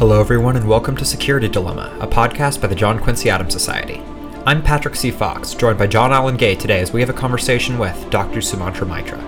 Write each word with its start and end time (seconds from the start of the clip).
Hello, 0.00 0.18
everyone, 0.18 0.56
and 0.56 0.66
welcome 0.66 0.96
to 0.96 1.04
Security 1.04 1.46
Dilemma, 1.46 1.94
a 2.00 2.06
podcast 2.06 2.62
by 2.62 2.68
the 2.68 2.74
John 2.74 2.98
Quincy 2.98 3.28
Adams 3.28 3.52
Society. 3.52 4.00
I'm 4.46 4.62
Patrick 4.62 4.96
C. 4.96 5.10
Fox, 5.10 5.52
joined 5.52 5.76
by 5.78 5.88
John 5.88 6.10
Allen 6.10 6.38
Gay 6.38 6.54
today 6.54 6.80
as 6.80 6.90
we 6.90 7.02
have 7.02 7.10
a 7.10 7.12
conversation 7.12 7.78
with 7.78 8.08
Dr. 8.08 8.40
Sumantra 8.40 8.88
Maitra. 8.88 9.20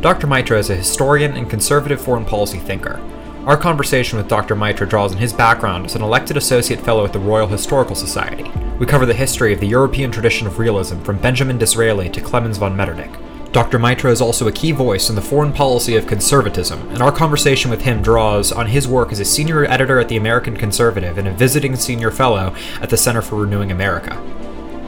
Dr. 0.00 0.26
Maitra 0.26 0.58
is 0.58 0.70
a 0.70 0.74
historian 0.74 1.36
and 1.36 1.48
conservative 1.48 2.00
foreign 2.00 2.24
policy 2.24 2.58
thinker. 2.58 3.00
Our 3.46 3.56
conversation 3.56 4.18
with 4.18 4.26
Dr. 4.26 4.56
Maitra 4.56 4.88
draws 4.88 5.12
on 5.12 5.18
his 5.18 5.32
background 5.32 5.86
as 5.86 5.94
an 5.94 6.02
elected 6.02 6.36
associate 6.36 6.80
fellow 6.80 7.04
at 7.04 7.12
the 7.12 7.20
Royal 7.20 7.46
Historical 7.46 7.94
Society. 7.94 8.50
We 8.80 8.86
cover 8.86 9.06
the 9.06 9.14
history 9.14 9.52
of 9.52 9.60
the 9.60 9.68
European 9.68 10.10
tradition 10.10 10.48
of 10.48 10.58
realism 10.58 11.02
from 11.02 11.18
Benjamin 11.18 11.56
Disraeli 11.56 12.10
to 12.10 12.20
Clemens 12.20 12.58
von 12.58 12.76
Metternich, 12.76 13.16
Dr. 13.50 13.78
Maitra 13.78 14.10
is 14.10 14.20
also 14.20 14.46
a 14.46 14.52
key 14.52 14.72
voice 14.72 15.08
in 15.08 15.16
the 15.16 15.22
foreign 15.22 15.54
policy 15.54 15.96
of 15.96 16.06
conservatism, 16.06 16.86
and 16.90 17.00
our 17.00 17.10
conversation 17.10 17.70
with 17.70 17.80
him 17.80 18.02
draws 18.02 18.52
on 18.52 18.66
his 18.66 18.86
work 18.86 19.10
as 19.10 19.20
a 19.20 19.24
senior 19.24 19.64
editor 19.64 19.98
at 19.98 20.08
the 20.08 20.18
American 20.18 20.54
Conservative 20.54 21.16
and 21.16 21.26
a 21.26 21.32
visiting 21.32 21.74
senior 21.74 22.10
fellow 22.10 22.54
at 22.82 22.90
the 22.90 22.96
Center 22.96 23.22
for 23.22 23.36
Renewing 23.36 23.72
America. 23.72 24.22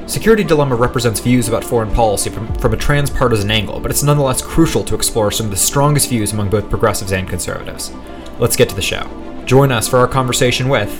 Security 0.06 0.44
Dilemma 0.44 0.74
represents 0.74 1.20
views 1.20 1.48
about 1.48 1.64
foreign 1.64 1.90
policy 1.94 2.28
from, 2.28 2.52
from 2.56 2.74
a 2.74 2.76
transpartisan 2.76 3.50
angle, 3.50 3.80
but 3.80 3.90
it's 3.90 4.02
nonetheless 4.02 4.42
crucial 4.42 4.84
to 4.84 4.94
explore 4.94 5.30
some 5.30 5.46
of 5.46 5.52
the 5.52 5.56
strongest 5.56 6.10
views 6.10 6.32
among 6.32 6.50
both 6.50 6.68
progressives 6.68 7.12
and 7.12 7.28
conservatives. 7.28 7.90
Let's 8.38 8.56
get 8.56 8.68
to 8.68 8.74
the 8.74 8.82
show. 8.82 9.08
Join 9.46 9.72
us 9.72 9.88
for 9.88 9.98
our 9.98 10.08
conversation 10.08 10.68
with 10.68 10.90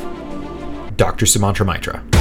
Dr. 0.97 1.27
Sumantra 1.27 1.67
Maitra. 1.67 2.20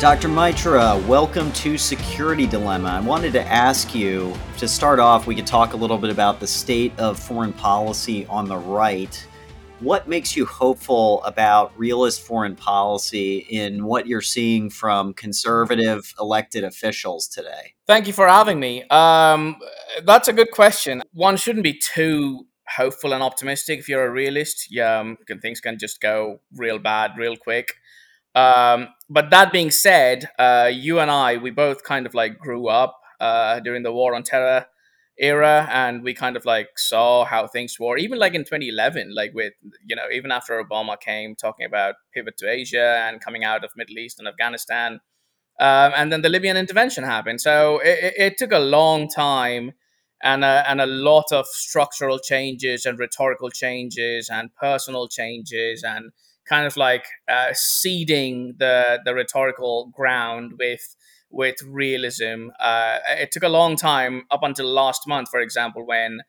Dr. 0.00 0.28
Maitra, 0.28 1.04
welcome 1.08 1.50
to 1.54 1.76
Security 1.76 2.46
Dilemma. 2.46 2.88
I 2.88 3.00
wanted 3.00 3.32
to 3.32 3.42
ask 3.42 3.96
you 3.96 4.32
to 4.58 4.68
start 4.68 5.00
off, 5.00 5.26
we 5.26 5.34
could 5.34 5.46
talk 5.46 5.72
a 5.72 5.76
little 5.76 5.98
bit 5.98 6.10
about 6.10 6.38
the 6.38 6.46
state 6.46 6.96
of 7.00 7.18
foreign 7.18 7.52
policy 7.52 8.24
on 8.26 8.46
the 8.46 8.56
right. 8.56 9.26
What 9.80 10.06
makes 10.06 10.36
you 10.36 10.46
hopeful 10.46 11.20
about 11.24 11.76
realist 11.76 12.20
foreign 12.20 12.54
policy 12.54 13.38
in 13.50 13.86
what 13.86 14.06
you're 14.06 14.20
seeing 14.20 14.70
from 14.70 15.14
conservative 15.14 16.14
elected 16.20 16.62
officials 16.62 17.26
today? 17.26 17.74
Thank 17.88 18.06
you 18.06 18.12
for 18.12 18.28
having 18.28 18.60
me. 18.60 18.84
Um, 18.90 19.56
that's 20.04 20.28
a 20.28 20.32
good 20.32 20.52
question. 20.52 21.02
One 21.12 21.36
shouldn't 21.36 21.64
be 21.64 21.76
too 21.76 22.46
hopeful 22.68 23.12
and 23.14 23.22
optimistic 23.22 23.80
if 23.80 23.88
you're 23.88 24.06
a 24.06 24.10
realist. 24.12 24.68
Yeah, 24.70 25.00
um, 25.00 25.18
things 25.42 25.60
can 25.60 25.76
just 25.76 26.00
go 26.00 26.38
real 26.54 26.78
bad 26.78 27.14
real 27.18 27.36
quick. 27.36 27.74
Um, 28.38 28.88
but 29.08 29.30
that 29.30 29.52
being 29.52 29.70
said, 29.70 30.30
uh, 30.38 30.70
you 30.72 30.98
and 31.00 31.10
I, 31.10 31.36
we 31.38 31.50
both 31.50 31.82
kind 31.82 32.06
of 32.06 32.14
like 32.14 32.38
grew 32.38 32.68
up 32.68 32.94
uh, 33.20 33.60
during 33.60 33.82
the 33.82 33.92
war 33.92 34.14
on 34.14 34.22
terror 34.22 34.66
era, 35.18 35.68
and 35.72 36.02
we 36.02 36.14
kind 36.14 36.36
of 36.36 36.44
like 36.44 36.68
saw 36.78 37.24
how 37.24 37.46
things 37.46 37.76
were. 37.80 37.96
Even 37.96 38.18
like 38.18 38.34
in 38.34 38.44
2011, 38.44 39.14
like 39.14 39.32
with 39.34 39.54
you 39.86 39.96
know, 39.96 40.08
even 40.12 40.30
after 40.30 40.62
Obama 40.62 41.00
came 41.00 41.34
talking 41.34 41.66
about 41.66 41.94
pivot 42.14 42.36
to 42.38 42.48
Asia 42.48 43.04
and 43.06 43.20
coming 43.20 43.44
out 43.44 43.64
of 43.64 43.70
Middle 43.76 43.98
East 43.98 44.18
and 44.18 44.28
Afghanistan, 44.28 45.00
um, 45.60 45.92
and 45.96 46.12
then 46.12 46.22
the 46.22 46.28
Libyan 46.28 46.56
intervention 46.56 47.04
happened. 47.04 47.40
So 47.40 47.80
it, 47.82 48.14
it 48.16 48.38
took 48.38 48.52
a 48.52 48.58
long 48.60 49.08
time. 49.08 49.72
And 50.20 50.44
a, 50.44 50.64
and 50.68 50.80
a 50.80 50.86
lot 50.86 51.26
of 51.30 51.46
structural 51.46 52.18
changes 52.18 52.84
and 52.84 52.98
rhetorical 52.98 53.50
changes 53.50 54.28
and 54.28 54.50
personal 54.56 55.06
changes 55.06 55.84
and 55.84 56.10
kind 56.48 56.66
of 56.66 56.76
like 56.76 57.04
uh, 57.28 57.52
seeding 57.52 58.54
the 58.58 59.00
the 59.04 59.14
rhetorical 59.14 59.90
ground 59.94 60.52
with 60.58 60.96
with 61.30 61.56
realism. 61.62 62.48
Uh, 62.58 62.98
it 63.10 63.30
took 63.32 63.42
a 63.42 63.48
long 63.48 63.76
time 63.76 64.24
up 64.30 64.42
until 64.42 64.66
last 64.66 65.06
month, 65.06 65.28
for 65.30 65.40
example, 65.40 65.86
when 65.86 66.20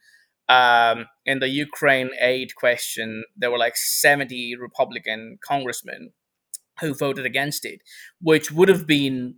um, 0.49 1.05
in 1.25 1.39
the 1.39 1.47
Ukraine 1.47 2.09
aid 2.19 2.55
question 2.55 3.23
there 3.37 3.51
were 3.51 3.57
like 3.57 3.77
seventy 3.77 4.55
Republican 4.55 5.37
congressmen 5.47 6.11
who 6.81 6.93
voted 6.93 7.25
against 7.25 7.65
it, 7.65 7.81
which 8.21 8.51
would 8.51 8.69
have 8.69 8.87
been 8.87 9.35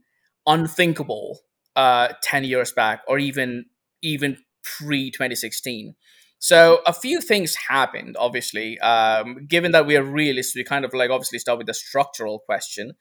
unthinkable 0.47 1.39
uh, 1.75 2.09
ten 2.23 2.43
years 2.43 2.71
back, 2.71 3.01
or 3.07 3.19
even 3.19 3.65
even 4.01 4.37
pre 4.63 5.11
twenty 5.11 5.35
sixteen. 5.35 5.95
So 6.41 6.79
a 6.87 6.93
few 6.93 7.21
things 7.21 7.55
happened, 7.69 8.17
obviously. 8.19 8.79
Um, 8.79 9.45
given 9.47 9.73
that 9.73 9.85
we 9.85 9.95
are 9.95 10.03
realists, 10.03 10.55
we 10.55 10.63
kind 10.63 10.83
of 10.83 10.91
like 10.91 11.11
obviously 11.11 11.37
start 11.37 11.59
with 11.59 11.67
the 11.67 11.73
structural 11.75 12.39
question. 12.39 12.93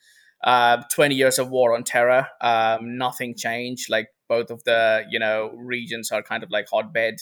Uh, 0.45 0.83
20 0.93 1.15
years 1.15 1.39
of 1.39 1.49
war 1.49 1.75
on 1.75 1.83
terror, 1.83 2.29
um, 2.43 2.99
nothing 2.99 3.35
changed. 3.35 3.89
Like 3.89 4.09
both 4.29 4.51
of 4.51 4.63
the, 4.65 5.05
you 5.09 5.19
know, 5.19 5.53
regions 5.57 6.13
are 6.13 6.23
kind 6.23 6.43
of 6.43 6.51
like 6.51 6.67
hotbed 6.71 7.15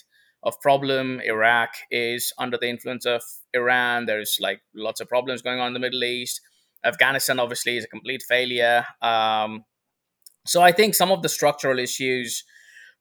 of 0.42 0.60
problem. 0.60 1.20
Iraq 1.20 1.70
is 1.88 2.32
under 2.36 2.58
the 2.58 2.68
influence 2.68 3.06
of 3.06 3.22
Iran. 3.54 4.06
There's 4.06 4.38
like 4.40 4.60
lots 4.74 5.00
of 5.00 5.08
problems 5.08 5.40
going 5.40 5.60
on 5.60 5.68
in 5.68 5.72
the 5.72 5.80
Middle 5.80 6.02
East. 6.02 6.40
Afghanistan 6.84 7.38
obviously 7.38 7.76
is 7.76 7.84
a 7.84 7.88
complete 7.88 8.24
failure. 8.28 8.84
Um, 9.00 9.64
so 10.44 10.62
I 10.62 10.72
think 10.72 10.96
some 10.96 11.12
of 11.12 11.22
the 11.22 11.28
structural 11.28 11.78
issues 11.78 12.42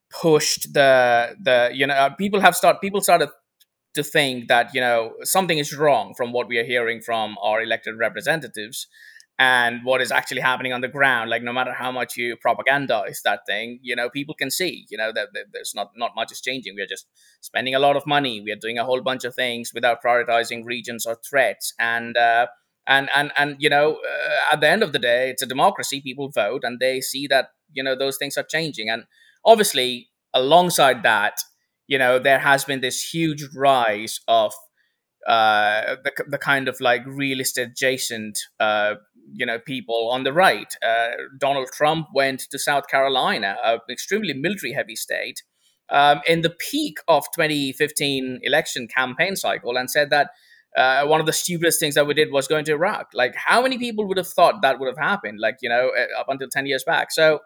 pushed 0.09 0.73
the 0.73 1.35
the 1.41 1.69
you 1.73 1.85
know 1.85 1.93
uh, 1.93 2.09
people 2.09 2.39
have 2.39 2.55
start 2.55 2.79
people 2.81 3.01
started 3.01 3.29
to 3.93 4.03
think 4.03 4.47
that 4.47 4.73
you 4.73 4.81
know 4.81 5.13
something 5.23 5.57
is 5.57 5.75
wrong 5.75 6.13
from 6.15 6.31
what 6.31 6.47
we 6.47 6.57
are 6.57 6.63
hearing 6.63 7.01
from 7.01 7.35
our 7.43 7.61
elected 7.61 7.97
representatives 7.97 8.87
and 9.39 9.81
what 9.83 10.01
is 10.01 10.11
actually 10.11 10.41
happening 10.41 10.73
on 10.73 10.81
the 10.81 10.87
ground. 10.87 11.29
Like 11.29 11.43
no 11.43 11.53
matter 11.53 11.73
how 11.73 11.91
much 11.91 12.17
you 12.17 12.37
propagandize 12.37 13.21
that 13.23 13.41
thing 13.47 13.79
you 13.81 13.95
know 13.95 14.09
people 14.09 14.35
can 14.35 14.49
see 14.49 14.85
you 14.89 14.97
know 14.97 15.11
that, 15.11 15.29
that, 15.33 15.45
there's 15.53 15.73
not 15.75 15.91
not 15.95 16.11
much 16.15 16.31
is 16.31 16.41
changing. 16.41 16.73
We 16.75 16.81
are 16.83 16.87
just 16.87 17.07
spending 17.41 17.75
a 17.75 17.79
lot 17.79 17.95
of 17.95 18.05
money. 18.07 18.41
We 18.41 18.51
are 18.51 18.61
doing 18.61 18.77
a 18.77 18.85
whole 18.85 19.01
bunch 19.01 19.23
of 19.25 19.35
things 19.35 19.71
without 19.73 20.03
prioritizing 20.03 20.63
regions 20.65 21.05
or 21.05 21.17
threats. 21.29 21.73
And 21.79 22.15
uh, 22.17 22.47
and 22.87 23.09
and 23.13 23.31
and 23.37 23.55
you 23.59 23.69
know 23.69 23.95
uh, 23.95 24.53
at 24.53 24.61
the 24.61 24.69
end 24.69 24.81
of 24.81 24.93
the 24.93 24.99
day 24.99 25.29
it's 25.29 25.41
a 25.41 25.47
democracy. 25.47 26.01
People 26.01 26.29
vote 26.29 26.61
and 26.63 26.79
they 26.79 27.01
see 27.01 27.27
that 27.27 27.49
you 27.73 27.83
know 27.83 27.95
those 27.95 28.17
things 28.17 28.37
are 28.37 28.43
changing. 28.43 28.89
And 28.89 29.03
obviously, 29.45 30.09
alongside 30.33 31.03
that, 31.03 31.41
you 31.87 31.97
know, 31.97 32.19
there 32.19 32.39
has 32.39 32.65
been 32.65 32.81
this 32.81 33.01
huge 33.13 33.45
rise 33.55 34.19
of 34.27 34.53
uh, 35.27 35.95
the, 36.03 36.11
the 36.27 36.37
kind 36.37 36.67
of 36.67 36.79
like 36.79 37.05
realist 37.05 37.57
adjacent, 37.57 38.37
uh, 38.59 38.95
you 39.33 39.45
know, 39.45 39.59
people 39.59 40.09
on 40.11 40.23
the 40.23 40.33
right. 40.33 40.73
Uh, 40.85 41.09
Donald 41.37 41.69
Trump 41.73 42.07
went 42.13 42.41
to 42.51 42.59
South 42.59 42.87
Carolina, 42.87 43.57
an 43.63 43.79
extremely 43.89 44.33
military 44.33 44.73
heavy 44.73 44.95
state, 44.95 45.43
um, 45.89 46.21
in 46.27 46.41
the 46.41 46.49
peak 46.49 46.97
of 47.07 47.25
2015 47.35 48.39
election 48.43 48.87
campaign 48.87 49.35
cycle 49.35 49.77
and 49.77 49.89
said 49.89 50.09
that 50.09 50.31
uh, 50.75 51.05
one 51.05 51.19
of 51.19 51.25
the 51.25 51.33
stupidest 51.33 51.79
things 51.79 51.95
that 51.95 52.05
we 52.05 52.13
did 52.13 52.31
was 52.31 52.47
going 52.47 52.65
to 52.65 52.73
Iraq. 52.73 53.07
Like, 53.13 53.35
how 53.35 53.61
many 53.61 53.77
people 53.77 54.07
would 54.07 54.17
have 54.17 54.27
thought 54.27 54.61
that 54.61 54.79
would 54.79 54.87
have 54.87 54.97
happened? 54.97 55.39
Like, 55.39 55.57
you 55.61 55.69
know, 55.69 55.91
uh, 55.97 56.19
up 56.19 56.27
until 56.29 56.47
10 56.49 56.65
years 56.67 56.83
back. 56.83 57.11
So, 57.11 57.39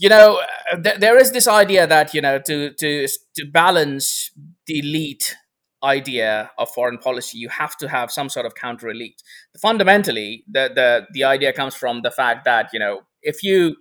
you 0.00 0.08
know, 0.08 0.40
th- 0.82 0.98
there 0.98 1.18
is 1.18 1.32
this 1.32 1.46
idea 1.46 1.86
that 1.86 2.14
you 2.14 2.22
know 2.22 2.38
to 2.38 2.72
to 2.72 3.06
to 3.36 3.44
balance 3.46 4.30
the 4.66 4.78
elite 4.78 5.36
idea 5.84 6.50
of 6.58 6.70
foreign 6.70 6.98
policy, 6.98 7.38
you 7.38 7.50
have 7.50 7.76
to 7.78 7.88
have 7.88 8.10
some 8.10 8.28
sort 8.30 8.46
of 8.46 8.54
counter 8.54 8.88
elite. 8.88 9.22
Fundamentally, 9.60 10.42
the 10.50 10.70
the 10.74 11.06
the 11.12 11.24
idea 11.24 11.52
comes 11.52 11.74
from 11.74 12.00
the 12.00 12.10
fact 12.10 12.46
that 12.46 12.70
you 12.72 12.78
know 12.78 13.02
if 13.22 13.42
you 13.42 13.76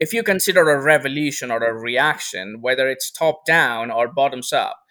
if 0.00 0.12
you 0.12 0.24
consider 0.24 0.68
a 0.68 0.82
revolution 0.82 1.52
or 1.52 1.58
a 1.58 1.72
reaction, 1.72 2.58
whether 2.60 2.88
it's 2.88 3.08
top 3.12 3.46
down 3.46 3.92
or 3.92 4.08
bottoms 4.08 4.52
up, 4.52 4.81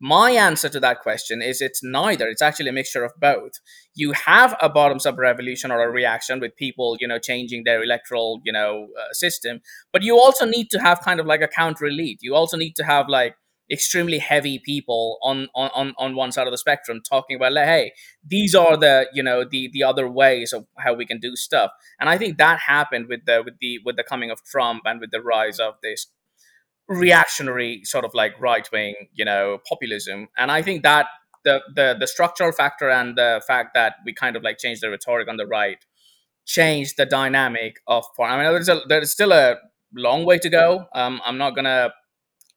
my 0.00 0.32
answer 0.32 0.68
to 0.68 0.80
that 0.80 1.00
question 1.00 1.40
is 1.40 1.60
it's 1.60 1.82
neither. 1.82 2.28
It's 2.28 2.42
actually 2.42 2.68
a 2.68 2.72
mixture 2.72 3.04
of 3.04 3.12
both. 3.18 3.52
You 3.94 4.12
have 4.12 4.54
a 4.60 4.68
bottoms 4.68 5.06
up 5.06 5.16
revolution 5.16 5.70
or 5.70 5.82
a 5.82 5.90
reaction 5.90 6.38
with 6.38 6.56
people, 6.56 6.96
you 7.00 7.08
know, 7.08 7.18
changing 7.18 7.64
their 7.64 7.82
electoral, 7.82 8.40
you 8.44 8.52
know, 8.52 8.88
uh, 8.98 9.12
system, 9.12 9.60
but 9.92 10.02
you 10.02 10.18
also 10.18 10.44
need 10.44 10.68
to 10.70 10.78
have 10.78 11.00
kind 11.00 11.18
of 11.18 11.26
like 11.26 11.40
a 11.40 11.48
counter 11.48 11.86
elite. 11.86 12.18
You 12.20 12.34
also 12.34 12.56
need 12.56 12.76
to 12.76 12.84
have 12.84 13.08
like 13.08 13.36
extremely 13.70 14.18
heavy 14.18 14.60
people 14.64 15.18
on 15.22 15.48
on 15.54 15.92
on 15.98 16.14
one 16.14 16.30
side 16.30 16.46
of 16.46 16.52
the 16.52 16.58
spectrum 16.58 17.00
talking 17.02 17.34
about 17.34 17.52
like, 17.52 17.64
hey 17.66 17.92
these 18.24 18.54
are 18.54 18.76
the 18.76 19.08
you 19.12 19.22
know 19.22 19.44
the 19.44 19.68
the 19.72 19.82
other 19.82 20.08
ways 20.08 20.52
of 20.52 20.66
how 20.78 20.94
we 20.94 21.04
can 21.04 21.18
do 21.18 21.34
stuff 21.34 21.72
and 21.98 22.08
i 22.08 22.16
think 22.16 22.38
that 22.38 22.60
happened 22.60 23.06
with 23.08 23.24
the 23.26 23.42
with 23.44 23.54
the 23.60 23.80
with 23.84 23.96
the 23.96 24.04
coming 24.04 24.30
of 24.30 24.40
trump 24.44 24.82
and 24.84 25.00
with 25.00 25.10
the 25.10 25.20
rise 25.20 25.58
of 25.58 25.74
this 25.82 26.06
reactionary 26.88 27.82
sort 27.84 28.04
of 28.04 28.12
like 28.14 28.40
right 28.40 28.68
wing, 28.72 28.94
you 29.12 29.24
know, 29.24 29.58
populism. 29.68 30.28
And 30.36 30.50
I 30.50 30.62
think 30.62 30.82
that 30.82 31.06
the 31.44 31.62
the 31.74 31.96
the 31.98 32.06
structural 32.06 32.52
factor 32.52 32.90
and 32.90 33.16
the 33.16 33.42
fact 33.46 33.70
that 33.74 33.94
we 34.04 34.12
kind 34.12 34.36
of 34.36 34.42
like 34.42 34.58
changed 34.58 34.82
the 34.82 34.90
rhetoric 34.90 35.28
on 35.28 35.36
the 35.36 35.46
right 35.46 35.78
changed 36.44 36.96
the 36.96 37.06
dynamic 37.06 37.80
of. 37.86 38.04
I 38.20 38.36
mean, 38.36 38.52
there's 38.52 38.68
a 38.68 38.80
there's 38.88 39.10
still 39.10 39.32
a 39.32 39.56
long 39.94 40.24
way 40.24 40.38
to 40.38 40.48
go. 40.48 40.86
Um, 40.94 41.20
I'm 41.24 41.38
not 41.38 41.54
gonna 41.54 41.92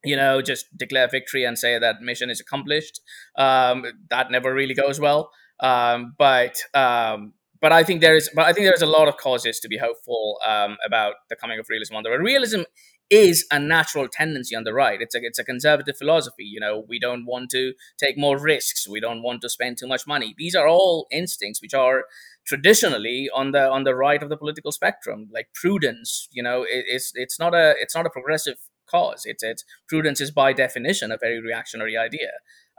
you 0.04 0.16
know 0.16 0.42
just 0.42 0.66
declare 0.78 1.08
victory 1.08 1.44
and 1.44 1.58
say 1.58 1.80
that 1.80 2.02
mission 2.02 2.30
is 2.30 2.40
accomplished. 2.40 3.02
Um, 3.38 3.86
that 4.10 4.32
never 4.32 4.54
really 4.54 4.74
goes 4.74 5.00
well. 5.00 5.32
Um, 5.60 6.16
but 6.18 6.58
um, 6.74 7.34
but 7.62 7.72
I 7.72 7.84
think 7.84 8.02
there 8.02 8.16
is 8.16 8.30
but 8.34 8.46
I 8.46 8.54
think 8.54 8.66
there's 8.66 8.82
a 8.82 8.88
lot 8.88 9.08
of 9.08 9.18
causes 9.18 9.60
to 9.60 9.68
be 9.68 9.78
hopeful 9.78 10.40
um, 10.46 10.78
about 10.86 11.16
the 11.30 11.36
coming 11.36 11.60
of 11.60 11.68
realism 11.70 11.96
on 11.96 12.04
the 12.04 12.10
right. 12.10 12.20
Realism 12.20 12.62
is 13.10 13.46
a 13.52 13.60
natural 13.60 14.08
tendency 14.08 14.56
on 14.56 14.64
the 14.64 14.74
right. 14.74 15.02
It's 15.02 15.16
a 15.16 15.20
it's 15.22 15.40
a 15.40 15.44
conservative 15.44 15.98
philosophy. 15.98 16.44
You 16.44 16.60
know, 16.60 16.86
we 16.88 17.00
don't 17.00 17.26
want 17.26 17.50
to 17.52 17.74
take 17.98 18.18
more 18.18 18.38
risks. 18.38 18.88
We 18.88 19.00
don't 19.00 19.24
want 19.24 19.42
to 19.42 19.50
spend 19.50 19.78
too 19.78 19.88
much 19.88 20.06
money. 20.06 20.36
These 20.38 20.56
are 20.56 20.68
all 20.68 21.08
instincts 21.12 21.62
which 21.62 21.74
are 21.74 22.06
traditionally 22.46 23.30
on 23.34 23.52
the 23.52 23.70
on 23.70 23.84
the 23.84 23.96
right 23.96 24.22
of 24.22 24.30
the 24.30 24.38
political 24.38 24.72
spectrum. 24.72 25.30
Like 25.34 25.50
prudence, 25.54 26.28
you 26.32 26.44
know, 26.44 26.64
it, 26.64 26.86
it's 26.88 27.12
it's 27.16 27.40
not 27.40 27.54
a 27.54 27.76
it's 27.80 27.96
not 27.96 28.06
a 28.06 28.10
progressive 28.10 28.58
cause. 28.90 29.24
It's 29.26 29.44
it's 29.44 29.64
prudence 29.88 30.22
is 30.22 30.32
by 30.32 30.54
definition 30.54 31.12
a 31.12 31.18
very 31.18 31.42
reactionary 31.42 31.98
idea. 31.98 32.32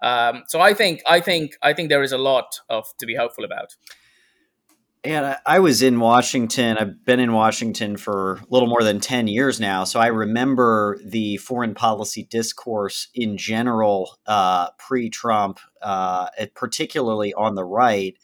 Um, 0.03 0.45
so 0.49 0.61
I 0.61 0.75
think 0.75 1.03
I 1.09 1.21
think 1.21 1.57
I 1.63 1.73
think 1.73 1.89
there 1.89 2.03
is 2.03 2.13
a 2.13 2.19
lot 2.19 2.61
of 2.69 2.87
to 2.99 3.07
be 3.07 3.17
hopeful 3.17 3.45
about. 3.45 3.75
And 5.03 5.39
I 5.47 5.61
was 5.61 5.81
in 5.81 5.99
Washington. 5.99 6.77
I've 6.77 7.05
been 7.07 7.21
in 7.21 7.33
Washington 7.33 7.97
for 7.97 8.35
a 8.35 8.47
little 8.51 8.69
more 8.69 8.83
than 8.83 9.01
10 9.01 9.29
years 9.29 9.59
now. 9.59 9.85
So 9.85 9.99
I 9.99 10.09
remember 10.09 10.99
the 11.03 11.39
foreign 11.39 11.75
policy 11.75 12.25
discourse 12.25 13.09
in 13.15 13.39
general 13.39 14.19
uh, 14.27 14.69
pre 14.79 15.09
Trump, 15.09 15.59
uh, 15.81 16.29
particularly 16.55 17.33
on 17.33 17.55
the 17.55 17.65
right. 17.65 18.15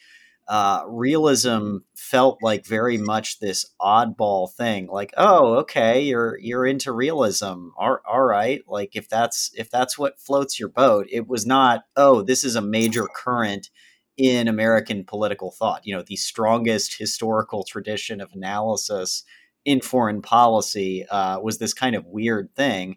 Uh, 0.48 0.84
realism 0.86 1.78
felt 1.96 2.42
like 2.42 2.66
very 2.66 2.98
much 2.98 3.40
this 3.40 3.66
oddball 3.80 4.48
thing 4.48 4.86
like 4.86 5.12
oh 5.16 5.54
okay 5.54 6.02
you're 6.02 6.38
you're 6.38 6.64
into 6.64 6.92
realism 6.92 7.70
all, 7.76 7.98
all 8.08 8.22
right 8.22 8.62
like 8.68 8.94
if 8.94 9.08
that's 9.08 9.50
if 9.56 9.68
that's 9.72 9.98
what 9.98 10.20
floats 10.20 10.60
your 10.60 10.68
boat 10.68 11.08
it 11.10 11.26
was 11.26 11.44
not 11.44 11.82
oh 11.96 12.22
this 12.22 12.44
is 12.44 12.54
a 12.54 12.62
major 12.62 13.08
current 13.12 13.70
in 14.16 14.48
American 14.48 15.04
political 15.04 15.50
thought. 15.50 15.86
You 15.86 15.96
know, 15.96 16.02
the 16.02 16.16
strongest 16.16 16.98
historical 16.98 17.64
tradition 17.64 18.20
of 18.20 18.32
analysis 18.32 19.24
in 19.64 19.80
foreign 19.80 20.22
policy 20.22 21.06
uh, 21.10 21.40
was 21.40 21.58
this 21.58 21.74
kind 21.74 21.96
of 21.96 22.06
weird 22.06 22.54
thing. 22.54 22.96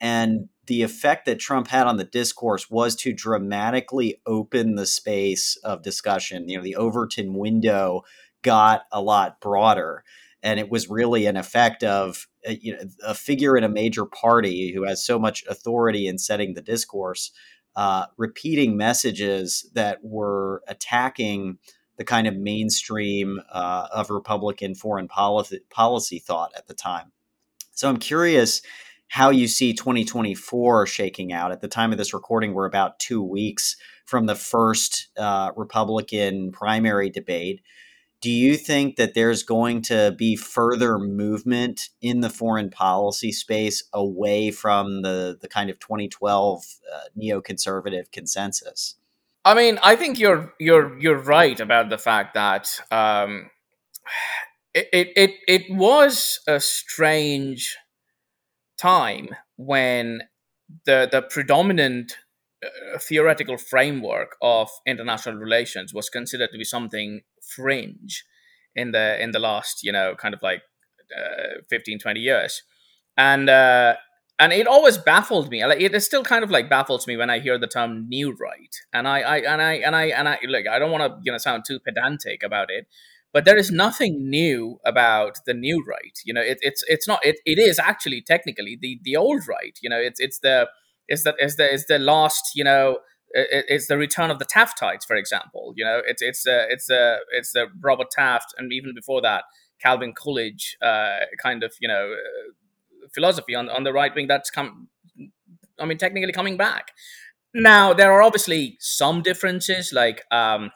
And 0.00 0.48
the 0.66 0.82
effect 0.82 1.26
that 1.26 1.40
Trump 1.40 1.68
had 1.68 1.86
on 1.86 1.96
the 1.96 2.04
discourse 2.04 2.70
was 2.70 2.94
to 2.96 3.12
dramatically 3.12 4.20
open 4.26 4.76
the 4.76 4.86
space 4.86 5.56
of 5.64 5.82
discussion. 5.82 6.48
You 6.48 6.58
know, 6.58 6.62
the 6.62 6.76
Overton 6.76 7.34
window 7.34 8.02
got 8.42 8.82
a 8.92 9.02
lot 9.02 9.40
broader. 9.40 10.04
And 10.42 10.58
it 10.58 10.70
was 10.70 10.88
really 10.88 11.26
an 11.26 11.36
effect 11.36 11.82
of 11.84 12.26
a, 12.46 12.52
uh, 12.52 12.56
you 12.60 12.72
know, 12.72 12.82
a 13.04 13.14
figure 13.14 13.56
in 13.56 13.64
a 13.64 13.68
major 13.68 14.06
party 14.06 14.72
who 14.72 14.84
has 14.84 15.04
so 15.04 15.18
much 15.18 15.44
authority 15.48 16.06
in 16.06 16.18
setting 16.18 16.54
the 16.54 16.62
discourse 16.62 17.32
uh, 17.76 18.06
repeating 18.16 18.76
messages 18.76 19.68
that 19.74 19.98
were 20.02 20.62
attacking 20.68 21.58
the 21.96 22.04
kind 22.04 22.26
of 22.26 22.36
mainstream 22.36 23.40
uh, 23.52 23.88
of 23.92 24.10
Republican 24.10 24.74
foreign 24.74 25.06
policy, 25.06 25.60
policy 25.70 26.18
thought 26.18 26.50
at 26.56 26.66
the 26.66 26.74
time. 26.74 27.12
So 27.72 27.88
I'm 27.88 27.98
curious 27.98 28.62
how 29.08 29.30
you 29.30 29.48
see 29.48 29.74
2024 29.74 30.86
shaking 30.86 31.32
out. 31.32 31.52
At 31.52 31.60
the 31.60 31.68
time 31.68 31.92
of 31.92 31.98
this 31.98 32.14
recording, 32.14 32.54
we're 32.54 32.66
about 32.66 32.98
two 33.00 33.22
weeks 33.22 33.76
from 34.06 34.26
the 34.26 34.34
first 34.34 35.08
uh, 35.18 35.50
Republican 35.56 36.52
primary 36.52 37.10
debate 37.10 37.60
do 38.20 38.30
you 38.30 38.56
think 38.56 38.96
that 38.96 39.14
there's 39.14 39.42
going 39.42 39.82
to 39.82 40.14
be 40.16 40.36
further 40.36 40.98
movement 40.98 41.88
in 42.02 42.20
the 42.20 42.30
foreign 42.30 42.70
policy 42.70 43.32
space 43.32 43.82
away 43.92 44.50
from 44.50 45.02
the, 45.02 45.38
the 45.40 45.48
kind 45.48 45.70
of 45.70 45.78
2012 45.78 46.62
uh, 46.92 46.98
neoconservative 47.18 48.12
consensus? 48.12 48.96
I 49.44 49.54
mean, 49.54 49.78
I 49.82 49.96
think 49.96 50.18
you're 50.18 50.52
you're 50.60 50.98
you're 50.98 51.18
right 51.18 51.58
about 51.58 51.88
the 51.88 51.96
fact 51.96 52.34
that 52.34 52.78
um, 52.90 53.50
it, 54.74 54.88
it 54.92 55.08
it 55.16 55.30
it 55.48 55.74
was 55.74 56.40
a 56.46 56.60
strange 56.60 57.78
time 58.76 59.30
when 59.56 60.22
the 60.84 61.08
the 61.10 61.22
predominant 61.22 62.18
theoretical 62.98 63.56
framework 63.56 64.36
of 64.42 64.68
international 64.86 65.36
relations 65.36 65.94
was 65.94 66.08
considered 66.10 66.50
to 66.52 66.58
be 66.58 66.64
something 66.64 67.22
fringe 67.42 68.24
in 68.74 68.92
the 68.92 69.20
in 69.22 69.30
the 69.32 69.38
last 69.38 69.82
you 69.82 69.92
know 69.92 70.14
kind 70.14 70.34
of 70.34 70.42
like 70.42 70.62
uh, 71.16 71.60
15 71.68 71.98
20 71.98 72.20
years. 72.20 72.62
And 73.16 73.48
uh 73.48 73.96
and 74.38 74.54
it 74.54 74.66
always 74.66 74.96
baffled 74.96 75.50
me. 75.50 75.64
Like 75.66 75.80
it 75.80 75.98
still 76.02 76.22
kind 76.22 76.42
of 76.42 76.50
like 76.50 76.70
baffles 76.70 77.06
me 77.06 77.16
when 77.16 77.30
i 77.30 77.40
hear 77.40 77.58
the 77.58 77.66
term 77.66 78.08
new 78.08 78.32
right. 78.32 78.74
And 78.92 79.08
i 79.08 79.20
i 79.20 79.36
and 79.38 79.62
i 79.62 79.72
and 79.74 79.96
i 79.96 80.04
and 80.06 80.28
i 80.28 80.38
look 80.44 80.66
i 80.68 80.78
don't 80.78 80.90
want 80.90 81.04
to 81.04 81.18
you 81.24 81.32
know 81.32 81.38
sound 81.38 81.64
too 81.66 81.78
pedantic 81.80 82.42
about 82.42 82.70
it 82.70 82.86
but 83.32 83.44
there 83.44 83.56
is 83.56 83.70
nothing 83.70 84.28
new 84.28 84.80
about 84.84 85.38
the 85.46 85.54
new 85.54 85.84
right. 85.86 86.18
You 86.24 86.34
know 86.34 86.40
it, 86.40 86.58
it's 86.62 86.82
it's 86.88 87.06
not 87.06 87.24
it, 87.24 87.36
it 87.44 87.58
is 87.58 87.78
actually 87.78 88.22
technically 88.22 88.78
the 88.80 89.00
the 89.02 89.16
old 89.16 89.46
right. 89.48 89.78
You 89.82 89.90
know 89.90 89.98
it's 89.98 90.20
it's 90.20 90.38
the 90.40 90.68
is 91.10 91.24
that 91.24 91.34
is 91.40 91.56
the 91.56 91.72
is 91.72 91.86
the 91.86 91.98
last 91.98 92.52
you 92.54 92.64
know 92.64 92.98
it's 93.32 93.86
the 93.86 93.96
return 93.96 94.30
of 94.30 94.38
the 94.38 94.44
Taftites, 94.44 95.04
for 95.06 95.16
example. 95.16 95.72
You 95.76 95.84
know, 95.84 96.00
it's 96.06 96.22
it's 96.22 96.46
uh, 96.46 96.66
it's 96.68 96.90
uh, 96.90 97.18
it's 97.32 97.52
the 97.52 97.66
Robert 97.80 98.10
Taft, 98.10 98.54
and 98.58 98.72
even 98.72 98.92
before 98.94 99.20
that, 99.22 99.44
Calvin 99.80 100.12
Coolidge 100.14 100.76
uh, 100.82 101.18
kind 101.42 101.62
of 101.62 101.72
you 101.80 101.88
know 101.88 102.12
uh, 102.12 103.08
philosophy 103.14 103.54
on 103.54 103.68
on 103.68 103.84
the 103.84 103.92
right 103.92 104.14
wing. 104.14 104.26
That's 104.26 104.50
come, 104.50 104.88
I 105.78 105.86
mean, 105.86 105.98
technically 105.98 106.32
coming 106.32 106.56
back. 106.56 106.92
Now 107.54 107.92
there 107.92 108.12
are 108.12 108.22
obviously 108.22 108.76
some 108.80 109.22
differences, 109.22 109.92
like 109.92 110.24
um, 110.32 110.70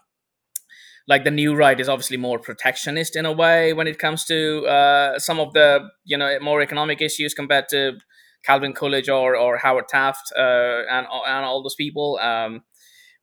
like 1.08 1.24
the 1.24 1.30
new 1.30 1.54
right 1.54 1.78
is 1.78 1.88
obviously 1.88 2.16
more 2.16 2.38
protectionist 2.38 3.16
in 3.16 3.26
a 3.26 3.32
way 3.32 3.72
when 3.72 3.86
it 3.86 3.98
comes 3.98 4.24
to 4.26 4.64
uh, 4.66 5.18
some 5.18 5.40
of 5.40 5.52
the 5.54 5.88
you 6.04 6.16
know 6.16 6.38
more 6.40 6.62
economic 6.62 7.02
issues 7.02 7.34
compared 7.34 7.68
to 7.70 7.98
Calvin 8.44 8.72
Coolidge 8.72 9.08
or 9.08 9.36
or 9.36 9.56
Howard 9.58 9.88
Taft 9.88 10.32
uh, 10.36 10.82
and 10.90 11.06
and 11.26 11.44
all 11.44 11.62
those 11.62 11.74
people. 11.74 12.18
Um, 12.20 12.62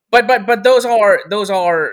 but 0.09 0.27
but 0.27 0.45
but 0.45 0.63
those 0.63 0.85
are 0.85 1.21
those 1.29 1.49
are. 1.49 1.91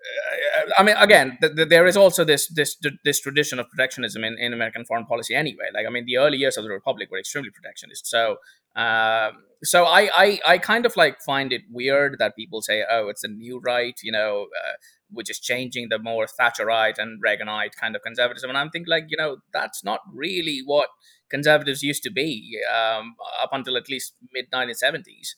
Uh, 0.00 0.70
I 0.78 0.82
mean, 0.82 0.96
again, 0.96 1.36
th- 1.42 1.54
th- 1.56 1.68
there 1.68 1.86
is 1.86 1.96
also 1.96 2.24
this 2.24 2.48
this 2.48 2.76
this 3.04 3.20
tradition 3.20 3.58
of 3.58 3.68
protectionism 3.68 4.24
in, 4.24 4.38
in 4.38 4.54
American 4.54 4.84
foreign 4.84 5.04
policy. 5.04 5.34
Anyway, 5.34 5.68
like 5.74 5.86
I 5.86 5.90
mean, 5.90 6.06
the 6.06 6.16
early 6.16 6.38
years 6.38 6.56
of 6.56 6.64
the 6.64 6.70
republic 6.70 7.10
were 7.10 7.18
extremely 7.18 7.50
protectionist. 7.50 8.06
So 8.06 8.38
um, 8.76 9.44
so 9.62 9.84
I, 9.84 10.10
I 10.14 10.40
I 10.46 10.58
kind 10.58 10.86
of 10.86 10.96
like 10.96 11.20
find 11.20 11.52
it 11.52 11.62
weird 11.70 12.16
that 12.18 12.36
people 12.36 12.62
say, 12.62 12.84
oh, 12.90 13.08
it's 13.08 13.24
a 13.24 13.28
new 13.28 13.60
right, 13.60 13.98
you 14.02 14.12
know, 14.12 14.46
uh, 14.64 14.72
which 15.10 15.28
is 15.28 15.38
changing 15.38 15.88
the 15.90 15.98
more 15.98 16.26
Thatcherite 16.26 16.98
and 16.98 17.22
Reaganite 17.22 17.74
kind 17.78 17.94
of 17.94 18.02
conservatism. 18.02 18.48
And 18.48 18.56
I'm 18.56 18.70
thinking 18.70 18.90
like, 18.90 19.06
you 19.08 19.16
know, 19.16 19.38
that's 19.52 19.84
not 19.84 20.00
really 20.14 20.60
what 20.64 20.88
conservatives 21.30 21.82
used 21.82 22.02
to 22.02 22.10
be 22.10 22.58
um, 22.72 23.14
up 23.42 23.50
until 23.52 23.76
at 23.76 23.88
least 23.88 24.14
mid 24.32 24.50
1970s. 24.50 25.34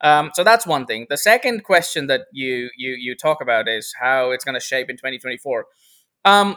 Um, 0.00 0.30
so 0.34 0.44
that's 0.44 0.66
one 0.66 0.86
thing. 0.86 1.06
The 1.08 1.16
second 1.16 1.64
question 1.64 2.08
that 2.08 2.22
you 2.32 2.70
you 2.76 2.92
you 2.92 3.14
talk 3.14 3.40
about 3.40 3.68
is 3.68 3.94
how 4.00 4.30
it's 4.30 4.44
going 4.44 4.54
to 4.54 4.60
shape 4.60 4.90
in 4.90 4.96
2024. 4.96 5.66
Um, 6.24 6.56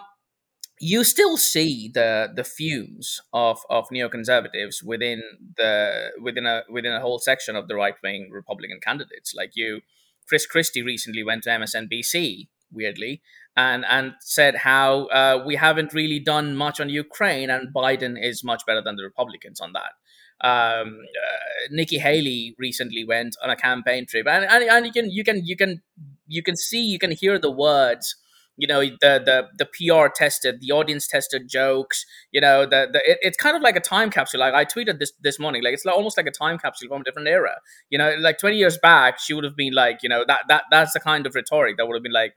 you 0.80 1.04
still 1.04 1.38
see 1.38 1.90
the 1.94 2.30
the 2.36 2.44
fumes 2.44 3.22
of 3.34 3.60
of 3.70 3.88
neoconservatives 3.90 4.84
within 4.84 5.22
the 5.56 6.12
within 6.22 6.46
a 6.46 6.64
within 6.70 6.94
a 6.94 7.00
whole 7.00 7.20
section 7.20 7.56
of 7.56 7.68
the 7.68 7.76
right 7.76 7.96
wing 8.04 8.30
Republican 8.32 8.80
candidates. 8.82 9.34
Like 9.36 9.52
you, 9.56 9.82
Chris 10.28 10.46
Christie 10.46 10.84
recently 10.84 11.24
went 11.24 11.44
to 11.44 11.50
MSNBC 11.50 12.48
weirdly 12.72 13.22
and 13.58 13.84
and 13.90 14.14
said 14.22 14.56
how 14.56 15.06
uh, 15.08 15.44
we 15.46 15.56
haven't 15.56 15.94
really 15.94 16.20
done 16.20 16.56
much 16.56 16.80
on 16.80 16.90
Ukraine, 16.90 17.50
and 17.50 17.74
Biden 17.74 18.16
is 18.24 18.44
much 18.44 18.62
better 18.68 18.82
than 18.82 18.96
the 18.96 19.04
Republicans 19.04 19.60
on 19.60 19.74
that. 19.74 19.94
Um, 20.40 21.00
uh, 21.00 21.68
Nikki 21.72 21.98
Haley 21.98 22.56
recently 22.60 23.04
went 23.04 23.36
on 23.44 23.50
a 23.50 23.56
campaign 23.56 24.06
trip, 24.06 24.28
and, 24.28 24.46
and 24.46 24.64
and 24.64 24.86
you 24.86 24.92
can 24.92 25.10
you 25.10 25.24
can 25.24 25.44
you 25.44 25.58
can 25.58 25.82
you 26.28 26.44
can 26.44 26.56
see 26.56 26.82
you 26.86 27.00
can 27.00 27.12
hear 27.12 27.40
the 27.40 27.52
words. 27.52 28.16
You 28.60 28.68
know 28.68 28.82
the 28.82 29.22
the 29.24 29.48
the 29.58 29.66
PR 29.66 30.08
tested, 30.16 30.62
the 30.62 30.72
audience 30.72 31.08
tested 31.08 31.48
jokes. 31.48 32.06
You 32.32 32.42
know 32.42 32.66
the 32.66 32.88
the 32.92 33.02
it, 33.10 33.18
it's 33.22 33.38
kind 33.38 33.56
of 33.56 33.64
like 33.64 33.76
a 33.76 33.80
time 33.80 34.12
capsule. 34.12 34.40
Like 34.40 34.54
I 34.54 34.66
tweeted 34.66 35.00
this 35.00 35.12
this 35.22 35.40
morning, 35.40 35.64
like 35.64 35.74
it's 35.74 35.86
like, 35.86 35.96
almost 35.96 36.18
like 36.18 36.28
a 36.28 36.32
time 36.32 36.58
capsule 36.60 36.90
from 36.90 37.02
a 37.02 37.04
different 37.04 37.28
era. 37.28 37.56
You 37.90 37.98
know, 37.98 38.16
like 38.20 38.38
twenty 38.40 38.58
years 38.58 38.78
back, 38.78 39.20
she 39.20 39.34
would 39.34 39.44
have 39.44 39.56
been 39.56 39.74
like, 39.74 40.00
you 40.02 40.10
know, 40.10 40.24
that 40.28 40.42
that 40.48 40.64
that's 40.72 40.94
the 40.94 41.00
kind 41.00 41.26
of 41.28 41.36
rhetoric 41.36 41.78
that 41.78 41.88
would 41.88 41.96
have 41.96 42.04
been 42.04 42.12
like, 42.12 42.34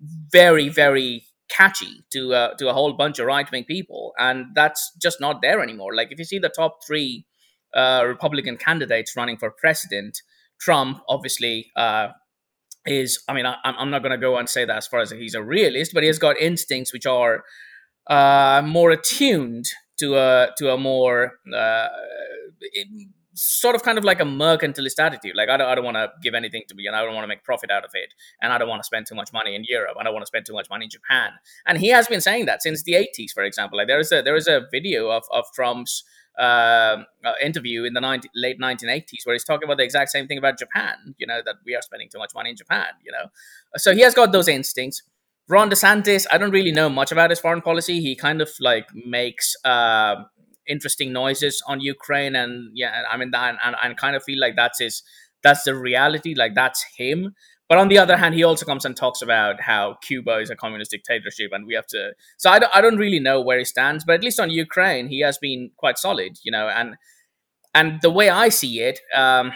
very 0.00 0.68
very 0.68 1.24
catchy 1.48 2.04
to 2.12 2.34
uh, 2.34 2.54
to 2.54 2.68
a 2.68 2.72
whole 2.72 2.92
bunch 2.92 3.18
of 3.18 3.26
right 3.26 3.50
wing 3.50 3.64
people, 3.64 4.12
and 4.18 4.46
that's 4.54 4.92
just 5.00 5.20
not 5.20 5.42
there 5.42 5.60
anymore. 5.62 5.94
Like 5.94 6.12
if 6.12 6.18
you 6.18 6.24
see 6.24 6.38
the 6.38 6.48
top 6.48 6.78
three 6.86 7.26
uh, 7.74 8.04
Republican 8.06 8.56
candidates 8.56 9.16
running 9.16 9.36
for 9.36 9.50
president, 9.50 10.18
Trump 10.60 11.00
obviously 11.08 11.70
uh, 11.76 12.08
is 12.86 13.22
I 13.28 13.34
mean 13.34 13.46
I, 13.46 13.56
I'm 13.64 13.90
not 13.90 14.02
going 14.02 14.12
to 14.12 14.18
go 14.18 14.36
and 14.36 14.48
say 14.48 14.64
that 14.64 14.76
as 14.76 14.86
far 14.86 15.00
as 15.00 15.10
he's 15.10 15.34
a 15.34 15.42
realist, 15.42 15.92
but 15.94 16.02
he 16.02 16.08
has 16.08 16.18
got 16.18 16.38
instincts 16.38 16.92
which 16.92 17.06
are 17.06 17.44
uh, 18.08 18.62
more 18.64 18.90
attuned 18.90 19.66
to 19.98 20.16
a 20.16 20.48
to 20.58 20.72
a 20.72 20.78
more 20.78 21.34
uh, 21.54 21.88
sort 23.36 23.74
of 23.76 23.82
kind 23.82 23.98
of 23.98 24.04
like 24.04 24.20
a 24.20 24.24
mercantilist 24.24 24.98
attitude. 24.98 25.36
Like 25.36 25.48
I 25.48 25.56
don't, 25.56 25.68
I 25.68 25.74
don't 25.74 25.84
want 25.84 25.96
to 25.96 26.10
give 26.22 26.34
anything 26.34 26.62
to 26.68 26.74
me, 26.74 26.86
and 26.86 26.96
I 26.96 27.02
don't 27.02 27.14
want 27.14 27.24
to 27.24 27.28
make 27.28 27.44
profit 27.44 27.70
out 27.70 27.84
of 27.84 27.90
it, 27.94 28.14
and 28.40 28.52
I 28.52 28.58
don't 28.58 28.68
want 28.68 28.82
to 28.82 28.86
spend 28.86 29.06
too 29.06 29.14
much 29.14 29.32
money 29.32 29.54
in 29.54 29.64
Europe, 29.68 29.96
I 29.98 30.02
don't 30.02 30.12
want 30.12 30.22
to 30.22 30.26
spend 30.26 30.46
too 30.46 30.54
much 30.54 30.68
money 30.70 30.84
in 30.84 30.90
Japan. 30.90 31.32
And 31.66 31.78
he 31.78 31.88
has 31.88 32.08
been 32.08 32.20
saying 32.20 32.46
that 32.46 32.62
since 32.62 32.82
the 32.82 32.94
80s, 32.94 33.32
for 33.32 33.44
example. 33.44 33.78
Like 33.78 33.88
there 33.88 34.00
is 34.00 34.10
a 34.12 34.22
there 34.22 34.36
is 34.36 34.48
a 34.48 34.66
video 34.72 35.10
of 35.10 35.24
of 35.30 35.44
Trump's 35.54 36.02
uh, 36.38 37.02
uh, 37.24 37.32
interview 37.42 37.84
in 37.84 37.94
the 37.94 38.00
90, 38.00 38.28
late 38.34 38.60
1980s 38.60 39.24
where 39.24 39.34
he's 39.34 39.44
talking 39.44 39.66
about 39.66 39.78
the 39.78 39.84
exact 39.84 40.10
same 40.10 40.26
thing 40.26 40.38
about 40.38 40.58
Japan. 40.58 41.14
You 41.18 41.26
know 41.26 41.40
that 41.44 41.56
we 41.64 41.74
are 41.74 41.82
spending 41.82 42.08
too 42.08 42.18
much 42.18 42.32
money 42.34 42.50
in 42.50 42.56
Japan. 42.56 42.88
You 43.04 43.12
know, 43.12 43.30
so 43.76 43.94
he 43.94 44.00
has 44.00 44.14
got 44.14 44.32
those 44.32 44.48
instincts. 44.48 45.02
Ron 45.48 45.70
DeSantis, 45.70 46.26
I 46.32 46.38
don't 46.38 46.50
really 46.50 46.72
know 46.72 46.88
much 46.88 47.12
about 47.12 47.30
his 47.30 47.38
foreign 47.38 47.62
policy. 47.62 48.00
He 48.00 48.16
kind 48.16 48.42
of 48.42 48.50
like 48.58 48.88
makes 48.94 49.54
uh, 49.64 50.16
interesting 50.66 51.12
noises 51.12 51.62
on 51.66 51.80
Ukraine, 51.80 52.36
and 52.36 52.70
yeah, 52.74 53.02
I 53.10 53.16
mean, 53.16 53.32
and, 53.34 53.58
and 53.82 53.96
kind 53.96 54.16
of 54.16 54.22
feel 54.22 54.40
like 54.40 54.56
that's 54.56 54.80
his, 54.80 55.02
that's 55.42 55.64
the 55.64 55.74
reality, 55.74 56.34
like 56.34 56.54
that's 56.54 56.84
him. 56.96 57.34
But 57.68 57.78
on 57.78 57.88
the 57.88 57.98
other 57.98 58.16
hand, 58.16 58.34
he 58.34 58.44
also 58.44 58.64
comes 58.64 58.84
and 58.84 58.96
talks 58.96 59.22
about 59.22 59.60
how 59.60 59.96
Cuba 60.02 60.38
is 60.38 60.50
a 60.50 60.56
communist 60.56 60.92
dictatorship, 60.92 61.50
and 61.52 61.66
we 61.66 61.74
have 61.74 61.86
to. 61.88 62.12
So 62.36 62.50
I 62.50 62.58
don't, 62.60 62.74
I 62.74 62.80
don't 62.80 62.96
really 62.96 63.18
know 63.18 63.40
where 63.40 63.58
he 63.58 63.64
stands, 63.64 64.04
but 64.04 64.14
at 64.14 64.22
least 64.22 64.38
on 64.38 64.50
Ukraine, 64.50 65.08
he 65.08 65.20
has 65.20 65.36
been 65.38 65.70
quite 65.76 65.98
solid, 65.98 66.38
you 66.44 66.52
know. 66.52 66.68
And 66.68 66.96
and 67.74 68.00
the 68.02 68.10
way 68.10 68.28
I 68.30 68.50
see 68.50 68.80
it, 68.80 69.00
um, 69.14 69.52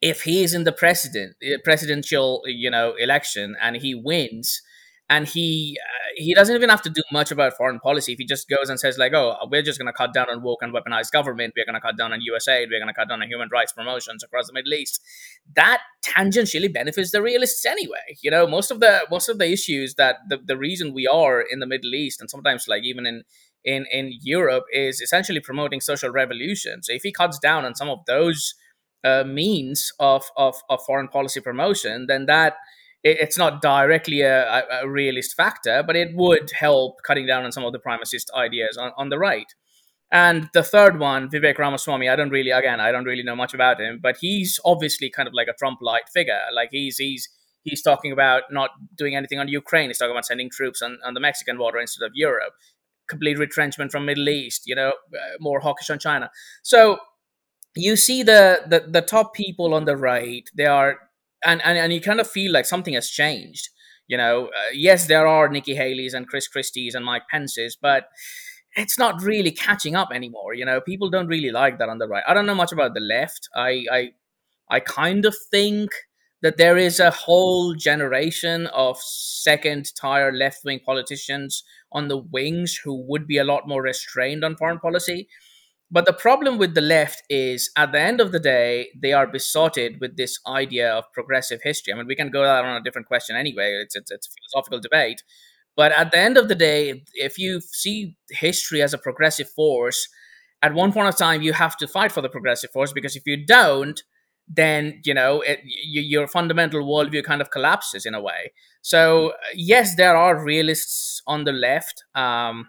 if 0.00 0.22
he 0.22 0.42
is 0.42 0.54
in 0.54 0.64
the 0.64 0.72
president 0.72 1.36
presidential, 1.62 2.42
you 2.46 2.70
know, 2.70 2.94
election 2.98 3.54
and 3.60 3.76
he 3.76 3.94
wins, 3.94 4.62
and 5.08 5.28
he 5.28 5.78
uh, 5.80 6.08
he 6.16 6.34
doesn't 6.34 6.54
even 6.54 6.68
have 6.68 6.82
to 6.82 6.90
do 6.90 7.02
much 7.12 7.30
about 7.30 7.56
foreign 7.56 7.78
policy. 7.78 8.12
If 8.12 8.18
he 8.18 8.24
just 8.24 8.48
goes 8.48 8.68
and 8.68 8.78
says 8.80 8.98
like 8.98 9.12
oh 9.14 9.36
we're 9.50 9.62
just 9.62 9.78
going 9.78 9.86
to 9.86 9.92
cut 9.92 10.12
down 10.12 10.28
on 10.30 10.42
woke 10.42 10.62
and 10.62 10.74
weaponized 10.74 11.12
government. 11.12 11.54
We're 11.56 11.64
going 11.64 11.74
to 11.74 11.80
cut 11.80 11.96
down 11.96 12.12
on 12.12 12.20
usaid 12.20 12.68
we're 12.70 12.80
going 12.80 12.88
to 12.88 12.94
cut 12.94 13.08
down 13.08 13.22
on 13.22 13.28
human 13.28 13.48
rights 13.52 13.72
promotions 13.72 14.22
across 14.24 14.48
the 14.48 14.52
middle 14.52 14.74
east 14.74 15.00
that 15.54 15.80
tangentially 16.04 16.72
benefits 16.72 17.12
the 17.12 17.22
realists 17.22 17.64
anyway. 17.64 18.16
You 18.22 18.30
know 18.30 18.46
most 18.46 18.70
of 18.70 18.80
the 18.80 19.06
most 19.10 19.28
of 19.28 19.38
the 19.38 19.50
issues 19.50 19.94
that 19.94 20.16
the, 20.28 20.38
the 20.44 20.56
reason 20.56 20.92
we 20.94 21.06
are 21.06 21.40
in 21.40 21.60
the 21.60 21.66
middle 21.66 21.94
east 21.94 22.20
and 22.20 22.30
sometimes 22.30 22.66
like 22.66 22.82
even 22.82 23.06
in 23.06 23.22
in 23.64 23.86
in 23.92 24.12
europe 24.22 24.64
is 24.72 25.00
essentially 25.00 25.40
promoting 25.40 25.80
social 25.80 26.10
revolution. 26.10 26.82
So 26.82 26.92
if 26.92 27.02
he 27.02 27.12
cuts 27.12 27.38
down 27.38 27.64
on 27.64 27.74
some 27.74 27.88
of 27.88 28.00
those 28.06 28.54
uh, 29.04 29.22
means 29.22 29.92
of, 30.00 30.24
of 30.36 30.56
of 30.68 30.80
foreign 30.84 31.06
policy 31.08 31.40
promotion 31.40 32.06
then 32.08 32.26
that 32.26 32.54
it's 33.06 33.38
not 33.38 33.62
directly 33.62 34.22
a, 34.22 34.64
a, 34.82 34.88
realist 34.88 35.34
factor, 35.36 35.82
but 35.86 35.96
it 35.96 36.14
would 36.14 36.50
help 36.58 37.02
cutting 37.04 37.26
down 37.26 37.44
on 37.44 37.52
some 37.52 37.64
of 37.64 37.72
the 37.72 37.78
primacist 37.78 38.32
ideas 38.34 38.76
on, 38.76 38.92
on 38.96 39.10
the 39.10 39.18
right. 39.18 39.54
And 40.10 40.48
the 40.54 40.62
third 40.62 40.98
one, 40.98 41.28
Vivek 41.28 41.58
Ramaswamy, 41.58 42.08
I 42.08 42.16
don't 42.16 42.30
really, 42.30 42.50
again, 42.50 42.80
I 42.80 42.92
don't 42.92 43.04
really 43.04 43.22
know 43.22 43.36
much 43.36 43.54
about 43.54 43.80
him, 43.80 43.98
but 44.02 44.16
he's 44.20 44.60
obviously 44.64 45.10
kind 45.10 45.28
of 45.28 45.34
like 45.34 45.48
a 45.48 45.52
Trump-like 45.52 46.08
figure. 46.12 46.40
Like 46.52 46.70
he's 46.70 46.96
he's 46.96 47.28
he's 47.62 47.82
talking 47.82 48.12
about 48.12 48.44
not 48.50 48.70
doing 48.96 49.16
anything 49.16 49.38
on 49.38 49.48
Ukraine. 49.48 49.88
He's 49.88 49.98
talking 49.98 50.12
about 50.12 50.26
sending 50.26 50.48
troops 50.50 50.80
on, 50.80 50.98
on 51.04 51.14
the 51.14 51.20
Mexican 51.20 51.58
border 51.58 51.78
instead 51.78 52.06
of 52.06 52.12
Europe. 52.14 52.52
Complete 53.08 53.38
retrenchment 53.38 53.90
from 53.90 54.04
Middle 54.04 54.28
East. 54.28 54.62
You 54.66 54.76
know, 54.76 54.90
uh, 54.90 55.36
more 55.40 55.60
hawkish 55.60 55.90
on 55.90 55.98
China. 55.98 56.30
So 56.62 56.98
you 57.76 57.96
see 57.96 58.22
the, 58.22 58.62
the 58.68 58.86
the 58.88 59.02
top 59.02 59.34
people 59.34 59.74
on 59.74 59.86
the 59.86 59.96
right. 59.96 60.48
They 60.56 60.66
are 60.66 60.98
and, 61.46 61.62
and 61.64 61.78
and 61.78 61.92
you 61.92 62.00
kind 62.00 62.20
of 62.20 62.28
feel 62.30 62.52
like 62.52 62.66
something 62.66 62.94
has 62.94 63.08
changed. 63.10 63.68
You 64.08 64.16
know, 64.16 64.46
uh, 64.46 64.70
yes, 64.72 65.06
there 65.06 65.26
are 65.26 65.48
Nikki 65.48 65.74
Haley's 65.74 66.14
and 66.14 66.28
Chris 66.28 66.46
Christie's 66.48 66.94
and 66.94 67.04
Mike 67.04 67.24
Pence's, 67.30 67.76
but 67.80 68.08
it's 68.76 68.98
not 68.98 69.22
really 69.22 69.50
catching 69.50 69.96
up 69.96 70.10
anymore. 70.12 70.54
You 70.54 70.64
know, 70.64 70.80
people 70.80 71.10
don't 71.10 71.26
really 71.28 71.50
like 71.50 71.78
that 71.78 71.88
on 71.88 71.98
the 71.98 72.06
right. 72.08 72.22
I 72.28 72.34
don't 72.34 72.46
know 72.46 72.54
much 72.54 72.72
about 72.72 72.94
the 72.94 73.00
left. 73.00 73.48
I 73.54 73.84
I 73.90 74.10
I 74.68 74.80
kind 74.80 75.24
of 75.24 75.34
think 75.50 75.90
that 76.42 76.58
there 76.58 76.76
is 76.76 77.00
a 77.00 77.10
whole 77.10 77.74
generation 77.74 78.66
of 78.68 78.98
second 79.00 79.90
tier 80.00 80.30
left 80.32 80.60
wing 80.64 80.80
politicians 80.84 81.64
on 81.92 82.08
the 82.08 82.18
wings 82.18 82.78
who 82.84 82.94
would 83.08 83.26
be 83.26 83.38
a 83.38 83.44
lot 83.44 83.66
more 83.66 83.82
restrained 83.82 84.44
on 84.44 84.56
foreign 84.56 84.78
policy. 84.78 85.28
But 85.90 86.04
the 86.04 86.12
problem 86.12 86.58
with 86.58 86.74
the 86.74 86.80
left 86.80 87.22
is 87.30 87.70
at 87.76 87.92
the 87.92 88.00
end 88.00 88.20
of 88.20 88.32
the 88.32 88.40
day, 88.40 88.88
they 89.00 89.12
are 89.12 89.26
besotted 89.26 90.00
with 90.00 90.16
this 90.16 90.38
idea 90.46 90.92
of 90.92 91.12
progressive 91.12 91.60
history. 91.62 91.92
I 91.92 91.96
mean, 91.96 92.06
we 92.08 92.16
can 92.16 92.30
go 92.30 92.42
down 92.42 92.64
on 92.64 92.76
a 92.76 92.82
different 92.82 93.06
question 93.06 93.36
anyway. 93.36 93.78
It's, 93.82 93.94
it's, 93.94 94.10
it's 94.10 94.26
a 94.26 94.30
philosophical 94.30 94.80
debate. 94.80 95.22
But 95.76 95.92
at 95.92 96.10
the 96.10 96.18
end 96.18 96.38
of 96.38 96.48
the 96.48 96.54
day, 96.54 97.04
if 97.14 97.38
you 97.38 97.60
see 97.60 98.16
history 98.30 98.82
as 98.82 98.94
a 98.94 98.98
progressive 98.98 99.48
force, 99.50 100.08
at 100.62 100.74
one 100.74 100.92
point 100.92 101.08
of 101.08 101.16
time, 101.16 101.42
you 101.42 101.52
have 101.52 101.76
to 101.76 101.86
fight 101.86 102.10
for 102.10 102.22
the 102.22 102.28
progressive 102.28 102.70
force 102.70 102.92
because 102.92 103.14
if 103.14 103.22
you 103.26 103.44
don't, 103.46 104.02
then 104.48 105.00
you 105.04 105.12
know 105.12 105.40
it, 105.40 105.60
you, 105.64 106.00
your 106.00 106.26
fundamental 106.26 106.80
worldview 106.82 107.22
kind 107.24 107.40
of 107.40 107.50
collapses 107.50 108.06
in 108.06 108.14
a 108.14 108.20
way. 108.20 108.52
So 108.80 109.34
yes, 109.54 109.96
there 109.96 110.16
are 110.16 110.42
realists 110.42 111.20
on 111.26 111.44
the 111.44 111.52
left. 111.52 112.04
Um, 112.14 112.68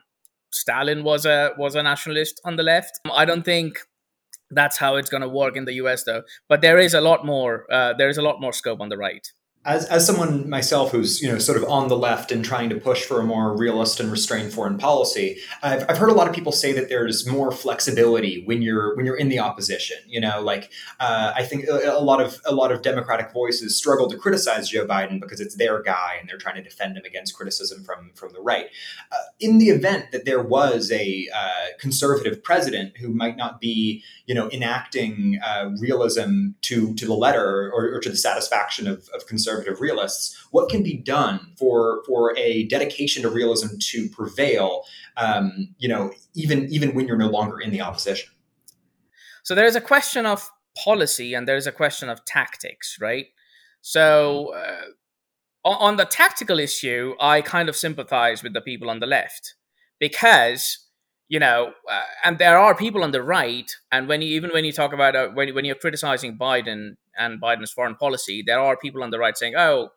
Stalin 0.51 1.03
was 1.03 1.25
a 1.25 1.51
was 1.57 1.75
a 1.75 1.83
nationalist 1.83 2.41
on 2.45 2.55
the 2.55 2.63
left. 2.63 2.99
I 3.11 3.25
don't 3.25 3.43
think 3.43 3.79
that's 4.49 4.77
how 4.77 4.95
it's 4.95 5.09
going 5.09 5.21
to 5.21 5.29
work 5.29 5.57
in 5.57 5.65
the 5.65 5.73
U.S. 5.73 6.03
though. 6.03 6.23
But 6.47 6.61
there 6.61 6.77
is 6.79 6.93
a 6.93 7.01
lot 7.01 7.25
more. 7.25 7.65
Uh, 7.71 7.93
there 7.93 8.09
is 8.09 8.17
a 8.17 8.21
lot 8.21 8.39
more 8.39 8.53
scope 8.53 8.79
on 8.81 8.89
the 8.89 8.97
right 8.97 9.27
as, 9.67 9.85
as 9.87 10.05
someone 10.05 10.49
myself 10.49 10.91
who's 10.91 11.21
you 11.21 11.29
know 11.29 11.37
sort 11.37 11.61
of 11.61 11.69
on 11.69 11.89
the 11.89 11.97
left 11.97 12.31
and 12.31 12.43
trying 12.43 12.69
to 12.69 12.75
push 12.75 13.03
for 13.03 13.19
a 13.19 13.23
more 13.23 13.55
realist 13.55 13.99
and 13.99 14.09
restrained 14.09 14.53
foreign 14.53 14.77
policy, 14.77 15.37
I've, 15.61 15.85
I've 15.89 15.97
heard 15.97 16.09
a 16.09 16.13
lot 16.13 16.27
of 16.27 16.33
people 16.33 16.53
say 16.53 16.71
that 16.71 16.87
there's 16.87 17.27
more 17.27 17.51
flexibility 17.51 18.43
when 18.45 18.61
you're 18.61 18.95
when 18.95 19.05
you're 19.05 19.17
in 19.17 19.27
the 19.27 19.39
opposition. 19.39 19.97
You 20.07 20.21
know, 20.21 20.41
like 20.41 20.71
uh, 21.01 21.33
I 21.35 21.43
think 21.43 21.65
a, 21.67 21.99
lot 21.99 22.21
of 22.21 22.39
a 22.45 22.55
lot 22.55 22.71
of 22.71 22.81
Democratic 22.81 23.33
voices 23.33 23.77
struggle 23.77 24.09
to 24.09 24.17
criticize 24.17 24.69
Joe 24.69 24.87
Biden 24.87 25.19
because 25.19 25.41
it's 25.41 25.55
their 25.55 25.83
guy 25.83 26.15
and 26.19 26.29
they're 26.29 26.37
trying 26.37 26.55
to 26.55 26.63
defend 26.63 26.95
him 26.95 27.03
against 27.05 27.35
criticism 27.35 27.83
from 27.83 28.11
from 28.15 28.31
the 28.31 28.39
right. 28.39 28.67
Uh, 29.11 29.15
in 29.41 29.57
the 29.57 29.69
event 29.69 30.11
that 30.13 30.23
there 30.23 30.41
was 30.41 30.91
a 30.93 31.27
uh, 31.35 31.77
conservative 31.77 32.41
president 32.41 32.97
who 32.97 33.09
might 33.09 33.35
not 33.35 33.59
be 33.59 34.01
you 34.27 34.33
know 34.33 34.49
enacting 34.51 35.39
uh, 35.45 35.71
realism 35.77 36.51
to 36.61 36.93
to 36.95 37.05
the 37.05 37.13
letter 37.13 37.69
or, 37.73 37.95
or 37.95 37.99
to 37.99 38.09
the 38.09 38.15
satisfaction 38.15 38.87
of, 38.87 39.09
of 39.13 39.27
conservative 39.27 39.56
conservative 39.57 39.81
realists, 39.81 40.47
what 40.51 40.69
can 40.69 40.83
be 40.83 40.97
done 40.97 41.53
for 41.57 42.03
for 42.05 42.37
a 42.37 42.63
dedication 42.67 43.23
to 43.23 43.29
realism 43.29 43.77
to 43.79 44.09
prevail? 44.09 44.83
Um, 45.17 45.75
you 45.77 45.89
know, 45.89 46.11
even 46.35 46.67
even 46.69 46.93
when 46.95 47.07
you're 47.07 47.17
no 47.17 47.29
longer 47.29 47.59
in 47.59 47.71
the 47.71 47.81
opposition. 47.81 48.29
So 49.43 49.55
there's 49.55 49.75
a 49.75 49.81
question 49.81 50.25
of 50.25 50.49
policy 50.83 51.33
and 51.33 51.47
there's 51.47 51.67
a 51.67 51.71
question 51.71 52.09
of 52.09 52.23
tactics, 52.25 52.97
right? 52.99 53.27
So 53.81 54.53
uh, 54.53 54.81
on 55.63 55.97
the 55.97 56.05
tactical 56.05 56.59
issue, 56.59 57.15
I 57.19 57.41
kind 57.41 57.69
of 57.69 57.75
sympathize 57.75 58.43
with 58.43 58.53
the 58.53 58.61
people 58.61 58.89
on 58.89 58.99
the 58.99 59.07
left 59.07 59.55
because 59.99 60.86
you 61.29 61.39
know, 61.39 61.73
uh, 61.89 62.01
and 62.23 62.37
there 62.37 62.57
are 62.57 62.73
people 62.75 63.03
on 63.03 63.11
the 63.11 63.21
right, 63.21 63.69
and 63.91 64.07
when 64.07 64.21
you 64.21 64.29
even 64.29 64.51
when 64.51 64.65
you 64.65 64.71
talk 64.71 64.93
about 64.93 65.15
uh, 65.15 65.27
when 65.29 65.53
when 65.53 65.65
you're 65.65 65.75
criticizing 65.75 66.37
Biden 66.37 66.95
and 67.17 67.41
Biden's 67.41 67.71
foreign 67.71 67.95
policy, 67.95 68.43
there 68.45 68.59
are 68.59 68.77
people 68.77 69.03
on 69.03 69.09
the 69.09 69.19
right 69.19 69.37
saying, 69.37 69.55
"Oh, 69.57 69.89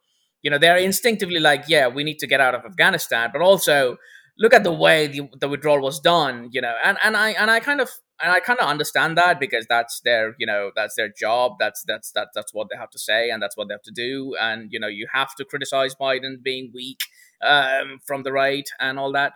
you 0.43 0.51
know, 0.51 0.59
they're 0.59 0.77
instinctively 0.77 1.39
like, 1.39 1.65
yeah, 1.69 1.87
we 1.89 2.03
need 2.05 2.19
to 2.19 2.27
get 2.27 2.41
out 2.41 2.55
of 2.55 2.65
Afghanistan," 2.65 3.31
but 3.33 3.43
also 3.43 3.97
look 4.39 4.55
at 4.55 4.65
the 4.65 4.73
way 4.73 5.07
the, 5.07 5.29
the 5.39 5.49
withdrawal 5.49 5.81
was 5.81 6.01
done, 6.01 6.49
you 6.53 6.61
know, 6.61 6.75
and 6.83 6.99
and 7.03 7.17
I 7.17 7.31
and 7.31 7.51
I 7.51 7.61
kind 7.61 7.81
of 7.81 7.91
and 8.23 8.33
I 8.33 8.41
kind 8.41 8.59
of 8.59 8.67
understand 8.69 9.17
that 9.19 9.39
because 9.39 9.67
that's 9.69 10.01
their 10.01 10.35
you 10.39 10.47
know 10.47 10.71
that's 10.75 10.97
their 10.97 11.09
job, 11.09 11.53
that's 11.61 11.85
that's 11.87 12.11
that 12.13 12.29
that's 12.35 12.53
what 12.53 12.69
they 12.71 12.77
have 12.79 12.91
to 12.91 12.99
say 12.99 13.31
and 13.31 13.43
that's 13.43 13.57
what 13.57 13.69
they 13.69 13.75
have 13.75 13.83
to 13.83 13.93
do, 13.93 14.35
and 14.41 14.73
you 14.73 14.81
know 14.81 14.89
you 14.89 15.07
have 15.13 15.35
to 15.37 15.45
criticize 15.45 15.95
Biden 15.95 16.43
being 16.43 16.73
weak 16.75 17.01
um, 17.43 17.99
from 18.05 18.23
the 18.23 18.33
right 18.33 18.69
and 18.81 18.99
all 18.99 19.13
that, 19.13 19.35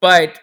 but 0.00 0.38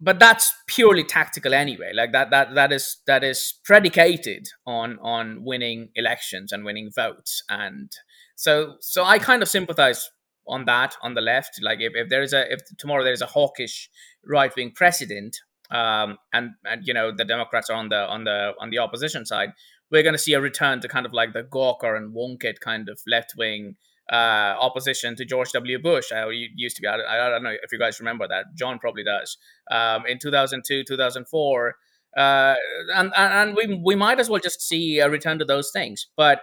but 0.00 0.18
that's 0.18 0.52
purely 0.66 1.04
tactical 1.04 1.54
anyway. 1.54 1.92
Like 1.94 2.12
that 2.12 2.30
that 2.30 2.54
that 2.54 2.72
is 2.72 2.98
that 3.06 3.24
is 3.24 3.54
predicated 3.64 4.48
on 4.66 4.98
on 5.00 5.44
winning 5.44 5.90
elections 5.94 6.52
and 6.52 6.64
winning 6.64 6.90
votes. 6.94 7.42
And 7.48 7.90
so 8.34 8.76
so 8.80 9.04
i 9.04 9.18
kind 9.18 9.42
of 9.42 9.48
sympathize 9.48 10.10
on 10.46 10.64
that 10.66 10.96
on 11.02 11.14
the 11.14 11.20
left. 11.20 11.60
Like 11.62 11.80
if, 11.80 11.92
if 11.94 12.08
there 12.08 12.22
is 12.22 12.32
a 12.32 12.52
if 12.52 12.60
tomorrow 12.78 13.04
there 13.04 13.12
is 13.12 13.22
a 13.22 13.26
hawkish 13.26 13.90
right-wing 14.24 14.72
president 14.74 15.36
um 15.70 16.18
and 16.32 16.50
and 16.64 16.82
you 16.84 16.94
know 16.94 17.10
the 17.10 17.24
democrats 17.24 17.70
are 17.70 17.76
on 17.76 17.88
the 17.88 18.08
on 18.08 18.24
the 18.24 18.52
on 18.60 18.70
the 18.70 18.78
opposition 18.78 19.26
side 19.26 19.50
we're 19.90 20.02
going 20.02 20.14
to 20.14 20.18
see 20.18 20.32
a 20.32 20.40
return 20.40 20.80
to 20.80 20.88
kind 20.88 21.06
of 21.06 21.12
like 21.12 21.32
the 21.32 21.42
gawker 21.42 21.96
and 21.96 22.14
wonkette 22.14 22.60
kind 22.60 22.88
of 22.88 23.00
left-wing 23.06 23.76
uh, 24.10 24.54
opposition 24.60 25.16
to 25.16 25.24
George 25.24 25.50
W. 25.52 25.78
Bush. 25.80 26.12
I 26.12 26.28
used 26.30 26.76
to 26.76 26.82
be. 26.82 26.88
I, 26.88 27.26
I, 27.26 27.30
don't 27.30 27.42
know 27.42 27.54
if 27.62 27.72
you 27.72 27.78
guys 27.78 27.98
remember 28.00 28.28
that. 28.28 28.46
John 28.54 28.78
probably 28.78 29.04
does. 29.04 29.36
Um, 29.70 30.04
in 30.06 30.18
2002, 30.18 30.84
2004, 30.84 31.74
uh, 32.16 32.54
and 32.94 33.12
and 33.16 33.56
we 33.56 33.80
we 33.84 33.94
might 33.94 34.20
as 34.20 34.30
well 34.30 34.40
just 34.40 34.62
see 34.62 34.98
a 34.98 35.10
return 35.10 35.38
to 35.38 35.44
those 35.44 35.70
things. 35.72 36.06
But 36.16 36.40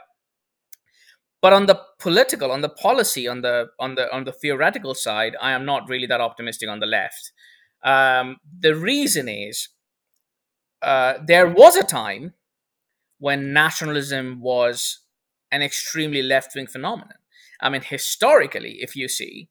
but 1.44 1.52
on 1.52 1.66
the 1.66 1.80
political 2.00 2.52
on 2.52 2.62
the 2.62 2.70
policy 2.70 3.28
on 3.28 3.42
the 3.42 3.68
on 3.78 3.96
the 3.96 4.12
on 4.16 4.24
the 4.24 4.32
theoretical 4.32 4.96
side 4.96 5.36
i 5.42 5.52
am 5.52 5.66
not 5.66 5.88
really 5.90 6.08
that 6.08 6.22
optimistic 6.22 6.70
on 6.70 6.80
the 6.80 6.88
left 6.88 7.32
um, 7.84 8.38
the 8.60 8.74
reason 8.74 9.28
is 9.28 9.68
uh, 10.82 11.16
there 11.28 11.48
was 11.48 11.76
a 11.76 11.84
time 11.84 12.34
when 13.20 13.52
nationalism 13.52 14.40
was 14.42 15.00
an 15.52 15.62
extremely 15.62 16.24
left-wing 16.24 16.66
phenomenon 16.66 17.18
i 17.62 17.70
mean 17.70 17.82
historically 17.82 18.78
if 18.80 18.96
you 18.96 19.08
see 19.08 19.50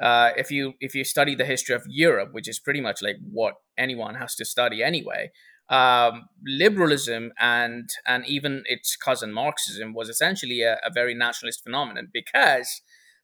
uh, 0.00 0.30
if 0.36 0.50
you 0.50 0.72
if 0.80 0.94
you 0.94 1.04
study 1.04 1.34
the 1.34 1.44
history 1.44 1.74
of 1.74 1.82
Europe, 1.86 2.30
which 2.32 2.48
is 2.48 2.58
pretty 2.58 2.80
much 2.80 3.02
like 3.02 3.16
what 3.30 3.56
anyone 3.76 4.14
has 4.14 4.34
to 4.34 4.46
study 4.46 4.82
anyway, 4.82 5.30
um, 5.68 6.24
liberalism 6.44 7.32
and 7.38 7.90
and 8.06 8.26
even 8.26 8.62
its 8.66 8.96
cousin 8.96 9.32
Marxism 9.32 9.92
was 9.92 10.08
essentially 10.08 10.62
a, 10.62 10.80
a, 10.84 10.90
very 10.92 11.14
nationalist 11.14 11.62
phenomenon 11.62 12.08
because 12.12 12.80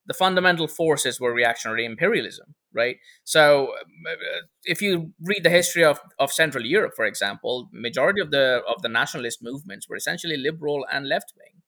the 0.06 0.14
fundamental 0.14 0.68
forces 0.68 1.18
were 1.18 1.33
reactionary 1.33 1.85
imperialism, 1.85 2.54
right? 2.73 2.97
So 3.25 3.73
uh, 4.09 4.45
if 4.64 4.80
you 4.80 5.12
read 5.21 5.42
the 5.42 5.50
history 5.50 5.83
of, 5.83 5.99
of 6.21 6.30
Central 6.30 6.64
Europe, 6.64 6.92
for 6.95 7.06
example, 7.06 7.68
majority 7.73 8.21
of 8.21 8.30
the 8.30 8.61
of 8.68 8.83
the 8.83 8.88
nationalist 8.88 9.42
movements 9.42 9.88
were 9.88 9.97
essentially 9.97 10.37
liberal 10.37 10.87
and 10.92 11.09
left 11.09 11.33
wing. 11.37 11.62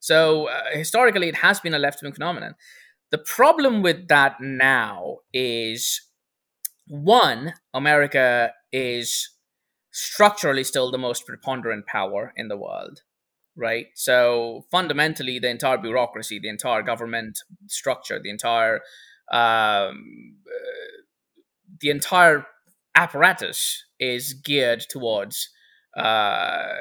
So 0.00 0.48
uh, 0.48 0.62
historically, 0.72 1.28
it 1.28 1.36
has 1.36 1.60
been 1.60 1.74
a 1.74 1.78
left 1.78 2.02
wing 2.02 2.12
phenomenon. 2.12 2.54
The 3.10 3.18
problem 3.18 3.82
with 3.82 4.08
that 4.08 4.36
now 4.40 5.18
is 5.32 6.02
one, 6.88 7.54
America 7.72 8.52
is 8.72 9.30
structurally 9.92 10.64
still 10.64 10.90
the 10.90 10.98
most 10.98 11.26
preponderant 11.26 11.86
power 11.86 12.32
in 12.36 12.48
the 12.48 12.56
world, 12.56 13.02
right? 13.56 13.86
So 13.94 14.64
fundamentally, 14.70 15.38
the 15.38 15.50
entire 15.50 15.78
bureaucracy, 15.78 16.38
the 16.40 16.48
entire 16.48 16.82
government 16.82 17.38
structure, 17.66 18.20
the 18.22 18.30
entire 18.30 18.80
um, 19.30 20.36
uh, 20.46 21.00
the 21.80 21.90
entire 21.90 22.46
apparatus 22.94 23.84
is 23.98 24.34
geared 24.34 24.84
towards 24.88 25.50
uh, 25.96 26.74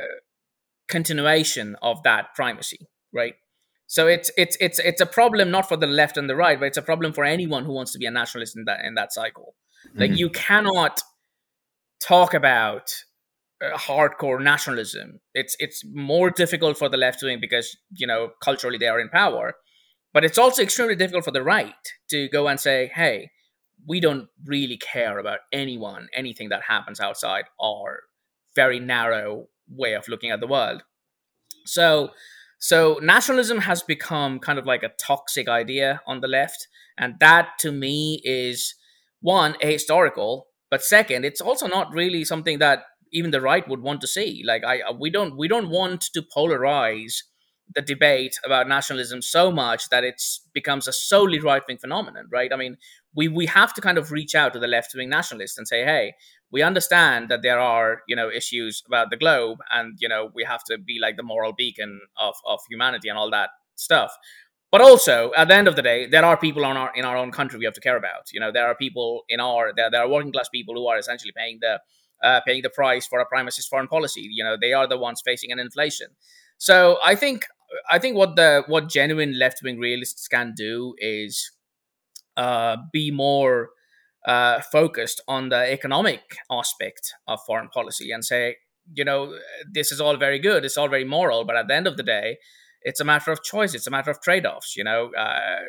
continuation 0.88 1.76
of 1.82 2.04
that 2.04 2.34
primacy, 2.36 2.88
right? 3.14 3.36
So 3.88 4.08
it's 4.08 4.30
it's 4.38 4.56
it's 4.60 4.78
it's 4.80 5.02
a 5.02 5.06
problem 5.06 5.50
not 5.50 5.68
for 5.68 5.76
the 5.76 5.88
left 5.88 6.16
and 6.16 6.30
the 6.30 6.36
right, 6.36 6.60
but 6.60 6.68
it's 6.68 6.78
a 6.78 6.82
problem 6.84 7.12
for 7.12 7.24
anyone 7.24 7.66
who 7.66 7.74
wants 7.74 7.92
to 7.94 7.98
be 7.98 8.06
a 8.06 8.12
nationalist 8.12 8.56
in 8.56 8.66
that 8.66 8.86
in 8.86 8.94
that 8.94 9.12
cycle. 9.12 9.56
Like 9.96 10.12
mm-hmm. 10.12 10.18
you 10.18 10.30
cannot 10.30 11.02
talk 12.00 12.36
about 12.36 12.94
uh, 13.64 13.76
hardcore 13.78 14.42
nationalism. 14.42 15.20
It's 15.34 15.56
it's 15.60 15.84
more 15.92 16.30
difficult 16.30 16.78
for 16.78 16.88
the 16.88 16.98
left 16.98 17.24
wing 17.24 17.40
because 17.42 17.76
you 17.92 18.06
know 18.06 18.30
culturally 18.44 18.78
they 18.78 18.88
are 18.88 19.00
in 19.00 19.10
power, 19.10 19.56
but 20.14 20.24
it's 20.24 20.38
also 20.38 20.62
extremely 20.62 20.96
difficult 20.96 21.26
for 21.26 21.32
the 21.32 21.44
right 21.44 21.74
to 22.12 22.30
go 22.30 22.48
and 22.48 22.60
say, 22.60 22.92
"Hey, 22.94 23.32
we 23.88 24.00
don't 24.00 24.28
really 24.46 24.78
care 24.78 25.18
about 25.18 25.40
anyone, 25.52 26.10
anything 26.14 26.50
that 26.50 26.62
happens 26.64 27.00
outside 27.00 27.46
our 27.60 28.04
very 28.56 28.80
narrow 28.80 29.48
way 29.68 29.94
of 29.94 30.08
looking 30.08 30.30
at 30.30 30.40
the 30.42 30.48
world." 30.48 30.84
So 31.66 32.12
so 32.60 33.00
nationalism 33.02 33.60
has 33.60 33.82
become 33.84 34.40
kind 34.40 34.60
of 34.60 34.66
like 34.66 34.84
a 34.84 34.90
toxic 35.00 35.48
idea 35.48 36.02
on 36.06 36.22
the 36.22 36.28
left, 36.28 36.68
and 36.98 37.16
that 37.20 37.58
to 37.60 37.72
me 37.72 38.22
is 38.24 38.76
one 39.22 39.54
ahistorical, 39.64 40.44
but 40.70 40.84
second, 40.84 41.26
it's 41.26 41.42
also 41.42 41.68
not 41.68 41.92
really 41.94 42.24
something 42.24 42.60
that 42.60 42.84
even 43.12 43.32
the 43.32 43.42
right 43.42 43.68
would 43.68 43.82
want 43.82 44.02
to 44.02 44.08
see. 44.08 44.44
Like 44.46 44.64
I, 44.64 44.82
we 44.98 45.10
don't 45.10 45.38
we 45.38 45.48
don't 45.48 45.70
want 45.70 46.02
to 46.14 46.22
polarize 46.22 47.24
the 47.74 47.82
debate 47.82 48.40
about 48.44 48.68
nationalism 48.68 49.22
so 49.22 49.52
much 49.52 49.90
that 49.90 50.04
it 50.04 50.22
becomes 50.54 50.88
a 50.88 50.94
solely 50.94 51.40
right 51.40 51.62
wing 51.68 51.78
phenomenon, 51.78 52.28
right? 52.32 52.52
I 52.52 52.56
mean, 52.56 52.78
we 53.16 53.28
we 53.28 53.46
have 53.48 53.74
to 53.76 53.82
kind 53.82 53.98
of 53.98 54.12
reach 54.12 54.36
out 54.36 54.54
to 54.54 54.60
the 54.60 54.68
left 54.68 54.94
wing 54.96 55.10
nationalists 55.10 55.58
and 55.58 55.68
say, 55.68 55.84
hey, 55.84 56.14
we 56.52 56.62
understand 56.62 57.30
that 57.30 57.42
there 57.42 57.60
are 57.60 58.02
you 58.08 58.16
know 58.16 58.30
issues 58.30 58.84
about 58.88 59.10
the 59.10 59.18
globe 59.18 59.60
and 59.72 59.98
you 60.00 60.10
know 60.10 60.32
we 60.34 60.44
have 60.44 60.64
to 60.66 60.78
be 60.78 61.00
like 61.02 61.18
the 61.18 61.24
moral 61.24 61.54
beacon 61.54 62.02
of 62.18 62.36
of 62.46 62.60
humanity 62.70 63.10
and 63.10 63.18
all 63.18 63.30
that 63.32 63.50
stuff. 63.76 64.12
But 64.72 64.82
also 64.82 65.32
at 65.36 65.48
the 65.48 65.56
end 65.56 65.68
of 65.68 65.76
the 65.76 65.82
day 65.82 66.06
there 66.08 66.24
are 66.26 66.38
people 66.38 66.64
in 66.64 66.78
our 66.78 66.92
in 66.96 67.06
our 67.06 67.18
own 67.18 67.32
country 67.32 67.58
we 67.60 67.66
have 67.66 67.74
to 67.76 67.82
care 67.82 67.98
about. 67.98 68.32
You 68.34 68.40
know 68.40 68.52
there 68.52 68.68
are 68.68 68.76
people 68.76 69.24
in 69.30 69.40
our 69.40 69.74
there, 69.76 69.90
there 69.90 70.02
are 70.02 70.10
working 70.10 70.32
class 70.32 70.50
people 70.50 70.76
who 70.76 70.88
are 70.88 70.98
essentially 70.98 71.34
paying 71.36 71.60
the 71.62 71.80
uh, 72.24 72.42
paying 72.46 72.62
the 72.62 72.70
price 72.70 73.08
for 73.08 73.20
a 73.20 73.26
primacist 73.26 73.68
foreign 73.70 73.88
policy. 73.88 74.28
You 74.30 74.44
know 74.44 74.58
they 74.60 74.74
are 74.74 74.88
the 74.88 74.98
ones 74.98 75.22
facing 75.26 75.52
an 75.52 75.60
inflation. 75.60 76.08
So 76.58 76.98
i 77.04 77.16
think 77.16 77.46
i 77.90 77.98
think 78.00 78.16
what 78.18 78.36
the 78.36 78.64
what 78.68 78.90
genuine 78.90 79.38
left-wing 79.40 79.80
realists 79.80 80.28
can 80.28 80.54
do 80.56 80.94
is 80.98 81.52
uh, 82.38 82.78
be 82.94 83.12
more 83.12 83.70
uh, 84.26 84.62
focused 84.72 85.22
on 85.28 85.50
the 85.50 85.72
economic 85.72 86.38
aspect 86.52 87.14
of 87.28 87.40
foreign 87.46 87.70
policy 87.70 88.12
and 88.12 88.24
say, 88.24 88.58
you 88.94 89.06
know, 89.06 89.38
this 89.72 89.92
is 89.92 90.02
all 90.02 90.18
very 90.18 90.40
good, 90.40 90.66
it's 90.66 90.78
all 90.78 90.88
very 90.88 91.06
moral, 91.06 91.46
but 91.46 91.56
at 91.56 91.68
the 91.68 91.76
end 91.76 91.88
of 91.88 91.98
the 91.98 92.04
day, 92.04 92.38
it's 92.82 93.00
a 93.00 93.06
matter 93.06 93.32
of 93.32 93.44
choice, 93.44 93.74
it's 93.74 93.88
a 93.88 93.92
matter 93.92 94.10
of 94.12 94.22
trade 94.22 94.46
offs. 94.46 94.76
You 94.76 94.84
know, 94.84 95.12
uh, 95.18 95.60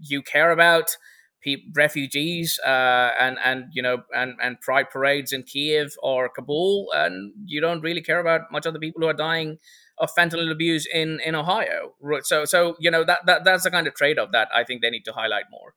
you 0.00 0.22
care 0.22 0.50
about 0.50 0.96
pe- 1.44 1.64
refugees 1.74 2.58
uh, 2.64 3.10
and 3.18 3.38
and 3.44 3.66
you 3.72 3.82
know 3.82 3.98
and 4.14 4.34
and 4.42 4.60
pride 4.60 4.90
parades 4.90 5.32
in 5.32 5.42
Kiev 5.42 5.92
or 6.02 6.28
Kabul, 6.28 6.88
and 6.94 7.32
you 7.44 7.60
don't 7.60 7.82
really 7.82 8.02
care 8.02 8.20
about 8.20 8.50
much 8.50 8.66
of 8.66 8.72
the 8.72 8.80
people 8.80 9.02
who 9.02 9.08
are 9.08 9.14
dying 9.14 9.58
of 9.98 10.10
fentanyl 10.18 10.50
abuse 10.50 10.86
in 10.92 11.20
in 11.24 11.34
Ohio. 11.34 11.94
So 12.22 12.44
so 12.44 12.76
you 12.78 12.90
know 12.90 13.04
that, 13.04 13.20
that 13.26 13.44
that's 13.44 13.64
the 13.64 13.70
kind 13.70 13.86
of 13.86 13.94
trade 13.94 14.18
off 14.18 14.30
that 14.32 14.48
I 14.54 14.64
think 14.64 14.82
they 14.82 14.90
need 14.90 15.04
to 15.04 15.12
highlight 15.12 15.44
more. 15.50 15.74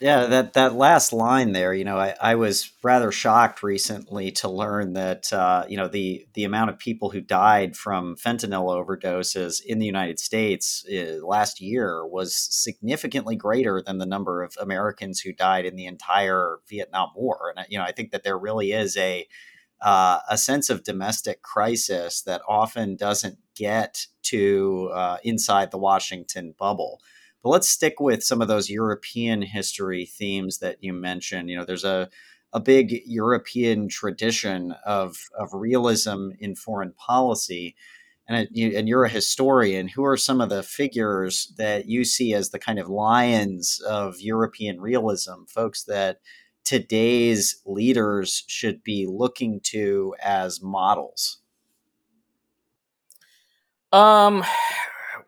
Yeah, 0.00 0.26
that 0.26 0.52
that 0.52 0.74
last 0.74 1.12
line 1.12 1.50
there, 1.50 1.74
you 1.74 1.82
know, 1.84 1.98
I, 1.98 2.14
I 2.20 2.34
was 2.36 2.70
rather 2.84 3.10
shocked 3.10 3.64
recently 3.64 4.30
to 4.32 4.48
learn 4.48 4.92
that 4.92 5.32
uh, 5.32 5.64
you 5.68 5.76
know 5.76 5.88
the 5.88 6.24
the 6.34 6.44
amount 6.44 6.70
of 6.70 6.78
people 6.78 7.10
who 7.10 7.20
died 7.20 7.76
from 7.76 8.14
fentanyl 8.14 8.66
overdoses 8.72 9.60
in 9.64 9.80
the 9.80 9.86
United 9.86 10.20
States 10.20 10.84
uh, 10.88 11.26
last 11.26 11.60
year 11.60 12.06
was 12.06 12.32
significantly 12.36 13.34
greater 13.34 13.82
than 13.84 13.98
the 13.98 14.06
number 14.06 14.44
of 14.44 14.54
Americans 14.60 15.18
who 15.18 15.32
died 15.32 15.66
in 15.66 15.74
the 15.74 15.86
entire 15.86 16.58
Vietnam 16.68 17.08
War. 17.16 17.52
And 17.56 17.66
you 17.68 17.76
know, 17.76 17.84
I 17.84 17.90
think 17.90 18.12
that 18.12 18.22
there 18.22 18.38
really 18.38 18.70
is 18.70 18.96
a 18.96 19.26
uh, 19.80 20.20
a 20.28 20.38
sense 20.38 20.70
of 20.70 20.84
domestic 20.84 21.42
crisis 21.42 22.22
that 22.22 22.42
often 22.48 22.96
doesn't 22.96 23.38
get 23.56 24.06
to 24.22 24.90
uh, 24.94 25.18
inside 25.24 25.70
the 25.72 25.78
Washington 25.78 26.54
bubble. 26.58 27.00
But 27.42 27.50
let's 27.50 27.68
stick 27.68 28.00
with 28.00 28.22
some 28.22 28.42
of 28.42 28.48
those 28.48 28.70
European 28.70 29.42
history 29.42 30.06
themes 30.06 30.58
that 30.58 30.78
you 30.80 30.92
mentioned. 30.92 31.50
You 31.50 31.58
know, 31.58 31.64
there's 31.64 31.84
a 31.84 32.08
a 32.52 32.60
big 32.60 33.02
European 33.04 33.88
tradition 33.88 34.74
of 34.84 35.16
of 35.38 35.48
realism 35.52 36.30
in 36.40 36.54
foreign 36.54 36.92
policy. 36.92 37.76
And, 38.30 38.46
it, 38.52 38.74
and 38.74 38.86
you're 38.88 39.04
a 39.04 39.08
historian. 39.08 39.88
Who 39.88 40.04
are 40.04 40.16
some 40.18 40.42
of 40.42 40.50
the 40.50 40.62
figures 40.62 41.52
that 41.56 41.86
you 41.86 42.04
see 42.04 42.34
as 42.34 42.50
the 42.50 42.58
kind 42.58 42.78
of 42.78 42.88
lions 42.88 43.80
of 43.88 44.20
European 44.20 44.80
realism, 44.80 45.44
folks 45.48 45.84
that 45.84 46.20
today's 46.62 47.62
leaders 47.64 48.44
should 48.46 48.84
be 48.84 49.06
looking 49.08 49.60
to 49.64 50.14
as 50.22 50.60
models? 50.62 51.38
Um, 53.92 54.44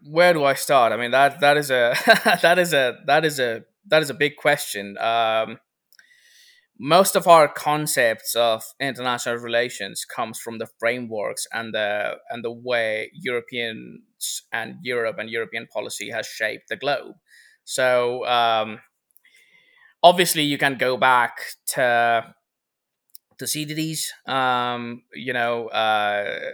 where 0.02 0.32
do 0.32 0.44
I 0.44 0.54
start? 0.54 0.92
I 0.92 0.96
mean 0.96 1.10
that 1.10 1.40
that 1.40 1.56
is 1.56 1.70
a 1.70 1.94
that 2.42 2.58
is 2.58 2.72
a 2.72 2.98
that 3.06 3.24
is 3.24 3.38
a 3.38 3.64
that 3.86 4.02
is 4.02 4.10
a 4.10 4.14
big 4.14 4.36
question. 4.36 4.96
Um, 4.98 5.58
most 6.78 7.14
of 7.14 7.28
our 7.28 7.46
concepts 7.46 8.34
of 8.34 8.64
international 8.80 9.36
relations 9.36 10.06
comes 10.06 10.38
from 10.38 10.58
the 10.58 10.66
frameworks 10.78 11.46
and 11.52 11.74
the 11.74 12.16
and 12.30 12.42
the 12.42 12.52
way 12.52 13.10
Europeans 13.14 14.42
and 14.52 14.76
Europe 14.82 15.16
and 15.18 15.28
European 15.28 15.66
policy 15.66 16.10
has 16.10 16.26
shaped 16.26 16.68
the 16.68 16.76
globe. 16.76 17.16
So 17.64 18.26
um, 18.26 18.80
obviously, 20.02 20.42
you 20.42 20.56
can 20.56 20.78
go 20.78 20.96
back 20.96 21.36
to 21.74 22.34
Thucydides. 23.38 24.12
Um, 24.26 25.02
you 25.12 25.32
know. 25.32 25.68
Uh, 25.68 26.52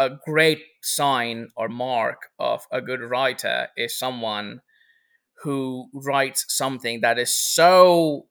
a 0.00 0.18
great 0.24 0.62
sign 0.80 1.48
or 1.56 1.68
mark 1.68 2.28
of 2.38 2.66
a 2.72 2.80
good 2.80 3.00
writer 3.00 3.68
is 3.76 3.98
someone 3.98 4.62
who 5.42 5.88
writes 5.92 6.46
something 6.48 7.02
that 7.02 7.18
is 7.18 7.38
so 7.38 8.26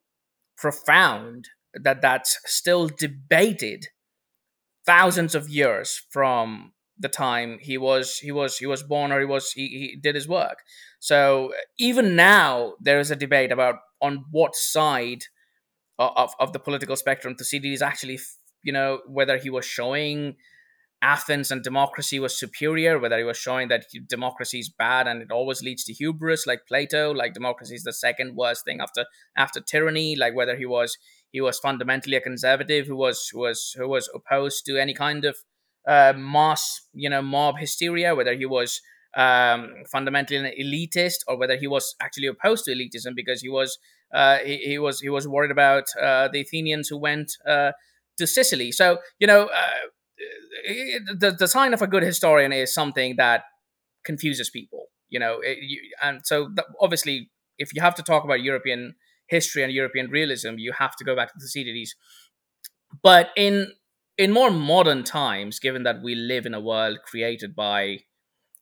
profound 0.57 1.49
that 1.75 2.01
that's 2.01 2.39
still 2.45 2.87
debated 2.87 3.85
thousands 4.83 5.35
of 5.35 5.47
years 5.47 6.01
from 6.09 6.73
the 6.97 7.07
time 7.07 7.59
he 7.61 7.77
was 7.77 8.17
he 8.17 8.31
was 8.31 8.57
he 8.57 8.65
was 8.65 8.81
born 8.81 9.11
or 9.11 9.19
he 9.19 9.25
was 9.25 9.51
he, 9.51 9.67
he 9.67 9.95
did 10.01 10.15
his 10.15 10.27
work. 10.27 10.63
So 10.99 11.53
even 11.77 12.15
now 12.15 12.73
there 12.81 12.99
is 12.99 13.11
a 13.11 13.15
debate 13.15 13.51
about 13.51 13.75
on 14.01 14.25
what 14.31 14.55
side 14.55 15.25
of, 15.99 16.33
of 16.39 16.51
the 16.51 16.59
political 16.59 16.95
spectrum 16.95 17.35
Thucydides 17.35 17.83
actually 17.83 18.19
you 18.63 18.73
know 18.73 19.01
whether 19.07 19.37
he 19.37 19.51
was 19.51 19.65
showing 19.65 20.35
Athens 21.01 21.49
and 21.49 21.63
democracy 21.63 22.19
was 22.19 22.37
superior, 22.37 22.99
whether 22.99 23.17
he 23.17 23.23
was 23.23 23.37
showing 23.37 23.69
that 23.69 23.85
democracy 24.07 24.59
is 24.59 24.69
bad 24.69 25.07
and 25.07 25.21
it 25.21 25.31
always 25.31 25.61
leads 25.61 25.85
to 25.85 25.93
hubris, 25.93 26.45
like 26.45 26.67
Plato, 26.67 27.11
like 27.11 27.33
democracy 27.33 27.75
is 27.75 27.83
the 27.83 27.93
second 27.93 28.35
worst 28.35 28.65
thing 28.65 28.81
after 28.81 29.05
after 29.37 29.61
tyranny, 29.61 30.15
like 30.15 30.35
whether 30.35 30.57
he 30.57 30.65
was 30.65 30.97
he 31.31 31.39
was 31.39 31.57
fundamentally 31.57 32.17
a 32.17 32.21
conservative 32.21 32.87
who 32.87 32.97
was 32.97 33.29
who 33.31 33.39
was 33.39 33.73
who 33.77 33.87
was 33.87 34.09
opposed 34.13 34.65
to 34.65 34.77
any 34.77 34.93
kind 34.93 35.23
of 35.23 35.37
uh, 35.87 36.13
mass, 36.17 36.81
you 36.93 37.09
know, 37.09 37.21
mob 37.21 37.57
hysteria, 37.57 38.13
whether 38.13 38.35
he 38.35 38.45
was 38.45 38.81
um, 39.15 39.71
fundamentally 39.91 40.37
an 40.37 40.51
elitist 40.59 41.19
or 41.27 41.37
whether 41.37 41.57
he 41.57 41.67
was 41.67 41.95
actually 42.01 42.27
opposed 42.27 42.65
to 42.65 42.71
elitism 42.71 43.15
because 43.15 43.41
he 43.41 43.49
was 43.49 43.79
uh, 44.13 44.39
he, 44.39 44.57
he, 44.57 44.79
was 44.79 44.99
he 44.99 45.09
was 45.09 45.27
worried 45.27 45.51
about 45.51 45.85
uh, 46.01 46.27
the 46.27 46.41
Athenians 46.41 46.89
who 46.89 46.97
went 46.97 47.31
uh, 47.47 47.71
to 48.17 48.27
Sicily. 48.27 48.71
So 48.71 48.97
you 49.19 49.27
know, 49.27 49.49
the 51.17 51.35
the 51.37 51.47
sign 51.47 51.73
of 51.73 51.81
a 51.81 51.87
good 51.87 52.03
historian 52.03 52.51
is 52.51 52.73
something 52.73 53.15
that 53.17 53.43
confuses 54.03 54.49
people. 54.49 54.87
You 55.09 55.19
know, 55.19 55.39
it, 55.41 55.57
you, 55.61 55.81
and 56.01 56.21
so 56.23 56.49
the, 56.53 56.65
obviously, 56.79 57.31
if 57.57 57.73
you 57.73 57.81
have 57.81 57.95
to 57.95 58.03
talk 58.03 58.23
about 58.23 58.41
European 58.41 58.95
history 59.27 59.63
and 59.63 59.71
European 59.71 60.09
realism, 60.09 60.55
you 60.57 60.73
have 60.73 60.95
to 60.97 61.03
go 61.03 61.15
back 61.15 61.29
to 61.29 61.33
the 61.37 61.45
Thucydides. 61.45 61.95
But 63.03 63.29
in 63.35 63.73
in 64.17 64.31
more 64.31 64.51
modern 64.51 65.03
times, 65.03 65.59
given 65.59 65.83
that 65.83 66.01
we 66.03 66.15
live 66.15 66.45
in 66.45 66.53
a 66.53 66.59
world 66.59 66.99
created 67.05 67.55
by 67.55 67.99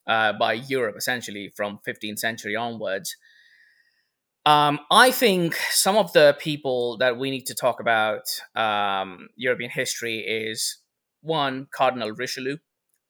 uh, 0.05 0.33
by 0.33 0.53
Europe 0.53 0.95
essentially 0.97 1.51
from 1.55 1.79
15th 1.87 2.19
century 2.19 2.55
onwards, 2.55 3.15
um, 4.45 4.79
I 4.89 5.11
think 5.11 5.55
some 5.71 5.97
of 5.97 6.13
the 6.13 6.37
people 6.39 6.97
that 6.99 7.17
we 7.17 7.31
need 7.31 7.45
to 7.47 7.55
talk 7.55 7.81
about 7.81 8.21
um, 8.55 9.27
European 9.35 9.69
history 9.69 10.19
is 10.19 10.77
one 11.27 11.67
Cardinal 11.71 12.11
Richelieu. 12.11 12.57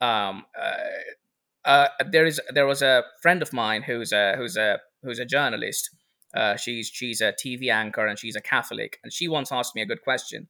Um, 0.01 0.45
uh, 0.59 1.69
uh, 1.69 1.87
there 2.11 2.25
is 2.25 2.39
there 2.53 2.67
was 2.67 2.81
a 2.81 3.03
friend 3.21 3.41
of 3.41 3.53
mine 3.53 3.83
who's 3.83 4.11
a 4.11 4.35
who's 4.37 4.57
a 4.57 4.79
who's 5.03 5.19
a 5.19 5.25
journalist. 5.25 5.89
Uh, 6.35 6.55
she's 6.55 6.89
she's 6.93 7.21
a 7.21 7.33
TV 7.33 7.71
anchor 7.71 8.05
and 8.05 8.19
she's 8.19 8.35
a 8.35 8.41
Catholic, 8.41 8.99
and 9.03 9.13
she 9.13 9.27
once 9.27 9.51
asked 9.51 9.75
me 9.75 9.81
a 9.81 9.85
good 9.85 10.01
question 10.01 10.47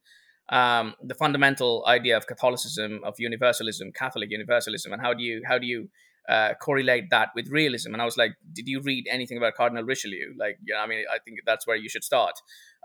um, 0.50 0.94
the 1.02 1.14
fundamental 1.14 1.84
idea 1.86 2.16
of 2.16 2.26
Catholicism, 2.26 3.00
of 3.04 3.14
universalism, 3.18 3.92
Catholic 3.92 4.30
universalism, 4.30 4.92
and 4.92 5.02
how 5.02 5.12
do 5.12 5.22
you 5.22 5.42
how 5.46 5.58
do 5.58 5.66
you 5.66 5.90
uh, 6.28 6.54
correlate 6.60 7.10
that 7.10 7.30
with 7.34 7.48
realism? 7.48 7.92
And 7.92 8.00
I 8.00 8.04
was 8.04 8.16
like, 8.16 8.32
did 8.52 8.66
you 8.66 8.80
read 8.80 9.06
anything 9.10 9.36
about 9.36 9.54
Cardinal 9.54 9.84
Richelieu? 9.84 10.34
Like, 10.38 10.58
yeah, 10.66 10.80
I 10.82 10.86
mean, 10.86 11.04
I 11.12 11.18
think 11.18 11.38
that's 11.44 11.66
where 11.66 11.76
you 11.76 11.88
should 11.88 12.04
start. 12.04 12.34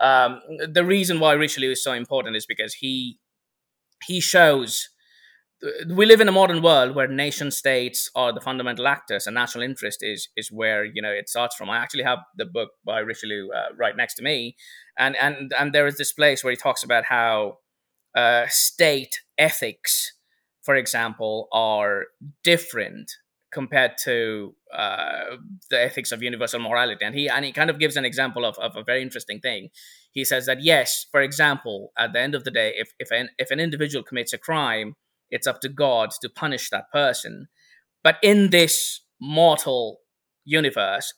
Um, 0.02 0.41
the 0.72 0.84
reason 0.84 1.19
why 1.19 1.34
Richelieu 1.34 1.72
is 1.72 1.84
so 1.84 1.93
important 1.93 2.36
is 2.36 2.46
because 2.46 2.74
he 2.74 3.19
he 4.07 4.19
shows 4.19 4.89
we 5.89 6.05
live 6.05 6.19
in 6.19 6.27
a 6.27 6.31
modern 6.31 6.61
world 6.61 6.93
where 6.93 7.07
nation 7.07 7.49
states 7.49 8.09
are 8.15 8.33
the 8.33 8.41
fundamental 8.41 8.87
actors 8.87 9.25
and 9.25 9.33
national 9.33 9.63
interest 9.63 9.99
is 10.01 10.27
is 10.35 10.51
where 10.51 10.83
you 10.83 11.01
know 11.01 11.11
it 11.11 11.29
starts 11.29 11.55
from. 11.55 11.69
I 11.69 11.77
actually 11.77 12.03
have 12.03 12.19
the 12.37 12.45
book 12.45 12.71
by 12.85 12.99
richelieu 12.99 13.49
uh, 13.51 13.73
right 13.77 13.95
next 13.95 14.15
to 14.15 14.23
me. 14.23 14.55
And 14.97 15.15
and 15.15 15.53
and 15.57 15.73
there 15.73 15.87
is 15.87 15.97
this 15.97 16.11
place 16.11 16.43
where 16.43 16.51
he 16.51 16.57
talks 16.57 16.83
about 16.83 17.05
how 17.05 17.59
uh, 18.15 18.45
state 18.49 19.21
ethics 19.37 20.13
for 20.61 20.75
example 20.75 21.47
are 21.51 22.05
different 22.43 23.11
compared 23.53 23.91
to 24.03 24.55
uh, 24.73 25.37
the 25.69 25.79
ethics 25.79 26.11
of 26.11 26.23
universal 26.23 26.59
morality 26.59 27.05
and 27.05 27.15
he 27.15 27.29
and 27.29 27.45
he 27.45 27.51
kind 27.51 27.69
of 27.69 27.79
gives 27.79 27.95
an 27.95 28.05
example 28.05 28.43
of, 28.45 28.57
of 28.57 28.75
a 28.75 28.83
very 28.83 29.01
interesting 29.01 29.39
thing 29.39 29.69
he 30.11 30.25
says 30.25 30.45
that 30.45 30.63
yes 30.63 31.05
for 31.11 31.21
example 31.21 31.91
at 31.97 32.11
the 32.13 32.19
end 32.19 32.35
of 32.35 32.43
the 32.43 32.51
day 32.51 32.73
if 32.75 32.93
if 32.99 33.11
an, 33.11 33.29
if 33.37 33.51
an 33.51 33.59
individual 33.59 34.03
commits 34.03 34.33
a 34.33 34.37
crime 34.37 34.95
it's 35.33 35.47
up 35.47 35.59
to 35.61 35.69
God 35.69 36.11
to 36.21 36.29
punish 36.29 36.69
that 36.69 36.91
person. 36.91 37.47
But 38.03 38.17
in 38.21 38.51
this 38.51 39.01
mortal 39.19 39.99
universe, 40.45 41.13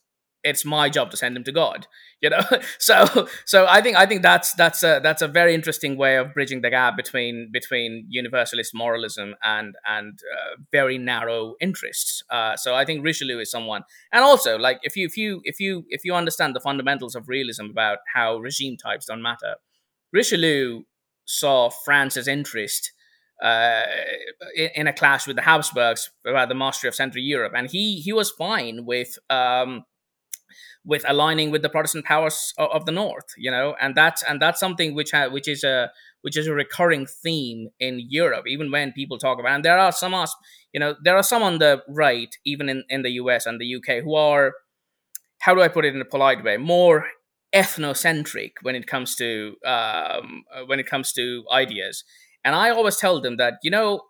it's 0.46 0.64
my 0.64 0.90
job 0.90 1.10
to 1.12 1.18
send 1.18 1.36
him 1.36 1.44
to 1.44 1.52
God. 1.52 1.88
You 2.22 2.30
know, 2.30 2.42
so 2.80 3.28
so 3.46 3.66
I 3.68 3.82
think 3.82 3.98
I 3.98 4.06
think 4.06 4.22
that's 4.22 4.54
that's 4.54 4.84
a 4.84 5.02
that's 5.04 5.22
a 5.22 5.28
very 5.28 5.54
interesting 5.54 5.98
way 5.98 6.16
of 6.18 6.34
bridging 6.34 6.62
the 6.62 6.70
gap 6.70 6.96
between 6.96 7.50
between 7.52 8.06
universalist 8.10 8.72
moralism 8.74 9.36
and 9.44 9.76
and 9.86 10.20
uh, 10.34 10.62
very 10.72 10.98
narrow 10.98 11.56
interests. 11.60 12.24
Uh, 12.30 12.56
so 12.56 12.76
I 12.76 12.86
think 12.86 13.04
Richelieu 13.04 13.40
is 13.40 13.52
someone, 13.52 13.84
and 14.14 14.24
also 14.24 14.58
like 14.58 14.80
if 14.84 14.96
you 14.96 15.06
if 15.06 15.18
you 15.18 15.42
if 15.44 15.60
you 15.60 15.84
if 15.90 16.06
you 16.06 16.14
understand 16.14 16.56
the 16.56 16.62
fundamentals 16.62 17.16
of 17.16 17.28
realism 17.28 17.66
about 17.66 18.00
how 18.14 18.38
regime 18.38 18.78
types 18.78 19.08
don't 19.08 19.22
matter, 19.22 19.56
Richelieu 20.14 20.84
saw 21.26 21.70
France's 21.70 22.28
interest 22.28 22.92
uh, 23.44 23.82
in, 24.76 24.88
a 24.88 24.94
clash 24.94 25.28
with 25.28 25.36
the 25.36 25.42
Habsburgs 25.42 26.10
about 26.26 26.48
the 26.48 26.56
mastery 26.56 26.88
of 26.88 26.96
Central 26.96 27.24
Europe, 27.24 27.54
and 27.56 27.70
he 27.70 28.00
he 28.00 28.14
was 28.14 28.32
fine 28.32 28.86
with 28.86 29.18
um, 29.30 29.84
with 30.86 31.04
aligning 31.08 31.52
with 31.52 31.62
the 31.62 31.70
Protestant 31.70 32.06
powers 32.06 32.54
of, 32.58 32.70
of, 32.72 32.86
the 32.86 32.92
North, 32.92 33.26
you 33.38 33.50
know, 33.50 33.76
and 33.82 33.96
that's 33.96 34.24
and 34.24 34.42
that's 34.42 34.60
something 34.60 34.94
which 34.96 35.12
ha- 35.12 35.30
which 35.30 35.48
is 35.48 35.64
a 35.64 35.92
which 36.22 36.38
is 36.38 36.48
a 36.48 36.54
recurring 36.54 37.06
theme 37.06 37.70
in 37.80 38.02
Europe, 38.10 38.46
even 38.48 38.72
when 38.72 38.92
people 38.92 39.18
talk 39.18 39.40
about. 39.40 39.56
And 39.56 39.66
there 39.66 39.78
are 39.78 39.92
some, 39.92 40.14
you 40.74 40.80
know, 40.80 40.96
there 41.04 41.16
are 41.16 41.24
some 41.24 41.44
on 41.44 41.60
the 41.60 41.84
right, 41.88 42.36
even 42.46 42.70
in 42.70 42.84
in 42.90 43.02
the 43.02 43.12
U.S. 43.12 43.46
and 43.46 43.60
the 43.60 43.76
UK, 43.76 44.04
who 44.04 44.16
are, 44.16 44.54
how 45.40 45.54
do 45.54 45.62
I 45.62 45.68
put 45.68 45.86
it 45.86 45.96
in 45.96 46.02
a 46.02 46.06
polite 46.06 46.44
way, 46.44 46.58
more 46.58 47.08
ethnocentric 47.54 48.52
when 48.62 48.76
it 48.76 48.86
comes 48.86 49.16
to 49.16 49.56
um, 49.66 50.44
when 50.68 50.80
it 50.80 50.88
comes 50.88 51.14
to 51.14 51.44
ideas 51.52 52.04
and 52.46 52.56
I 52.56 52.70
always 52.70 52.98
tell 52.98 53.20
them 53.20 53.38
that, 53.38 53.56
you 53.64 53.72
know, 53.72 54.02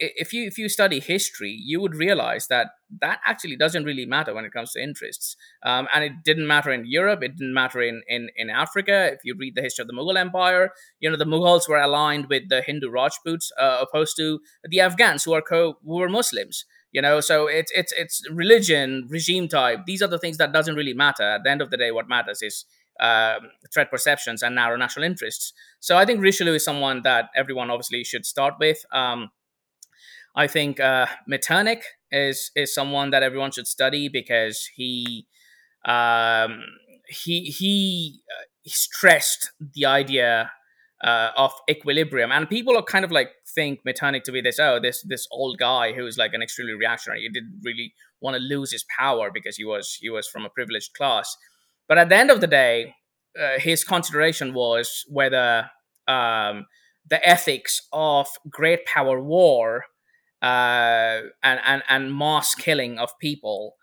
if 0.00 0.32
you 0.32 0.46
if 0.46 0.58
you 0.58 0.68
study 0.68 0.98
history, 0.98 1.50
you 1.50 1.80
would 1.80 1.94
realize 1.94 2.46
that 2.48 2.68
that 3.00 3.20
actually 3.24 3.56
doesn't 3.56 3.84
really 3.84 4.06
matter 4.06 4.34
when 4.34 4.44
it 4.44 4.52
comes 4.52 4.72
to 4.72 4.82
interests. 4.82 5.36
Um, 5.62 5.88
and 5.94 6.02
it 6.02 6.12
didn't 6.24 6.46
matter 6.46 6.72
in 6.72 6.86
Europe. 6.86 7.22
It 7.22 7.36
didn't 7.36 7.54
matter 7.54 7.82
in, 7.82 8.02
in 8.08 8.30
in 8.36 8.50
Africa. 8.50 9.10
If 9.12 9.20
you 9.24 9.34
read 9.38 9.54
the 9.54 9.62
history 9.62 9.82
of 9.82 9.88
the 9.88 9.94
Mughal 9.94 10.16
Empire, 10.18 10.72
you 10.98 11.10
know 11.10 11.16
the 11.16 11.24
Mughals 11.24 11.68
were 11.68 11.78
aligned 11.78 12.26
with 12.28 12.48
the 12.48 12.62
Hindu 12.62 12.90
Rajputs, 12.90 13.52
uh, 13.58 13.78
opposed 13.82 14.16
to 14.16 14.40
the 14.64 14.80
Afghans 14.80 15.24
who 15.24 15.34
are 15.34 15.42
co 15.42 15.78
who 15.84 15.96
were 15.98 16.08
Muslims. 16.08 16.64
You 16.92 17.02
know, 17.02 17.20
so 17.20 17.46
it's 17.46 17.70
it's 17.74 17.92
it's 17.92 18.22
religion, 18.30 19.06
regime 19.08 19.48
type. 19.48 19.80
These 19.86 20.02
are 20.02 20.08
the 20.08 20.18
things 20.18 20.38
that 20.38 20.52
doesn't 20.52 20.74
really 20.74 20.94
matter. 20.94 21.22
At 21.22 21.44
the 21.44 21.50
end 21.50 21.62
of 21.62 21.70
the 21.70 21.76
day, 21.76 21.92
what 21.92 22.08
matters 22.08 22.42
is 22.42 22.64
um, 23.00 23.50
threat 23.72 23.90
perceptions 23.90 24.42
and 24.42 24.54
narrow 24.54 24.76
national 24.76 25.04
interests. 25.04 25.52
So 25.80 25.96
I 25.96 26.04
think 26.04 26.20
Richelieu 26.20 26.54
is 26.54 26.64
someone 26.64 27.02
that 27.02 27.30
everyone 27.34 27.70
obviously 27.70 28.04
should 28.04 28.26
start 28.26 28.54
with. 28.58 28.84
Um, 28.92 29.30
I 30.34 30.46
think 30.46 30.80
uh, 30.80 31.06
Metternich 31.26 31.82
is 32.10 32.50
is 32.54 32.74
someone 32.74 33.10
that 33.10 33.22
everyone 33.22 33.52
should 33.52 33.66
study 33.66 34.08
because 34.08 34.68
he 34.74 35.26
um, 35.84 36.62
he 37.08 37.44
he, 37.44 38.22
uh, 38.30 38.44
stressed 38.66 39.50
the 39.74 39.86
idea 39.86 40.52
uh, 41.02 41.30
of 41.36 41.52
equilibrium, 41.68 42.30
and 42.30 42.48
people 42.48 42.76
are 42.76 42.82
kind 42.82 43.04
of 43.04 43.10
like 43.10 43.30
think 43.54 43.80
Metternich 43.84 44.22
to 44.24 44.32
be 44.32 44.40
this 44.40 44.58
oh 44.60 44.78
this 44.80 45.02
this 45.02 45.26
old 45.32 45.58
guy 45.58 45.92
who's 45.92 46.16
like 46.16 46.34
an 46.34 46.42
extremely 46.42 46.74
reactionary. 46.74 47.22
He 47.22 47.28
didn't 47.28 47.60
really 47.64 47.94
want 48.20 48.36
to 48.36 48.42
lose 48.42 48.70
his 48.72 48.84
power 48.96 49.30
because 49.32 49.56
he 49.56 49.64
was 49.64 49.98
he 50.00 50.10
was 50.10 50.28
from 50.28 50.44
a 50.44 50.50
privileged 50.50 50.94
class. 50.94 51.36
But 51.88 51.98
at 51.98 52.08
the 52.08 52.16
end 52.16 52.30
of 52.30 52.40
the 52.40 52.46
day, 52.46 52.94
uh, 53.40 53.58
his 53.58 53.82
consideration 53.82 54.54
was 54.54 55.04
whether 55.08 55.70
um, 56.06 56.66
the 57.08 57.26
ethics 57.26 57.82
of 57.92 58.28
great 58.48 58.84
power 58.84 59.20
war 59.20 59.84
uh, 60.42 61.20
and, 61.42 61.60
and, 61.64 61.82
and 61.88 62.14
mass 62.14 62.54
killing 62.54 62.98
of 62.98 63.10
people 63.20 63.76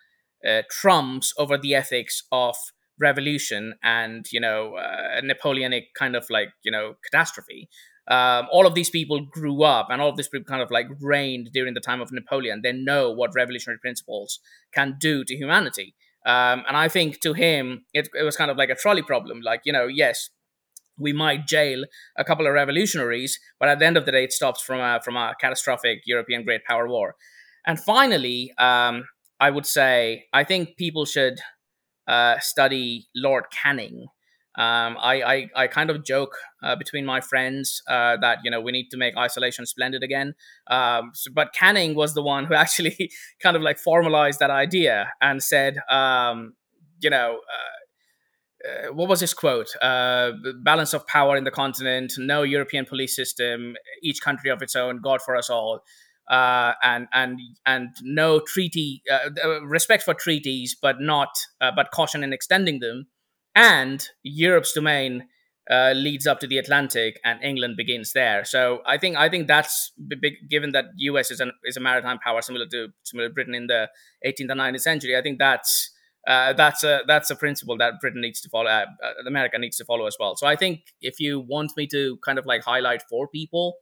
uh, 0.48 0.62
trumps 0.70 1.34
over 1.38 1.58
the 1.58 1.76
ethics 1.76 2.24
of 2.32 2.56
revolution 3.00 3.76
and 3.84 4.26
you 4.32 4.40
know 4.40 4.76
uh, 4.76 5.22
Napoleonic 5.24 5.94
kind 5.98 6.16
of 6.16 6.26
like 6.30 6.50
you 6.64 6.72
know 6.72 6.96
catastrophe. 7.04 7.70
Um, 8.10 8.48
all 8.52 8.66
of 8.66 8.74
these 8.74 8.90
people 8.90 9.20
grew 9.20 9.64
up, 9.64 9.88
and 9.90 10.02
all 10.02 10.10
of 10.10 10.16
these 10.16 10.30
people 10.30 10.46
kind 10.46 10.62
of 10.62 10.72
like 10.72 10.88
reigned 11.02 11.50
during 11.54 11.74
the 11.74 11.82
time 11.82 12.00
of 12.00 12.12
Napoleon. 12.12 12.62
They 12.64 12.72
know 12.72 13.12
what 13.12 13.36
revolutionary 13.36 13.80
principles 13.80 14.40
can 14.74 14.96
do 14.98 15.26
to 15.26 15.36
humanity. 15.36 15.94
Um, 16.26 16.64
and 16.68 16.76
I 16.76 16.90
think 16.90 17.22
to 17.22 17.34
him, 17.34 17.86
it, 17.94 18.10
it 18.14 18.24
was 18.24 18.36
kind 18.36 18.52
of 18.52 18.58
like 18.58 18.70
a 18.70 18.76
trolley 18.76 19.02
problem. 19.02 19.40
Like, 19.42 19.62
you 19.64 19.72
know, 19.72 19.88
yes, 19.88 20.30
we 20.98 21.14
might 21.14 21.48
jail 21.48 21.86
a 22.18 22.24
couple 22.24 22.48
of 22.48 22.54
revolutionaries, 22.54 23.40
but 23.60 23.70
at 23.70 23.80
the 23.80 23.86
end 23.86 23.98
of 23.98 24.06
the 24.06 24.12
day, 24.12 24.24
it 24.24 24.34
stops 24.34 24.62
from 24.62 24.80
a, 24.80 25.00
from 25.04 25.16
a 25.16 25.36
catastrophic 25.40 26.02
European 26.06 26.44
great 26.44 26.64
power 26.66 26.88
war. 26.88 27.16
And 27.66 27.80
finally, 27.80 28.54
um, 28.58 29.06
I 29.40 29.52
would 29.52 29.66
say 29.66 30.26
I 30.34 30.44
think 30.44 30.78
people 30.78 31.06
should 31.06 31.40
uh, 32.08 32.40
study 32.40 33.08
Lord 33.16 33.46
Canning. 33.52 34.08
Um, 34.58 34.98
I, 35.00 35.22
I, 35.22 35.50
I 35.56 35.68
kind 35.68 35.92
of 35.92 36.04
joke 36.04 36.36
uh, 36.64 36.76
between 36.76 37.06
my 37.06 37.22
friends 37.22 37.84
uh, 37.88 38.18
that 38.22 38.40
you 38.44 38.50
know 38.50 38.60
we 38.60 38.72
need 38.72 38.90
to 38.90 38.98
make 38.98 39.16
isolation 39.16 39.68
splendid 39.68 40.02
again. 40.02 40.34
Um, 40.68 41.12
so, 41.14 41.30
but 41.32 41.54
Canning 41.54 41.94
was 41.94 42.16
the 42.16 42.24
one 42.24 42.46
who 42.46 42.54
actually 42.64 43.12
kind 43.40 43.56
of 43.56 43.62
like 43.62 43.78
formalized 43.78 44.40
that 44.40 44.50
idea 44.50 45.14
and 45.22 45.44
said, 45.44 45.78
um, 45.90 46.54
you 47.00 47.10
know. 47.10 47.36
Uh, 47.38 47.77
uh 48.68 48.94
what 48.94 49.08
was 49.10 49.20
his 49.22 49.34
quote? 49.34 49.70
Uh, 49.82 50.32
balance 50.64 50.94
of 50.94 51.06
power 51.08 51.38
in 51.38 51.44
the 51.44 51.52
continent, 51.52 52.14
no 52.18 52.44
European 52.44 52.86
police 52.86 53.16
system, 53.16 53.76
each 54.04 54.22
country 54.22 54.50
of 54.50 54.62
its 54.62 54.76
own, 54.76 55.00
God 55.02 55.22
for 55.22 55.36
us 55.36 55.50
all. 55.50 55.82
uh, 56.30 56.74
and 56.84 57.08
and 57.14 57.40
and 57.66 57.90
no 58.04 58.40
treaty 58.40 59.02
uh, 59.10 59.30
uh, 59.44 59.62
respect 59.66 60.04
for 60.04 60.14
treaties, 60.14 60.76
but 60.82 61.00
not 61.00 61.30
but 61.60 61.92
caution 61.92 62.24
in 62.24 62.34
extending 62.34 62.80
them, 62.80 63.08
and 63.56 64.10
Europe's 64.24 64.74
domain 64.74 65.28
leads 65.70 66.28
up 66.28 66.40
to 66.40 66.48
the 66.48 66.58
Atlantic, 66.58 67.20
and 67.24 67.42
England 67.44 67.76
begins 67.78 68.12
there. 68.14 68.44
So 68.46 68.82
I 68.86 68.98
think 68.98 69.16
I 69.18 69.30
think 69.30 69.48
that's 69.48 69.92
big, 70.22 70.34
given 70.50 70.72
that 70.74 70.86
U.S. 70.98 71.32
is 71.32 71.40
an 71.40 71.52
is 71.64 71.78
a 71.78 71.80
maritime 71.80 72.20
power 72.20 72.42
similar 72.42 72.66
to 72.72 72.90
similar 73.04 73.30
to 73.30 73.34
Britain 73.34 73.56
in 73.56 73.68
the 73.68 73.90
18th 74.26 74.52
and 74.52 74.60
19th 74.60 74.82
century. 74.82 75.18
I 75.18 75.22
think 75.22 75.40
that's 75.40 75.92
uh, 76.28 76.54
that's 76.54 76.84
a 76.84 77.02
that's 77.08 77.30
a 77.30 77.36
principle 77.36 77.78
that 77.78 78.00
Britain 78.02 78.22
needs 78.22 78.42
to 78.42 78.50
follow. 78.50 78.70
Uh, 78.70 78.86
America 79.26 79.58
needs 79.58 79.78
to 79.78 79.86
follow 79.86 80.06
as 80.06 80.18
well. 80.20 80.36
So 80.36 80.46
I 80.46 80.56
think 80.56 80.82
if 81.02 81.20
you 81.20 81.40
want 81.40 81.72
me 81.78 81.88
to 81.88 82.18
kind 82.26 82.38
of 82.38 82.46
like 82.46 82.64
highlight 82.64 83.02
four 83.10 83.28
people 83.28 83.78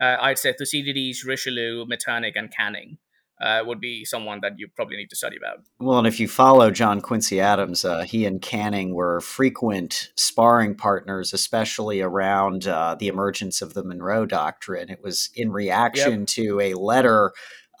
uh, 0.00 0.16
I'd 0.20 0.38
say 0.38 0.52
Thucydides, 0.52 1.24
Richelieu, 1.24 1.84
Metternich, 1.86 2.36
and 2.36 2.52
Canning. 2.54 2.98
Uh, 3.40 3.62
would 3.64 3.78
be 3.78 4.04
someone 4.04 4.40
that 4.42 4.54
you 4.56 4.66
probably 4.74 4.96
need 4.96 5.08
to 5.08 5.14
study 5.14 5.36
about. 5.36 5.58
Well, 5.78 5.98
and 5.98 6.08
if 6.08 6.18
you 6.18 6.26
follow 6.26 6.72
John 6.72 7.00
Quincy 7.00 7.40
Adams, 7.40 7.84
uh, 7.84 8.02
he 8.02 8.26
and 8.26 8.42
Canning 8.42 8.96
were 8.96 9.20
frequent 9.20 10.10
sparring 10.16 10.74
partners, 10.74 11.32
especially 11.32 12.00
around 12.00 12.66
uh, 12.66 12.96
the 12.98 13.06
emergence 13.06 13.62
of 13.62 13.74
the 13.74 13.84
Monroe 13.84 14.26
Doctrine. 14.26 14.90
It 14.90 15.04
was 15.04 15.30
in 15.36 15.52
reaction 15.52 16.22
yep. 16.22 16.28
to 16.30 16.60
a 16.60 16.74
letter 16.74 17.30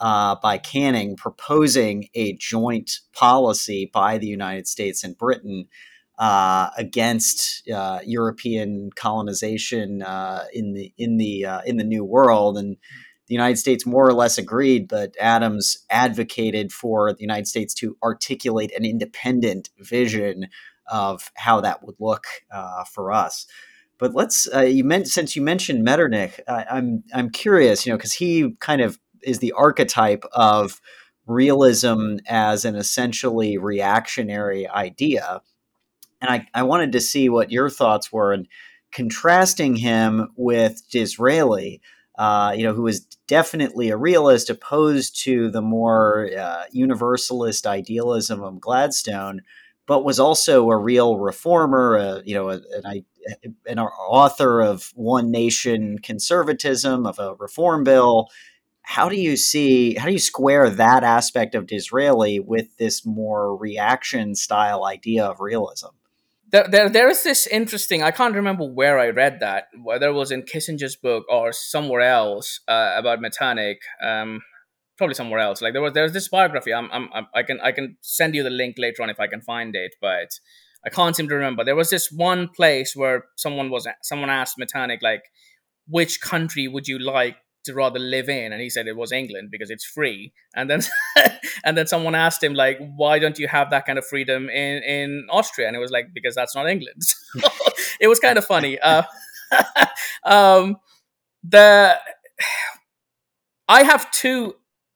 uh, 0.00 0.36
by 0.42 0.58
Canning 0.58 1.16
proposing 1.16 2.08
a 2.14 2.34
joint 2.34 3.00
policy 3.12 3.90
by 3.92 4.18
the 4.18 4.26
United 4.26 4.66
States 4.66 5.02
and 5.04 5.16
Britain 5.16 5.66
uh, 6.18 6.70
against 6.76 7.68
uh, 7.70 8.00
European 8.04 8.90
colonization 8.96 10.02
uh, 10.02 10.44
in 10.52 10.74
the 10.74 10.92
in 10.98 11.16
the 11.16 11.44
uh, 11.44 11.60
in 11.64 11.76
the 11.76 11.84
New 11.84 12.04
World, 12.04 12.58
and 12.58 12.76
the 13.28 13.34
United 13.34 13.56
States 13.56 13.86
more 13.86 14.06
or 14.06 14.12
less 14.12 14.36
agreed. 14.36 14.88
But 14.88 15.14
Adams 15.20 15.78
advocated 15.90 16.72
for 16.72 17.12
the 17.12 17.20
United 17.20 17.46
States 17.46 17.72
to 17.74 17.96
articulate 18.02 18.72
an 18.76 18.84
independent 18.84 19.70
vision 19.78 20.48
of 20.90 21.30
how 21.36 21.60
that 21.60 21.84
would 21.84 21.96
look 22.00 22.26
uh, 22.50 22.84
for 22.84 23.12
us. 23.12 23.46
But 23.98 24.14
let's 24.14 24.48
uh, 24.54 24.60
you 24.60 24.84
meant 24.84 25.08
since 25.08 25.34
you 25.34 25.42
mentioned 25.42 25.84
Metternich, 25.84 26.40
I, 26.48 26.64
I'm 26.70 27.02
I'm 27.12 27.30
curious, 27.30 27.84
you 27.84 27.92
know, 27.92 27.96
because 27.96 28.12
he 28.12 28.56
kind 28.60 28.80
of 28.80 28.98
is 29.22 29.38
the 29.38 29.52
archetype 29.52 30.24
of 30.32 30.80
realism 31.26 32.16
as 32.26 32.64
an 32.64 32.74
essentially 32.74 33.58
reactionary 33.58 34.66
idea 34.68 35.42
and 36.20 36.30
I, 36.30 36.46
I 36.54 36.62
wanted 36.62 36.92
to 36.92 37.00
see 37.00 37.28
what 37.28 37.52
your 37.52 37.70
thoughts 37.70 38.12
were 38.12 38.32
and 38.32 38.48
contrasting 38.92 39.76
him 39.76 40.28
with 40.36 40.82
Disraeli, 40.90 41.80
uh, 42.18 42.54
you 42.56 42.64
know, 42.64 42.74
who 42.74 42.82
was 42.82 43.00
definitely 43.26 43.90
a 43.90 43.96
realist 43.96 44.50
opposed 44.50 45.18
to 45.24 45.50
the 45.50 45.62
more 45.62 46.30
uh, 46.36 46.64
universalist 46.72 47.66
idealism 47.66 48.42
of 48.42 48.60
Gladstone, 48.60 49.42
but 49.86 50.04
was 50.04 50.18
also 50.18 50.70
a 50.70 50.76
real 50.76 51.18
reformer, 51.18 51.98
uh, 51.98 52.20
you 52.24 52.34
know, 52.34 52.48
an, 52.48 53.04
an 53.66 53.78
author 53.78 54.60
of 54.60 54.90
one 54.94 55.30
nation 55.30 55.98
conservatism, 55.98 57.06
of 57.06 57.18
a 57.18 57.34
reform 57.34 57.84
bill. 57.84 58.28
How 58.88 59.08
do 59.10 59.16
you 59.16 59.36
see, 59.36 59.94
how 59.96 60.06
do 60.06 60.12
you 60.12 60.18
square 60.18 60.70
that 60.70 61.04
aspect 61.04 61.54
of 61.54 61.66
Disraeli 61.66 62.40
with 62.40 62.76
this 62.78 63.04
more 63.04 63.54
reaction 63.54 64.34
style 64.34 64.84
idea 64.86 65.24
of 65.26 65.40
realism? 65.40 65.88
there, 66.50 66.66
there, 66.66 66.88
there 66.88 67.08
is 67.08 67.22
this 67.22 67.46
interesting. 67.46 68.02
I 68.02 68.10
can't 68.10 68.34
remember 68.34 68.64
where 68.64 68.98
I 68.98 69.10
read 69.10 69.40
that, 69.40 69.64
whether 69.82 70.08
it 70.08 70.14
was 70.14 70.30
in 70.30 70.42
Kissinger's 70.42 70.96
book 70.96 71.24
or 71.28 71.52
somewhere 71.52 72.00
else 72.00 72.60
uh, 72.66 72.94
about 72.96 73.20
Metternich. 73.20 73.80
Um, 74.02 74.40
probably 74.96 75.14
somewhere 75.14 75.40
else. 75.40 75.60
Like 75.60 75.74
there 75.74 75.82
was, 75.82 75.92
there's 75.92 76.12
this 76.12 76.28
biography. 76.28 76.72
I'm, 76.72 76.88
I'm, 76.90 77.26
I 77.34 77.42
can, 77.42 77.60
I 77.60 77.72
can 77.72 77.98
send 78.00 78.34
you 78.34 78.42
the 78.42 78.50
link 78.50 78.76
later 78.78 79.02
on 79.02 79.10
if 79.10 79.20
I 79.20 79.26
can 79.26 79.42
find 79.42 79.76
it, 79.76 79.94
but 80.00 80.30
I 80.84 80.88
can't 80.88 81.14
seem 81.14 81.28
to 81.28 81.34
remember. 81.34 81.62
There 81.62 81.76
was 81.76 81.90
this 81.90 82.10
one 82.10 82.48
place 82.48 82.96
where 82.96 83.26
someone 83.36 83.70
was, 83.70 83.86
someone 84.02 84.30
asked 84.30 84.56
Metternich 84.58 85.02
like, 85.02 85.24
which 85.86 86.20
country 86.20 86.66
would 86.66 86.88
you 86.88 86.98
like 86.98 87.36
to 87.64 87.74
rather 87.74 87.98
live 87.98 88.28
in 88.28 88.52
and 88.52 88.62
he 88.62 88.70
said 88.70 88.86
it 88.86 88.96
was 88.96 89.12
england 89.12 89.48
because 89.50 89.70
it's 89.70 89.84
free. 89.84 90.32
And 90.54 90.70
then 90.70 90.80
and 91.64 91.76
then 91.76 91.86
someone 91.86 92.14
asked 92.14 92.42
him 92.42 92.54
like 92.54 92.78
why 92.96 93.18
don't 93.18 93.38
you 93.38 93.48
have 93.48 93.70
that 93.70 93.86
kind 93.86 93.98
of 93.98 94.06
freedom 94.06 94.48
in 94.48 94.82
in 94.82 95.26
austria? 95.30 95.66
And 95.68 95.76
it 95.76 95.80
was 95.80 95.90
like 95.90 96.08
because 96.14 96.34
that's 96.34 96.54
not 96.54 96.68
england. 96.68 97.02
So 97.40 97.48
it 98.00 98.08
was 98.08 98.18
kind 98.18 98.38
of 98.38 98.44
funny. 98.44 98.78
Uh, 98.78 99.02
um, 100.24 100.76
the 101.42 101.98
i 103.68 103.82
have 103.82 104.10
two 104.10 104.54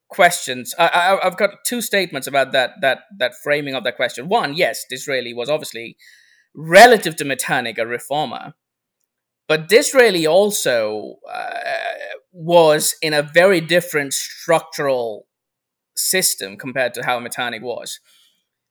questions. 0.08 0.74
I, 0.78 0.88
I, 0.88 1.26
i've 1.26 1.36
got 1.36 1.64
two 1.64 1.80
statements 1.80 2.26
about 2.26 2.52
that 2.52 2.72
that 2.80 3.00
that 3.18 3.32
framing 3.42 3.74
of 3.74 3.84
that 3.84 3.96
question. 3.96 4.28
One 4.28 4.54
yes 4.54 4.84
disraeli 4.88 5.34
was 5.34 5.48
obviously 5.48 5.96
relative 6.54 7.16
to 7.16 7.24
metternich 7.24 7.78
a 7.78 7.86
reformer 7.86 8.54
but 9.52 9.68
Disraeli 9.68 10.26
also 10.26 11.16
uh, 11.30 11.50
was 12.32 12.94
in 13.02 13.12
a 13.12 13.22
very 13.22 13.60
different 13.60 14.14
structural 14.14 15.26
system 15.94 16.56
compared 16.56 16.94
to 16.94 17.04
how 17.04 17.20
Metternich 17.20 17.60
was. 17.60 18.00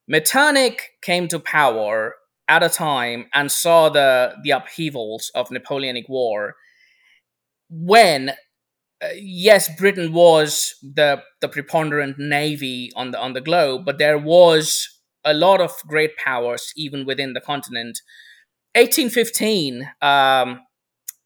Metternich 0.08 0.82
came 1.04 1.28
to 1.28 1.38
power 1.38 2.16
at 2.48 2.64
a 2.64 2.70
time 2.70 3.28
and 3.32 3.52
saw 3.52 3.90
the 3.90 4.34
the 4.44 4.50
upheavals 4.50 5.30
of 5.36 5.52
Napoleonic 5.52 6.10
War 6.10 6.56
when 7.70 8.32
uh, 9.04 9.10
yes 9.16 9.70
Britain 9.78 10.12
was 10.14 10.74
the 10.82 11.22
the 11.42 11.48
preponderant 11.48 12.18
navy 12.18 12.90
on 12.96 13.12
the 13.12 13.20
on 13.20 13.34
the 13.34 13.42
globe 13.50 13.86
but 13.86 14.00
there 14.00 14.18
was 14.18 14.90
a 15.24 15.36
lot 15.36 15.62
of 15.62 15.74
great 15.88 16.18
powers 16.18 16.74
even 16.76 17.06
within 17.06 17.34
the 17.34 17.42
continent 17.42 18.00
1815 18.74 19.88
um, 20.02 20.60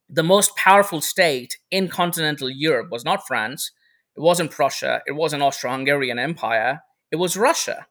the 0.10 0.24
most 0.24 0.56
powerful 0.56 1.02
state 1.02 1.58
in 1.72 1.88
continental 1.88 2.50
Europe 2.50 2.90
was 2.92 3.04
not 3.04 3.26
France, 3.28 3.72
it 4.16 4.22
wasn't 4.22 4.52
Prussia, 4.52 5.02
it 5.06 5.14
wasn't 5.14 5.44
Austro-Hungarian 5.44 6.20
Empire, 6.20 6.82
it 7.12 7.18
was 7.18 7.36
Russia. 7.38 7.88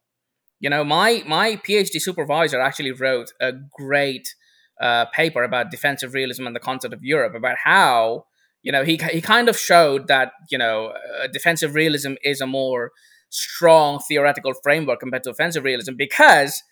You 0.61 0.71
know, 0.71 0.85
my 0.85 1.23
my 1.27 1.57
PhD 1.57 2.01
supervisor 2.01 2.61
actually 2.61 2.93
wrote 2.93 3.33
a 3.41 3.53
great 3.77 4.35
uh, 4.81 5.07
paper 5.07 5.43
about 5.43 5.71
defensive 5.71 6.15
realism 6.15 6.47
and 6.47 6.57
the 6.57 6.61
Concert 6.61 6.93
of 6.93 7.01
Europe, 7.03 7.35
about 7.35 7.57
how 7.65 8.25
you 8.63 8.73
know 8.73 8.85
he 8.85 8.99
he 9.13 9.21
kind 9.21 9.49
of 9.49 9.59
showed 9.59 10.09
that 10.09 10.33
you 10.51 10.57
know 10.57 10.95
uh, 11.21 11.27
defensive 11.27 11.75
realism 11.75 12.15
is 12.23 12.41
a 12.41 12.47
more 12.47 12.93
strong 13.29 13.99
theoretical 13.99 14.55
framework 14.63 15.01
compared 15.01 15.25
to 15.25 15.31
offensive 15.31 15.65
realism 15.65 15.95
because 15.99 16.63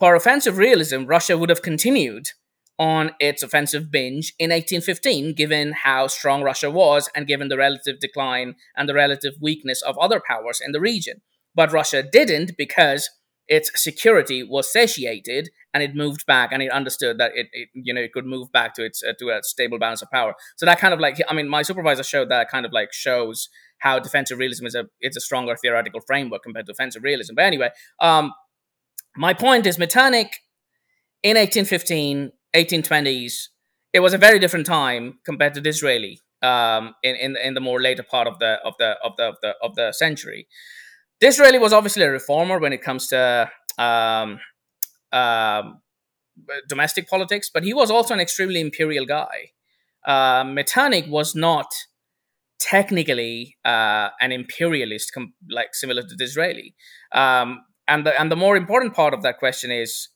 for 0.00 0.14
offensive 0.14 0.56
realism, 0.58 1.04
Russia 1.04 1.38
would 1.38 1.50
have 1.50 1.62
continued 1.62 2.28
on 2.80 3.10
its 3.20 3.42
offensive 3.42 3.90
binge 3.90 4.32
in 4.38 4.48
1815, 4.48 5.34
given 5.34 5.72
how 5.72 6.06
strong 6.06 6.42
Russia 6.42 6.70
was 6.70 7.10
and 7.14 7.26
given 7.26 7.48
the 7.48 7.58
relative 7.58 8.00
decline 8.00 8.54
and 8.74 8.88
the 8.88 8.94
relative 8.94 9.34
weakness 9.38 9.82
of 9.82 9.98
other 9.98 10.20
powers 10.26 10.62
in 10.64 10.72
the 10.72 10.80
region. 10.80 11.20
But 11.54 11.72
Russia 11.72 12.02
didn't 12.02 12.52
because 12.56 13.10
its 13.48 13.70
security 13.74 14.42
was 14.42 14.72
satiated 14.72 15.50
and 15.74 15.82
it 15.82 15.94
moved 15.94 16.24
back 16.24 16.52
and 16.52 16.62
it 16.62 16.70
understood 16.72 17.18
that 17.18 17.32
it, 17.34 17.48
it 17.52 17.68
you 17.74 17.92
know 17.92 18.00
it 18.00 18.12
could 18.12 18.24
move 18.24 18.50
back 18.50 18.74
to 18.74 18.84
its 18.84 19.02
uh, 19.02 19.12
to 19.18 19.28
a 19.28 19.42
stable 19.42 19.78
balance 19.78 20.02
of 20.02 20.10
power 20.10 20.34
so 20.56 20.64
that 20.64 20.78
kind 20.78 20.94
of 20.94 21.00
like 21.00 21.20
i 21.28 21.34
mean 21.34 21.48
my 21.48 21.62
supervisor 21.62 22.04
showed 22.04 22.28
that 22.28 22.48
kind 22.48 22.64
of 22.64 22.72
like 22.72 22.92
shows 22.92 23.48
how 23.78 23.98
defensive 23.98 24.38
realism 24.38 24.66
is 24.66 24.74
a 24.76 24.84
it's 25.00 25.16
a 25.16 25.20
stronger 25.20 25.56
theoretical 25.56 26.00
framework 26.06 26.44
compared 26.44 26.64
to 26.66 26.72
offensive 26.72 27.02
realism 27.02 27.34
but 27.34 27.44
anyway 27.44 27.70
um 28.00 28.32
my 29.16 29.34
point 29.34 29.66
is 29.66 29.78
metternich 29.78 30.40
in 31.24 31.36
1815 31.36 32.30
1820s, 32.54 33.48
it 33.92 34.00
was 34.00 34.14
a 34.14 34.18
very 34.18 34.38
different 34.38 34.66
time 34.66 35.18
compared 35.24 35.54
to 35.54 35.60
Disraeli 35.60 36.20
um, 36.42 36.94
in, 37.02 37.16
in 37.16 37.36
in 37.36 37.54
the 37.54 37.60
more 37.60 37.80
later 37.80 38.02
part 38.02 38.26
of 38.26 38.38
the 38.38 38.58
of 38.64 38.74
the 38.78 38.96
of 39.04 39.16
the 39.16 39.24
of 39.24 39.36
the 39.42 39.54
of 39.62 39.74
the 39.74 39.92
century. 39.92 40.46
Disraeli 41.20 41.58
was 41.58 41.72
obviously 41.72 42.04
a 42.04 42.10
reformer 42.10 42.58
when 42.58 42.72
it 42.72 42.82
comes 42.82 43.08
to 43.08 43.50
um, 43.78 44.40
um, 45.12 45.80
domestic 46.68 47.08
politics, 47.08 47.50
but 47.52 47.62
he 47.62 47.74
was 47.74 47.90
also 47.90 48.14
an 48.14 48.20
extremely 48.20 48.60
imperial 48.60 49.04
guy. 49.04 49.50
Uh, 50.06 50.44
Metternich 50.44 51.08
was 51.08 51.34
not 51.34 51.66
technically 52.58 53.56
uh, 53.64 54.08
an 54.20 54.32
imperialist, 54.32 55.12
com- 55.12 55.34
like 55.50 55.74
similar 55.74 56.02
to 56.02 56.16
Disraeli. 56.16 56.74
Um, 57.12 57.64
and 57.86 58.06
the 58.06 58.18
and 58.18 58.30
the 58.30 58.36
more 58.36 58.56
important 58.56 58.94
part 58.94 59.12
of 59.12 59.22
that 59.22 59.38
question 59.38 59.70
is 59.70 60.08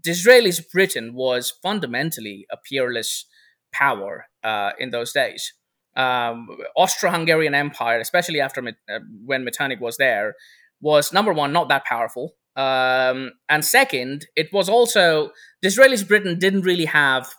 Disraeli's 0.00 0.60
Britain 0.60 1.14
was 1.14 1.52
fundamentally 1.62 2.46
a 2.50 2.56
peerless 2.56 3.26
power 3.72 4.26
uh, 4.44 4.70
in 4.78 4.90
those 4.90 5.12
days. 5.12 5.54
Um, 5.96 6.48
Austro-Hungarian 6.76 7.54
Empire, 7.54 8.00
especially 8.00 8.40
after 8.40 8.66
uh, 8.66 8.98
when 9.24 9.44
Metternich 9.44 9.80
was 9.80 9.96
there, 9.98 10.34
was 10.80 11.12
number 11.12 11.32
one 11.32 11.52
not 11.52 11.68
that 11.68 11.84
powerful, 11.84 12.34
um, 12.56 13.32
and 13.48 13.64
second, 13.64 14.26
it 14.36 14.52
was 14.52 14.68
also 14.68 15.30
Disraeli's 15.62 16.04
Britain 16.04 16.38
didn't 16.38 16.62
really 16.62 16.84
have 16.84 17.32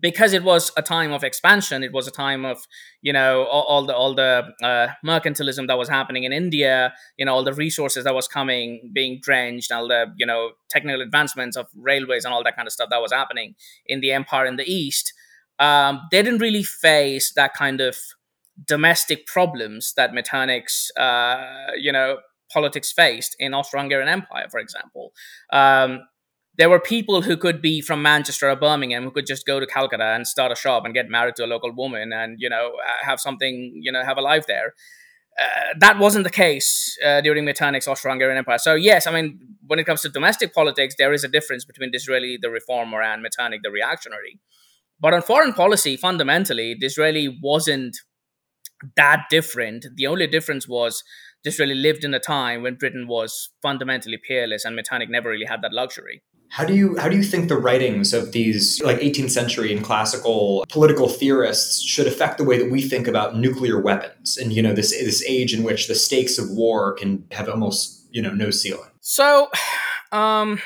because 0.00 0.32
it 0.32 0.44
was 0.44 0.70
a 0.76 0.82
time 0.82 1.12
of 1.12 1.24
expansion 1.24 1.82
it 1.82 1.92
was 1.92 2.06
a 2.06 2.10
time 2.10 2.44
of 2.44 2.66
you 3.02 3.12
know 3.12 3.44
all, 3.44 3.62
all 3.62 3.86
the 3.86 3.94
all 3.94 4.14
the 4.14 4.44
uh, 4.62 4.88
mercantilism 5.04 5.66
that 5.66 5.78
was 5.78 5.88
happening 5.88 6.24
in 6.24 6.32
india 6.32 6.92
you 7.16 7.24
know 7.24 7.34
all 7.34 7.44
the 7.44 7.52
resources 7.52 8.04
that 8.04 8.14
was 8.14 8.28
coming 8.28 8.90
being 8.92 9.18
drenched 9.22 9.72
all 9.72 9.88
the 9.88 10.06
you 10.16 10.26
know 10.26 10.50
technical 10.68 11.00
advancements 11.00 11.56
of 11.56 11.66
railways 11.76 12.24
and 12.24 12.34
all 12.34 12.44
that 12.44 12.56
kind 12.56 12.66
of 12.66 12.72
stuff 12.72 12.88
that 12.90 13.00
was 13.00 13.12
happening 13.12 13.54
in 13.86 14.00
the 14.00 14.12
empire 14.12 14.46
in 14.46 14.56
the 14.56 14.70
east 14.70 15.12
um, 15.58 16.02
they 16.10 16.22
didn't 16.22 16.40
really 16.40 16.62
face 16.62 17.32
that 17.32 17.52
kind 17.54 17.80
of 17.80 17.96
domestic 18.66 19.26
problems 19.26 19.92
that 19.96 20.12
Metternich's 20.12 20.90
uh, 20.96 21.72
you 21.76 21.92
know 21.92 22.18
politics 22.52 22.92
faced 22.92 23.36
in 23.38 23.52
Austro-Hungarian 23.52 24.08
Empire, 24.08 24.46
for 24.50 24.58
example. 24.58 25.12
Um, 25.52 26.00
there 26.58 26.68
were 26.68 26.80
people 26.80 27.22
who 27.22 27.36
could 27.36 27.62
be 27.62 27.80
from 27.80 28.02
Manchester 28.02 28.50
or 28.50 28.56
Birmingham 28.56 29.04
who 29.04 29.12
could 29.12 29.26
just 29.26 29.46
go 29.46 29.60
to 29.60 29.66
Calcutta 29.66 30.04
and 30.04 30.26
start 30.26 30.52
a 30.52 30.56
shop 30.56 30.84
and 30.84 30.92
get 30.92 31.08
married 31.08 31.36
to 31.36 31.44
a 31.44 31.46
local 31.46 31.72
woman 31.72 32.12
and 32.12 32.36
you 32.38 32.50
know 32.50 32.72
have 33.02 33.20
something 33.20 33.80
you 33.82 33.92
know 33.92 34.04
have 34.04 34.18
a 34.18 34.20
life 34.20 34.46
there. 34.46 34.74
Uh, 35.40 35.74
that 35.78 36.00
wasn't 36.00 36.24
the 36.24 36.30
case 36.30 36.98
uh, 37.06 37.20
during 37.20 37.44
Metternich's 37.44 37.86
Austro-Hungarian 37.86 38.36
Empire. 38.36 38.58
So 38.58 38.74
yes, 38.74 39.06
I 39.06 39.12
mean 39.12 39.38
when 39.66 39.78
it 39.78 39.84
comes 39.84 40.02
to 40.02 40.08
domestic 40.08 40.52
politics, 40.52 40.96
there 40.98 41.12
is 41.12 41.22
a 41.22 41.28
difference 41.28 41.64
between 41.64 41.92
Disraeli, 41.92 42.38
the 42.42 42.50
reformer, 42.50 43.00
and 43.02 43.22
Metternich, 43.22 43.60
the 43.62 43.70
reactionary. 43.70 44.40
But 45.00 45.14
on 45.14 45.22
foreign 45.22 45.52
policy, 45.52 45.96
fundamentally, 45.96 46.74
Disraeli 46.74 47.38
wasn't 47.40 47.96
that 48.96 49.26
different. 49.30 49.86
The 49.94 50.08
only 50.08 50.26
difference 50.26 50.66
was 50.68 51.04
Disraeli 51.44 51.74
lived 51.74 52.04
in 52.04 52.14
a 52.14 52.18
time 52.18 52.62
when 52.62 52.74
Britain 52.74 53.06
was 53.06 53.50
fundamentally 53.62 54.18
peerless, 54.18 54.64
and 54.64 54.74
Metternich 54.74 55.08
never 55.08 55.30
really 55.30 55.46
had 55.46 55.62
that 55.62 55.72
luxury. 55.72 56.22
How 56.50 56.64
do 56.64 56.74
you 56.74 56.96
how 56.98 57.08
do 57.08 57.16
you 57.16 57.22
think 57.22 57.48
the 57.48 57.58
writings 57.58 58.14
of 58.14 58.32
these 58.32 58.80
like 58.82 58.98
18th 58.98 59.30
century 59.30 59.72
and 59.72 59.84
classical 59.84 60.64
political 60.68 61.08
theorists 61.08 61.82
should 61.82 62.06
affect 62.06 62.38
the 62.38 62.44
way 62.44 62.58
that 62.58 62.70
we 62.70 62.80
think 62.80 63.06
about 63.06 63.36
nuclear 63.36 63.78
weapons 63.80 64.38
and 64.38 64.50
you 64.52 64.62
know 64.62 64.72
this 64.72 64.90
this 64.90 65.22
age 65.24 65.52
in 65.52 65.62
which 65.62 65.88
the 65.88 65.94
stakes 65.94 66.38
of 66.38 66.50
war 66.50 66.94
can 66.94 67.24
have 67.32 67.48
almost 67.48 68.08
you 68.10 68.22
know 68.22 68.32
no 68.32 68.50
ceiling? 68.50 68.90
So, 69.00 69.48
um, 70.12 70.60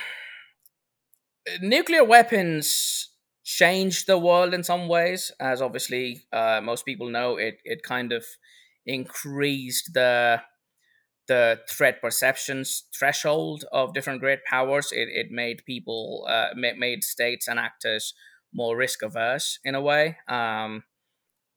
nuclear 1.60 2.04
weapons 2.04 3.08
changed 3.44 4.06
the 4.06 4.18
world 4.18 4.54
in 4.54 4.62
some 4.62 4.88
ways, 4.88 5.32
as 5.40 5.60
obviously 5.60 6.22
uh, 6.32 6.60
most 6.62 6.84
people 6.84 7.10
know. 7.10 7.36
It 7.36 7.58
it 7.64 7.82
kind 7.82 8.12
of 8.12 8.24
increased 8.86 9.94
the 9.94 10.42
the 11.28 11.60
threat 11.70 12.00
perceptions 12.00 12.84
threshold 12.98 13.64
of 13.72 13.94
different 13.94 14.20
great 14.20 14.44
powers. 14.44 14.90
It, 14.92 15.08
it 15.08 15.26
made 15.30 15.64
people, 15.64 16.26
uh, 16.28 16.48
made 16.56 17.04
states 17.04 17.48
and 17.48 17.58
actors 17.58 18.14
more 18.52 18.76
risk 18.76 19.02
averse 19.02 19.58
in 19.64 19.74
a 19.74 19.80
way. 19.80 20.18
Um, 20.28 20.84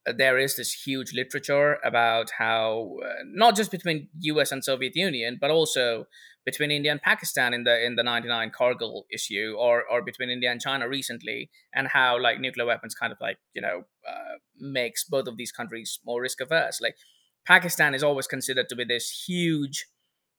there 0.05 0.37
is 0.37 0.55
this 0.55 0.71
huge 0.71 1.13
literature 1.13 1.79
about 1.83 2.31
how 2.37 2.97
uh, 3.03 3.23
not 3.25 3.55
just 3.55 3.71
between 3.71 4.07
U.S. 4.21 4.51
and 4.51 4.63
Soviet 4.63 4.95
Union, 4.95 5.37
but 5.41 5.49
also 5.49 6.05
between 6.45 6.69
India 6.69 6.91
and 6.91 7.01
Pakistan 7.01 7.53
in 7.53 7.63
the 7.63 7.83
in 7.83 7.95
the 7.95 8.03
'99 8.03 8.51
Kargil 8.51 9.03
issue, 9.11 9.55
or 9.57 9.83
or 9.91 10.03
between 10.03 10.29
India 10.29 10.51
and 10.51 10.61
China 10.61 10.87
recently, 10.87 11.49
and 11.73 11.87
how 11.87 12.21
like 12.21 12.39
nuclear 12.39 12.67
weapons 12.67 12.93
kind 12.93 13.11
of 13.11 13.17
like 13.19 13.37
you 13.53 13.61
know 13.61 13.83
uh, 14.07 14.37
makes 14.59 15.03
both 15.03 15.27
of 15.27 15.37
these 15.37 15.51
countries 15.51 15.99
more 16.05 16.21
risk 16.21 16.39
averse. 16.39 16.79
Like 16.79 16.97
Pakistan 17.45 17.93
is 17.93 18.03
always 18.03 18.27
considered 18.27 18.69
to 18.69 18.75
be 18.75 18.83
this 18.83 19.25
huge, 19.27 19.87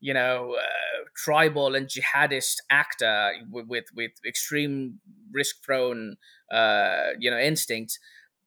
you 0.00 0.14
know, 0.14 0.56
uh, 0.58 1.04
tribal 1.16 1.74
and 1.74 1.88
jihadist 1.88 2.56
actor 2.70 3.32
with 3.50 3.66
with, 3.68 3.84
with 3.94 4.12
extreme 4.26 5.00
risk 5.32 5.62
prone, 5.62 6.16
uh, 6.52 7.10
you 7.18 7.30
know, 7.30 7.38
instincts. 7.38 7.98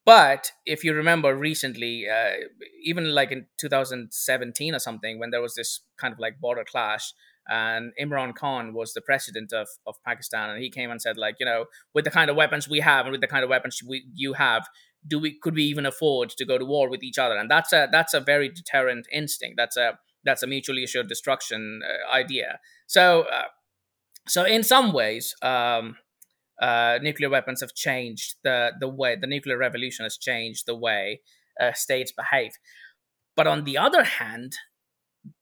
But 0.06 0.52
if 0.64 0.82
you 0.82 0.94
remember 0.94 1.36
recently, 1.36 2.06
uh, 2.08 2.48
even 2.82 3.14
like 3.14 3.30
in 3.30 3.46
2017 3.58 4.74
or 4.74 4.78
something, 4.78 5.18
when 5.18 5.30
there 5.30 5.42
was 5.42 5.54
this 5.54 5.80
kind 5.98 6.12
of 6.12 6.18
like 6.18 6.40
border 6.40 6.64
clash, 6.64 7.12
and 7.48 7.92
Imran 8.00 8.34
Khan 8.34 8.72
was 8.72 8.92
the 8.92 9.00
president 9.00 9.52
of, 9.52 9.68
of 9.86 9.96
Pakistan, 10.06 10.50
and 10.50 10.62
he 10.62 10.70
came 10.70 10.90
and 10.90 11.02
said, 11.02 11.16
like, 11.16 11.36
you 11.40 11.46
know, 11.46 11.66
with 11.94 12.04
the 12.04 12.10
kind 12.10 12.30
of 12.30 12.36
weapons 12.36 12.68
we 12.68 12.80
have 12.80 13.06
and 13.06 13.12
with 13.12 13.20
the 13.20 13.26
kind 13.26 13.42
of 13.42 13.50
weapons 13.50 13.80
we, 13.86 14.04
you 14.14 14.34
have, 14.34 14.68
do 15.06 15.18
we 15.18 15.38
could 15.38 15.54
we 15.54 15.64
even 15.64 15.86
afford 15.86 16.30
to 16.30 16.44
go 16.44 16.58
to 16.58 16.64
war 16.64 16.88
with 16.88 17.02
each 17.02 17.18
other? 17.18 17.36
And 17.36 17.50
that's 17.50 17.72
a 17.72 17.88
that's 17.90 18.14
a 18.14 18.20
very 18.20 18.48
deterrent 18.48 19.06
instinct. 19.12 19.56
That's 19.56 19.76
a 19.76 19.98
that's 20.24 20.42
a 20.42 20.46
mutually 20.46 20.84
assured 20.84 21.08
destruction 21.08 21.80
uh, 21.84 22.14
idea. 22.14 22.60
So 22.86 23.22
uh, 23.22 23.48
so 24.28 24.44
in 24.44 24.62
some 24.62 24.92
ways 24.92 25.34
um, 25.42 25.96
uh, 26.60 26.98
nuclear 27.02 27.30
weapons 27.30 27.60
have 27.60 27.74
changed 27.74 28.36
the 28.44 28.72
the 28.78 28.88
way 28.88 29.16
the 29.16 29.26
nuclear 29.26 29.56
revolution 29.56 30.04
has 30.04 30.16
changed 30.16 30.64
the 30.66 30.76
way 30.76 31.22
uh, 31.60 31.72
states 31.72 32.12
behave. 32.12 32.52
But 33.36 33.46
on 33.46 33.64
the 33.64 33.78
other 33.78 34.04
hand 34.04 34.54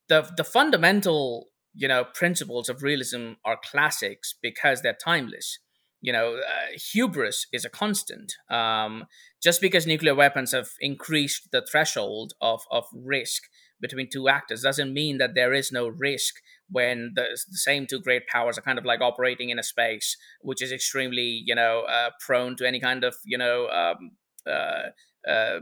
the 0.09 0.31
the 0.37 0.45
fundamental 0.45 1.49
you 1.75 1.89
know 1.89 2.05
principles 2.05 2.69
of 2.69 2.83
realism 2.83 3.33
are 3.45 3.59
classics 3.63 4.35
because 4.43 4.83
they're 4.83 4.97
timeless 5.05 5.59
you 6.01 6.13
know, 6.13 6.37
uh, 6.37 6.79
hubris 6.93 7.47
is 7.53 7.65
a 7.65 7.71
constant. 7.71 8.33
Um, 8.51 9.05
just 9.43 9.61
because 9.61 9.87
nuclear 9.87 10.15
weapons 10.15 10.53
have 10.53 10.69
increased 10.81 11.49
the 11.51 11.63
threshold 11.63 12.35
of, 12.41 12.63
of 12.71 12.85
risk 12.95 13.45
between 13.81 14.09
two 14.11 14.29
actors 14.29 14.63
doesn't 14.63 14.93
mean 14.93 15.19
that 15.19 15.35
there 15.35 15.53
is 15.53 15.71
no 15.71 15.89
risk 15.89 16.35
when 16.71 17.13
the, 17.15 17.23
the 17.51 17.57
same 17.57 17.87
two 17.87 18.01
great 18.01 18.27
powers 18.27 18.59
are 18.59 18.63
kind 18.63 18.79
of 18.79 18.85
like 18.85 19.01
operating 19.01 19.51
in 19.51 19.59
a 19.59 19.63
space 19.63 20.17
which 20.43 20.63
is 20.63 20.73
extremely, 20.73 21.43
you 21.47 21.55
know, 21.55 21.83
uh, 21.89 22.11
prone 22.25 22.57
to 22.57 22.67
any 22.67 22.81
kind 22.81 23.05
of, 23.05 23.15
you 23.25 23.39
know, 23.39 23.69
um, 23.69 24.11
uh, 24.47 25.29
uh 25.29 25.61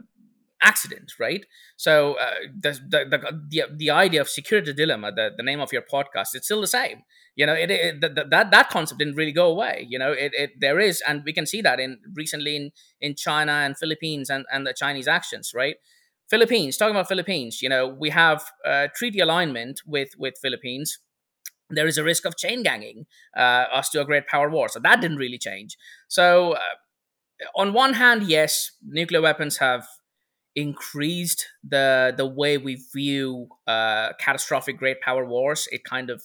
accident, 0.62 1.12
right? 1.20 1.44
So 1.76 2.14
uh, 2.14 2.30
the, 2.58 2.72
the, 2.88 3.18
the 3.50 3.62
the 3.76 3.90
idea 3.90 4.20
of 4.20 4.28
security 4.28 4.72
dilemma, 4.72 5.12
the, 5.12 5.30
the 5.36 5.42
name 5.42 5.60
of 5.60 5.72
your 5.72 5.82
podcast, 5.82 6.28
it's 6.34 6.46
still 6.46 6.60
the 6.60 6.66
same. 6.66 7.02
You 7.34 7.46
know, 7.46 7.52
it, 7.54 7.70
it 7.70 8.00
the, 8.00 8.26
that 8.30 8.50
that 8.50 8.70
concept 8.70 8.98
didn't 8.98 9.16
really 9.16 9.32
go 9.32 9.50
away. 9.50 9.86
You 9.88 9.98
know, 9.98 10.12
it, 10.12 10.32
it 10.34 10.50
there 10.60 10.80
is, 10.80 11.02
and 11.06 11.22
we 11.24 11.32
can 11.32 11.46
see 11.46 11.60
that 11.62 11.78
in 11.78 11.98
recently 12.14 12.56
in 12.56 12.70
in 13.00 13.14
China 13.14 13.52
and 13.52 13.76
Philippines 13.76 14.30
and 14.30 14.44
and 14.50 14.66
the 14.66 14.72
Chinese 14.74 15.06
actions, 15.08 15.52
right? 15.54 15.76
Philippines, 16.28 16.76
talking 16.76 16.96
about 16.96 17.08
Philippines, 17.08 17.62
you 17.62 17.68
know, 17.68 17.86
we 17.86 18.10
have 18.10 18.44
uh, 18.64 18.88
treaty 18.94 19.20
alignment 19.20 19.80
with 19.86 20.10
with 20.18 20.34
Philippines. 20.40 20.98
There 21.70 21.86
is 21.88 21.98
a 21.98 22.04
risk 22.04 22.24
of 22.24 22.36
chain 22.36 22.62
ganging 22.62 23.06
uh, 23.36 23.66
us 23.72 23.90
to 23.90 24.00
a 24.00 24.04
great 24.04 24.26
power 24.28 24.48
war, 24.50 24.68
so 24.68 24.80
that 24.80 25.00
didn't 25.00 25.18
really 25.18 25.38
change. 25.38 25.76
So. 26.08 26.52
Uh, 26.52 26.60
on 27.54 27.72
one 27.72 27.94
hand, 27.94 28.22
yes, 28.24 28.72
nuclear 28.82 29.20
weapons 29.20 29.58
have 29.58 29.86
increased 30.56 31.46
the 31.62 32.14
the 32.16 32.26
way 32.26 32.58
we 32.58 32.82
view 32.92 33.48
uh, 33.66 34.14
catastrophic 34.18 34.78
great 34.78 35.00
power 35.02 35.24
wars. 35.24 35.68
It 35.70 35.84
kind 35.84 36.10
of 36.10 36.22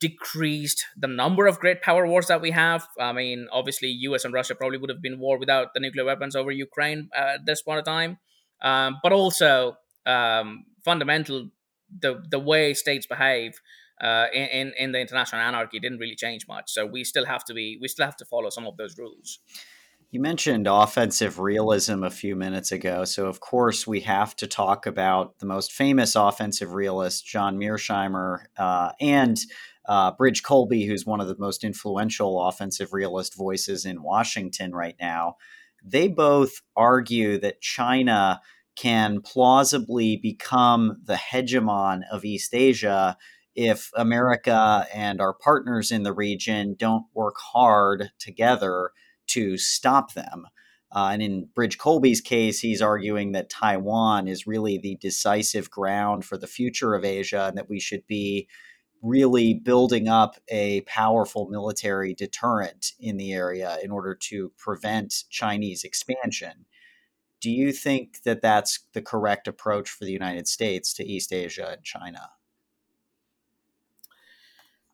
decreased 0.00 0.84
the 0.96 1.08
number 1.08 1.46
of 1.46 1.58
great 1.58 1.82
power 1.82 2.06
wars 2.06 2.26
that 2.26 2.40
we 2.40 2.52
have. 2.52 2.86
I 3.00 3.12
mean, 3.12 3.48
obviously, 3.50 3.88
U.S. 3.88 4.24
and 4.24 4.32
Russia 4.32 4.54
probably 4.54 4.78
would 4.78 4.90
have 4.90 5.02
been 5.02 5.18
war 5.18 5.38
without 5.38 5.74
the 5.74 5.80
nuclear 5.80 6.04
weapons 6.04 6.36
over 6.36 6.50
Ukraine 6.50 7.10
at 7.14 7.44
this 7.46 7.62
point 7.62 7.80
of 7.80 7.84
time. 7.84 8.18
Um, 8.62 8.98
but 9.02 9.12
also, 9.12 9.76
um, 10.06 10.64
fundamental 10.84 11.50
the 12.00 12.22
the 12.30 12.38
way 12.38 12.74
states 12.74 13.06
behave 13.06 13.60
uh, 14.00 14.26
in 14.32 14.72
in 14.78 14.92
the 14.92 15.00
international 15.00 15.42
anarchy 15.42 15.80
didn't 15.80 15.98
really 15.98 16.16
change 16.16 16.46
much. 16.46 16.70
So 16.70 16.86
we 16.86 17.02
still 17.04 17.26
have 17.26 17.44
to 17.46 17.54
be 17.54 17.78
we 17.80 17.88
still 17.88 18.06
have 18.06 18.16
to 18.18 18.24
follow 18.24 18.50
some 18.50 18.66
of 18.66 18.76
those 18.76 18.96
rules. 18.98 19.40
You 20.10 20.20
mentioned 20.20 20.66
offensive 20.66 21.38
realism 21.38 22.02
a 22.02 22.08
few 22.08 22.34
minutes 22.34 22.72
ago. 22.72 23.04
So, 23.04 23.26
of 23.26 23.40
course, 23.40 23.86
we 23.86 24.00
have 24.00 24.34
to 24.36 24.46
talk 24.46 24.86
about 24.86 25.38
the 25.38 25.44
most 25.44 25.70
famous 25.70 26.16
offensive 26.16 26.72
realist, 26.72 27.26
John 27.26 27.58
Mearsheimer, 27.58 28.44
uh, 28.56 28.92
and 29.02 29.38
uh, 29.86 30.12
Bridge 30.12 30.42
Colby, 30.42 30.86
who's 30.86 31.04
one 31.04 31.20
of 31.20 31.28
the 31.28 31.36
most 31.38 31.62
influential 31.62 32.40
offensive 32.40 32.94
realist 32.94 33.36
voices 33.36 33.84
in 33.84 34.02
Washington 34.02 34.72
right 34.72 34.96
now. 34.98 35.36
They 35.84 36.08
both 36.08 36.62
argue 36.74 37.38
that 37.40 37.60
China 37.60 38.40
can 38.76 39.20
plausibly 39.20 40.16
become 40.16 41.02
the 41.04 41.16
hegemon 41.16 42.00
of 42.10 42.24
East 42.24 42.54
Asia 42.54 43.18
if 43.54 43.90
America 43.94 44.86
and 44.94 45.20
our 45.20 45.34
partners 45.34 45.90
in 45.90 46.02
the 46.02 46.14
region 46.14 46.76
don't 46.78 47.04
work 47.12 47.36
hard 47.36 48.10
together 48.18 48.92
to 49.28 49.56
stop 49.56 50.14
them. 50.14 50.46
Uh, 50.90 51.10
and 51.12 51.22
in 51.22 51.48
Bridge 51.54 51.76
Colby's 51.78 52.20
case, 52.20 52.60
he's 52.60 52.80
arguing 52.80 53.32
that 53.32 53.50
Taiwan 53.50 54.26
is 54.26 54.46
really 54.46 54.78
the 54.78 54.96
decisive 54.96 55.70
ground 55.70 56.24
for 56.24 56.38
the 56.38 56.46
future 56.46 56.94
of 56.94 57.04
Asia 57.04 57.46
and 57.46 57.58
that 57.58 57.68
we 57.68 57.78
should 57.78 58.06
be 58.06 58.48
really 59.02 59.54
building 59.54 60.08
up 60.08 60.36
a 60.48 60.80
powerful 60.82 61.48
military 61.48 62.14
deterrent 62.14 62.92
in 62.98 63.16
the 63.16 63.32
area 63.32 63.78
in 63.82 63.90
order 63.90 64.14
to 64.14 64.50
prevent 64.56 65.24
Chinese 65.30 65.84
expansion. 65.84 66.64
Do 67.40 67.50
you 67.50 67.72
think 67.72 68.22
that 68.24 68.42
that's 68.42 68.80
the 68.94 69.02
correct 69.02 69.46
approach 69.46 69.88
for 69.88 70.04
the 70.04 70.12
United 70.12 70.48
States 70.48 70.92
to 70.94 71.04
East 71.04 71.32
Asia 71.32 71.70
and 71.72 71.84
China? 71.84 72.30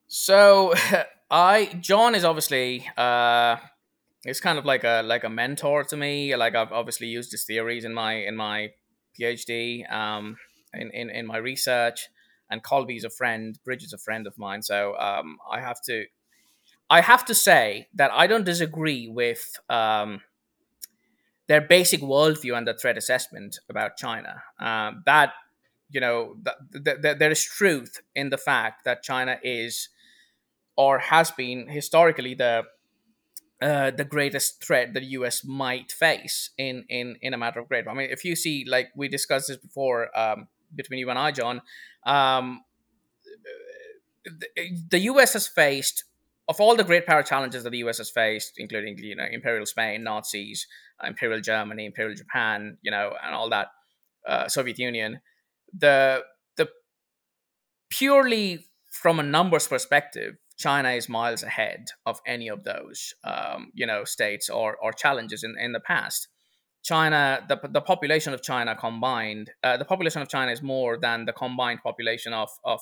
So, 0.06 0.74
I 1.30 1.66
John 1.80 2.14
is 2.14 2.24
obviously 2.24 2.86
uh, 2.96 3.56
is 4.24 4.40
kind 4.40 4.58
of 4.58 4.64
like 4.64 4.84
a 4.84 5.02
like 5.04 5.24
a 5.24 5.28
mentor 5.28 5.84
to 5.84 5.96
me. 5.96 6.34
Like 6.36 6.54
I've 6.54 6.72
obviously 6.72 7.08
used 7.08 7.32
his 7.32 7.44
theories 7.44 7.84
in 7.84 7.94
my 7.94 8.14
in 8.14 8.36
my 8.36 8.70
PhD, 9.18 9.90
um, 9.92 10.36
in, 10.72 10.90
in 10.92 11.10
in 11.10 11.26
my 11.26 11.36
research. 11.36 12.08
And 12.50 12.62
Colby's 12.62 13.04
a 13.04 13.10
friend, 13.10 13.58
Bridge 13.64 13.82
is 13.82 13.92
a 13.92 13.98
friend 13.98 14.26
of 14.26 14.36
mine. 14.38 14.62
So 14.62 14.96
um, 14.98 15.38
I 15.50 15.60
have 15.60 15.80
to 15.86 16.04
I 16.90 17.00
have 17.00 17.24
to 17.26 17.34
say 17.34 17.88
that 17.94 18.10
I 18.12 18.26
don't 18.26 18.44
disagree 18.44 19.08
with 19.08 19.58
um, 19.70 20.20
their 21.48 21.60
basic 21.60 22.00
worldview 22.00 22.56
and 22.56 22.66
the 22.66 22.74
threat 22.74 22.98
assessment 22.98 23.58
about 23.68 23.96
China. 23.96 24.42
Um, 24.60 25.02
that 25.06 25.32
you 25.90 26.00
know, 26.00 26.36
th- 26.44 26.84
th- 26.84 27.02
th- 27.02 27.18
there 27.18 27.30
is 27.30 27.44
truth 27.44 28.00
in 28.14 28.30
the 28.30 28.38
fact 28.38 28.84
that 28.84 29.02
China 29.02 29.38
is 29.42 29.88
or 30.76 30.98
has 30.98 31.30
been 31.30 31.68
historically 31.68 32.34
the 32.34 32.64
uh, 33.64 33.90
the 33.90 34.04
greatest 34.04 34.62
threat 34.62 34.92
that 34.92 35.00
the 35.00 35.06
U.S. 35.18 35.42
might 35.42 35.90
face 35.90 36.50
in 36.58 36.84
in 36.90 37.16
in 37.22 37.32
a 37.32 37.38
matter 37.38 37.60
of 37.60 37.68
great. 37.68 37.88
I 37.88 37.94
mean, 37.94 38.10
if 38.10 38.22
you 38.22 38.36
see, 38.36 38.66
like 38.68 38.88
we 38.94 39.08
discussed 39.08 39.48
this 39.48 39.56
before 39.56 40.16
um, 40.18 40.48
between 40.74 40.98
you 40.98 41.08
and 41.08 41.18
I, 41.18 41.30
John, 41.30 41.62
um, 42.04 42.62
the, 44.24 44.48
the 44.90 44.98
U.S. 44.98 45.32
has 45.32 45.46
faced 45.46 46.04
of 46.46 46.60
all 46.60 46.76
the 46.76 46.84
great 46.84 47.06
power 47.06 47.22
challenges 47.22 47.64
that 47.64 47.70
the 47.70 47.78
U.S. 47.78 47.96
has 47.96 48.10
faced, 48.10 48.54
including 48.58 48.98
you 48.98 49.16
know 49.16 49.24
Imperial 49.24 49.64
Spain, 49.64 50.04
Nazis, 50.04 50.66
uh, 51.02 51.06
Imperial 51.06 51.40
Germany, 51.40 51.86
Imperial 51.86 52.14
Japan, 52.14 52.76
you 52.82 52.90
know, 52.90 53.14
and 53.24 53.34
all 53.34 53.48
that, 53.48 53.68
uh, 54.28 54.46
Soviet 54.46 54.78
Union, 54.78 55.20
the 55.72 56.22
the 56.56 56.68
purely 57.88 58.66
from 58.90 59.18
a 59.18 59.22
numbers 59.22 59.66
perspective, 59.66 60.36
China 60.56 60.90
is 60.90 61.08
miles 61.08 61.42
ahead 61.42 61.86
of 62.06 62.20
any 62.26 62.48
of 62.48 62.64
those, 62.64 63.14
um, 63.24 63.70
you 63.74 63.86
know, 63.86 64.04
states 64.04 64.48
or 64.48 64.76
or 64.76 64.92
challenges 64.92 65.42
in 65.42 65.54
in 65.58 65.72
the 65.72 65.80
past. 65.80 66.28
China, 66.84 67.42
the, 67.48 67.58
the 67.70 67.80
population 67.80 68.34
of 68.34 68.42
China 68.42 68.76
combined, 68.76 69.50
uh, 69.62 69.78
the 69.78 69.86
population 69.86 70.20
of 70.20 70.28
China 70.28 70.52
is 70.52 70.60
more 70.60 70.98
than 70.98 71.24
the 71.24 71.32
combined 71.32 71.80
population 71.82 72.34
of, 72.34 72.50
of 72.62 72.78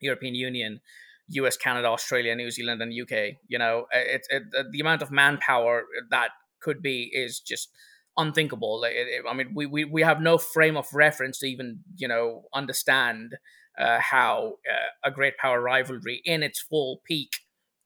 European 0.00 0.34
Union, 0.34 0.80
US, 1.28 1.56
Canada, 1.56 1.88
Australia, 1.88 2.36
New 2.36 2.50
Zealand, 2.50 2.82
and 2.82 2.92
UK. 2.92 3.36
You 3.48 3.58
know, 3.58 3.86
it, 3.90 4.26
it, 4.28 4.42
the 4.70 4.80
amount 4.80 5.00
of 5.00 5.10
manpower 5.10 5.84
that 6.10 6.28
could 6.60 6.82
be 6.82 7.10
is 7.10 7.40
just 7.40 7.70
unthinkable. 8.18 8.84
It, 8.84 9.22
I 9.28 9.34
mean, 9.34 9.52
we, 9.54 9.64
we, 9.64 9.84
we 9.84 10.02
have 10.02 10.20
no 10.20 10.36
frame 10.36 10.76
of 10.76 10.86
reference 10.92 11.38
to 11.38 11.46
even, 11.46 11.80
you 11.96 12.08
know, 12.08 12.42
understand 12.54 13.36
uh, 13.78 13.98
how 14.00 14.54
uh, 14.70 15.08
a 15.08 15.10
great 15.10 15.36
power 15.38 15.60
rivalry 15.60 16.22
in 16.24 16.42
its 16.42 16.60
full 16.60 17.00
peak 17.06 17.30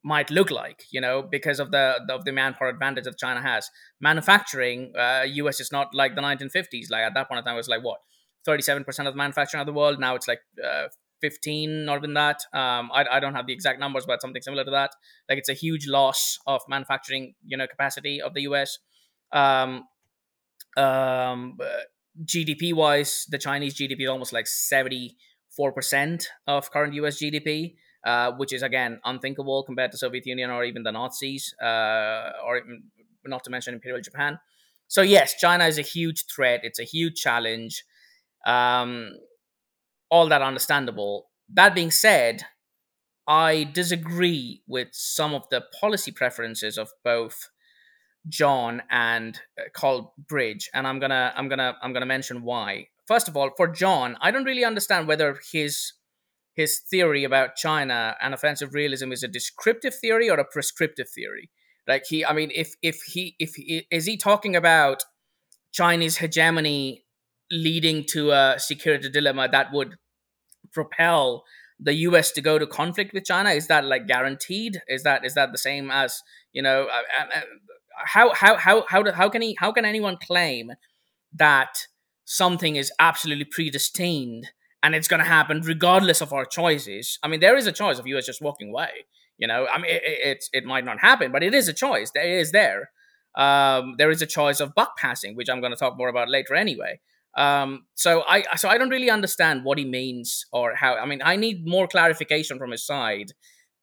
might 0.03 0.31
look 0.31 0.49
like, 0.49 0.85
you 0.91 0.99
know, 0.99 1.21
because 1.21 1.59
of 1.59 1.71
the 1.71 1.99
of 2.09 2.25
the 2.25 2.31
manpower 2.31 2.69
advantage 2.69 3.03
that 3.03 3.17
China 3.17 3.41
has. 3.41 3.69
Manufacturing, 3.99 4.93
uh, 4.97 5.23
US 5.25 5.59
is 5.59 5.71
not 5.71 5.93
like 5.93 6.15
the 6.15 6.21
1950s. 6.21 6.89
Like 6.89 7.03
at 7.03 7.13
that 7.13 7.27
point 7.27 7.39
in 7.39 7.45
time, 7.45 7.53
it 7.53 7.57
was 7.57 7.69
like 7.69 7.83
what 7.83 7.99
37% 8.47 8.87
of 9.07 9.13
the 9.13 9.17
manufacturing 9.17 9.61
of 9.61 9.67
the 9.67 9.73
world. 9.73 9.99
Now 9.99 10.15
it's 10.15 10.27
like 10.27 10.41
uh, 10.63 10.87
15 11.21 11.85
not 11.85 11.97
even 11.97 12.13
that 12.15 12.41
um, 12.53 12.89
I, 12.91 13.05
I 13.11 13.19
don't 13.19 13.35
have 13.35 13.47
the 13.47 13.53
exact 13.53 13.79
numbers 13.79 14.05
but 14.05 14.21
something 14.21 14.41
similar 14.41 14.63
to 14.65 14.71
that 14.71 14.91
like 15.29 15.37
it's 15.37 15.49
a 15.49 15.53
huge 15.53 15.87
loss 15.87 16.39
of 16.47 16.61
manufacturing 16.67 17.35
you 17.45 17.55
know 17.57 17.67
capacity 17.67 18.21
of 18.21 18.33
the 18.33 18.41
us 18.41 18.79
um, 19.31 19.83
um, 20.75 21.57
gdp 22.25 22.73
wise 22.73 23.25
the 23.29 23.37
chinese 23.37 23.75
gdp 23.75 24.01
is 24.01 24.09
almost 24.09 24.33
like 24.33 24.47
74% 25.59 26.25
of 26.47 26.71
current 26.71 26.93
us 26.95 27.21
gdp 27.21 27.75
uh, 28.05 28.31
which 28.33 28.51
is 28.53 28.63
again 28.63 28.99
unthinkable 29.05 29.63
compared 29.63 29.91
to 29.91 29.97
soviet 29.97 30.25
union 30.25 30.49
or 30.49 30.63
even 30.63 30.83
the 30.83 30.91
nazis 30.91 31.53
uh, 31.61 32.31
or 32.45 32.61
not 33.25 33.43
to 33.43 33.49
mention 33.49 33.73
imperial 33.73 34.01
japan 34.01 34.39
so 34.87 35.01
yes 35.01 35.35
china 35.35 35.65
is 35.65 35.77
a 35.77 35.83
huge 35.83 36.25
threat 36.33 36.61
it's 36.63 36.79
a 36.79 36.83
huge 36.83 37.15
challenge 37.15 37.83
um, 38.45 39.11
all 40.11 40.27
that 40.27 40.41
understandable. 40.41 41.29
That 41.53 41.73
being 41.73 41.91
said, 41.91 42.43
I 43.27 43.63
disagree 43.73 44.61
with 44.67 44.89
some 44.91 45.33
of 45.33 45.47
the 45.49 45.63
policy 45.79 46.11
preferences 46.11 46.77
of 46.77 46.89
both 47.03 47.49
John 48.27 48.83
and 48.91 49.39
uh, 49.59 49.63
Carl 49.73 50.13
Bridge, 50.17 50.69
and 50.73 50.85
I'm 50.85 50.99
gonna 50.99 51.33
I'm 51.35 51.47
gonna 51.47 51.75
I'm 51.81 51.93
gonna 51.93 52.05
mention 52.05 52.43
why. 52.43 52.87
First 53.11 53.27
of 53.27 53.35
all, 53.35 53.49
for 53.57 53.67
John, 53.67 54.15
I 54.21 54.31
don't 54.31 54.45
really 54.45 54.63
understand 54.63 55.05
whether 55.05 55.37
his 55.51 55.91
his 56.53 56.79
theory 56.79 57.25
about 57.25 57.57
China 57.57 58.15
and 58.21 58.33
offensive 58.33 58.73
realism 58.73 59.11
is 59.11 59.21
a 59.21 59.27
descriptive 59.27 59.93
theory 59.93 60.29
or 60.29 60.39
a 60.39 60.45
prescriptive 60.45 61.09
theory. 61.09 61.49
Like 61.85 62.03
he, 62.07 62.23
I 62.23 62.31
mean, 62.31 62.51
if 62.55 62.75
if 62.81 63.01
he 63.01 63.35
if 63.37 63.55
he, 63.55 63.85
is 63.91 64.05
he 64.05 64.15
talking 64.15 64.55
about 64.55 65.03
Chinese 65.73 66.19
hegemony 66.19 67.03
leading 67.51 68.05
to 68.11 68.31
a 68.31 68.55
security 68.57 69.09
dilemma 69.09 69.49
that 69.51 69.73
would 69.73 69.97
propel 70.71 71.43
the 71.77 71.95
US 72.07 72.31
to 72.31 72.41
go 72.41 72.57
to 72.57 72.65
conflict 72.65 73.13
with 73.13 73.25
China? 73.25 73.49
Is 73.49 73.67
that 73.67 73.83
like 73.83 74.07
guaranteed? 74.07 74.83
Is 74.87 75.03
that 75.03 75.25
is 75.25 75.33
that 75.33 75.51
the 75.51 75.57
same 75.57 75.91
as 75.91 76.21
you 76.53 76.61
know? 76.61 76.83
Uh, 76.83 77.03
uh, 77.19 77.39
uh 77.39 77.41
how 78.05 78.33
how 78.33 78.55
how 78.55 78.85
how 78.87 79.11
how 79.11 79.27
can 79.27 79.41
he 79.41 79.57
how 79.59 79.73
can 79.73 79.83
anyone 79.83 80.15
claim 80.15 80.71
that 81.33 81.87
something 82.25 82.75
is 82.75 82.91
absolutely 82.99 83.45
predestined 83.45 84.49
and 84.83 84.95
it's 84.95 85.07
going 85.07 85.21
to 85.21 85.27
happen 85.27 85.61
regardless 85.61 86.21
of 86.21 86.33
our 86.33 86.45
choices? 86.45 87.19
I 87.23 87.27
mean, 87.27 87.39
there 87.39 87.57
is 87.57 87.67
a 87.67 87.71
choice 87.71 87.99
of 87.99 88.07
US 88.07 88.25
just 88.25 88.41
walking 88.41 88.69
away. 88.69 89.05
You 89.37 89.47
know, 89.47 89.67
I 89.73 89.79
mean, 89.79 89.91
it, 89.91 90.01
it, 90.03 90.45
it 90.53 90.65
might 90.65 90.85
not 90.85 90.99
happen, 90.99 91.31
but 91.31 91.43
it 91.43 91.53
is 91.53 91.67
a 91.67 91.73
choice. 91.73 92.11
It 92.13 92.29
is 92.29 92.51
there. 92.51 92.91
Um, 93.35 93.95
there 93.97 94.11
is 94.11 94.21
a 94.21 94.27
choice 94.27 94.59
of 94.59 94.75
buck 94.75 94.97
passing, 94.97 95.35
which 95.35 95.49
I'm 95.49 95.61
going 95.61 95.71
to 95.71 95.77
talk 95.77 95.97
more 95.97 96.09
about 96.09 96.29
later 96.29 96.53
anyway. 96.53 96.99
Um, 97.35 97.85
so 97.95 98.23
I 98.27 98.43
so 98.57 98.67
I 98.67 98.77
don't 98.77 98.89
really 98.89 99.09
understand 99.09 99.63
what 99.63 99.77
he 99.77 99.85
means 99.85 100.45
or 100.51 100.75
how. 100.75 100.95
I 100.95 101.05
mean, 101.05 101.21
I 101.23 101.37
need 101.37 101.65
more 101.65 101.87
clarification 101.87 102.57
from 102.57 102.71
his 102.71 102.85
side 102.85 103.31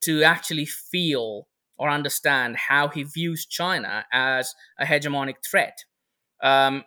to 0.02 0.22
actually 0.22 0.66
feel 0.66 1.48
or 1.78 1.88
understand 1.88 2.56
how 2.56 2.88
he 2.88 3.04
views 3.04 3.46
China 3.46 4.04
as 4.12 4.54
a 4.78 4.84
hegemonic 4.84 5.36
threat. 5.48 5.78
Um, 6.42 6.84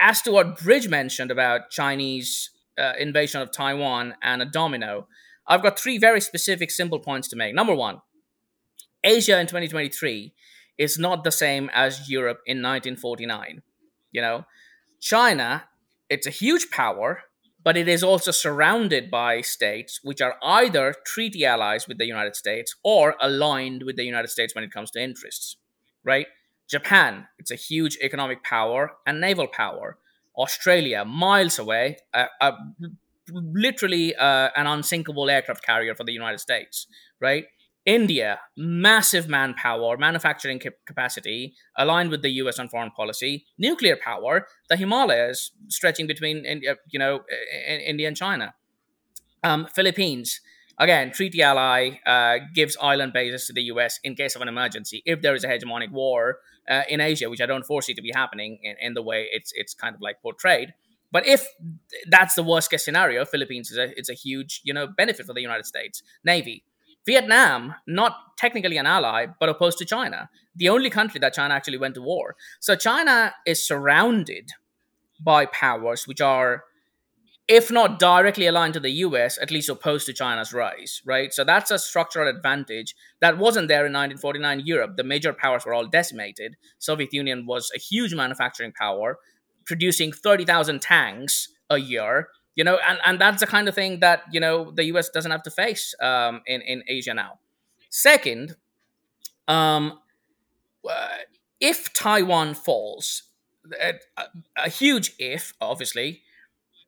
as 0.00 0.22
to 0.22 0.32
what 0.32 0.58
Bridge 0.58 0.88
mentioned 0.88 1.30
about 1.30 1.70
Chinese 1.70 2.50
uh, 2.78 2.92
invasion 2.98 3.40
of 3.40 3.52
Taiwan 3.52 4.14
and 4.22 4.42
a 4.42 4.46
domino, 4.46 5.06
I've 5.46 5.62
got 5.62 5.78
three 5.78 5.98
very 5.98 6.20
specific, 6.20 6.70
simple 6.70 6.98
points 6.98 7.28
to 7.28 7.36
make. 7.36 7.54
Number 7.54 7.74
one, 7.74 8.00
Asia 9.04 9.38
in 9.38 9.46
2023 9.46 10.32
is 10.78 10.98
not 10.98 11.24
the 11.24 11.30
same 11.30 11.70
as 11.74 12.08
Europe 12.08 12.40
in 12.46 12.58
1949. 12.58 13.62
You 14.12 14.22
know, 14.22 14.44
China 15.00 15.64
it's 16.10 16.26
a 16.26 16.30
huge 16.30 16.70
power, 16.70 17.22
but 17.62 17.76
it 17.76 17.86
is 17.86 18.02
also 18.02 18.32
surrounded 18.32 19.10
by 19.10 19.40
states 19.42 20.00
which 20.02 20.20
are 20.20 20.34
either 20.42 20.94
treaty 21.06 21.46
allies 21.46 21.86
with 21.86 21.98
the 21.98 22.04
United 22.04 22.34
States 22.34 22.74
or 22.82 23.14
aligned 23.20 23.84
with 23.84 23.96
the 23.96 24.04
United 24.04 24.28
States 24.28 24.54
when 24.54 24.64
it 24.64 24.72
comes 24.72 24.90
to 24.90 25.00
interests, 25.00 25.56
right? 26.04 26.26
Japan, 26.70 27.26
it's 27.38 27.50
a 27.50 27.56
huge 27.56 27.98
economic 28.00 28.44
power 28.44 28.92
and 29.06 29.20
naval 29.20 29.48
power. 29.48 29.98
Australia, 30.38 31.04
miles 31.04 31.58
away, 31.58 31.98
uh, 32.14 32.26
uh, 32.40 32.52
literally 33.28 34.14
uh, 34.14 34.50
an 34.56 34.66
unsinkable 34.66 35.28
aircraft 35.28 35.64
carrier 35.64 35.94
for 35.94 36.04
the 36.04 36.12
United 36.12 36.38
States, 36.38 36.86
right? 37.20 37.46
India, 37.86 38.38
massive 38.56 39.28
manpower, 39.28 39.96
manufacturing 39.96 40.60
capacity, 40.86 41.54
aligned 41.76 42.10
with 42.10 42.22
the 42.22 42.30
U.S. 42.42 42.58
on 42.58 42.68
foreign 42.68 42.90
policy. 42.90 43.46
Nuclear 43.58 43.96
power, 43.96 44.46
the 44.68 44.76
Himalayas 44.76 45.50
stretching 45.68 46.06
between 46.06 46.44
India, 46.44 46.76
you 46.90 46.98
know, 46.98 47.20
India 47.66 48.06
and 48.06 48.16
China. 48.16 48.54
Um, 49.42 49.66
Philippines, 49.74 50.40
again, 50.80 51.12
treaty 51.12 51.42
ally, 51.42 52.00
uh, 52.06 52.38
gives 52.54 52.76
island 52.80 53.12
bases 53.12 53.46
to 53.46 53.52
the 53.52 53.62
U.S. 53.74 54.00
in 54.02 54.16
case 54.16 54.34
of 54.34 54.42
an 54.42 54.48
emergency 54.48 55.02
if 55.06 55.22
there 55.22 55.34
is 55.34 55.44
a 55.44 55.48
hegemonic 55.48 55.92
war 55.92 56.38
uh, 56.68 56.82
in 56.88 57.00
Asia, 57.00 57.30
which 57.30 57.40
I 57.40 57.46
don't 57.46 57.64
foresee 57.64 57.94
to 57.94 58.02
be 58.02 58.10
happening 58.12 58.58
in, 58.62 58.74
in 58.80 58.94
the 58.94 59.02
way 59.02 59.28
it's 59.30 59.52
it's 59.54 59.74
kind 59.74 59.94
of 59.94 60.00
like 60.00 60.20
portrayed. 60.22 60.74
But 61.12 61.26
if 61.26 61.46
that's 62.08 62.34
the 62.34 62.42
worst 62.42 62.70
case 62.70 62.84
scenario, 62.84 63.24
Philippines 63.24 63.70
is 63.70 63.78
a 63.78 63.96
it's 63.96 64.08
a 64.08 64.14
huge 64.14 64.62
you 64.64 64.74
know 64.74 64.88
benefit 64.88 65.26
for 65.26 65.34
the 65.34 65.42
United 65.42 65.66
States 65.66 66.02
Navy. 66.24 66.64
Vietnam, 67.06 67.74
not 67.86 68.36
technically 68.36 68.76
an 68.76 68.86
ally, 68.86 69.26
but 69.38 69.48
opposed 69.48 69.78
to 69.78 69.86
China, 69.86 70.28
the 70.54 70.68
only 70.68 70.90
country 70.90 71.18
that 71.18 71.32
China 71.32 71.54
actually 71.54 71.78
went 71.78 71.94
to 71.94 72.02
war. 72.02 72.36
So 72.60 72.76
China 72.76 73.34
is 73.46 73.66
surrounded 73.66 74.50
by 75.18 75.46
powers 75.46 76.06
which 76.06 76.20
are, 76.20 76.64
if 77.50 77.68
not 77.70 77.98
directly 77.98 78.46
aligned 78.46 78.74
to 78.74 78.80
the 78.80 78.90
US, 79.06 79.36
at 79.42 79.50
least 79.50 79.68
opposed 79.68 80.06
to 80.06 80.12
China's 80.12 80.54
rise, 80.54 81.02
right? 81.04 81.34
So 81.34 81.42
that's 81.42 81.72
a 81.72 81.80
structural 81.80 82.28
advantage 82.28 82.94
that 83.20 83.38
wasn't 83.38 83.66
there 83.66 83.84
in 83.84 83.92
1949 83.92 84.60
Europe. 84.60 84.96
The 84.96 85.02
major 85.02 85.32
powers 85.32 85.66
were 85.66 85.74
all 85.74 85.86
decimated. 85.86 86.56
Soviet 86.78 87.12
Union 87.12 87.46
was 87.46 87.72
a 87.74 87.80
huge 87.80 88.14
manufacturing 88.14 88.72
power, 88.72 89.18
producing 89.66 90.12
30,000 90.12 90.80
tanks 90.80 91.48
a 91.68 91.78
year 91.78 92.28
you 92.56 92.64
know, 92.64 92.78
and, 92.86 92.98
and 93.06 93.20
that's 93.20 93.40
the 93.40 93.46
kind 93.46 93.68
of 93.68 93.74
thing 93.74 94.00
that, 94.00 94.24
you 94.32 94.40
know, 94.40 94.70
the 94.70 94.84
US 94.86 95.08
doesn't 95.08 95.30
have 95.30 95.42
to 95.44 95.50
face 95.50 95.94
um, 96.00 96.42
in, 96.46 96.60
in 96.62 96.82
Asia 96.88 97.14
now. 97.14 97.38
Second, 97.88 98.56
um, 99.48 99.98
uh, 100.86 101.08
if 101.60 101.92
Taiwan 101.92 102.54
falls, 102.54 103.22
a, 103.80 103.94
a, 104.16 104.24
a, 104.64 104.68
huge 104.68 105.12
if, 105.18 105.54
obviously, 105.60 106.22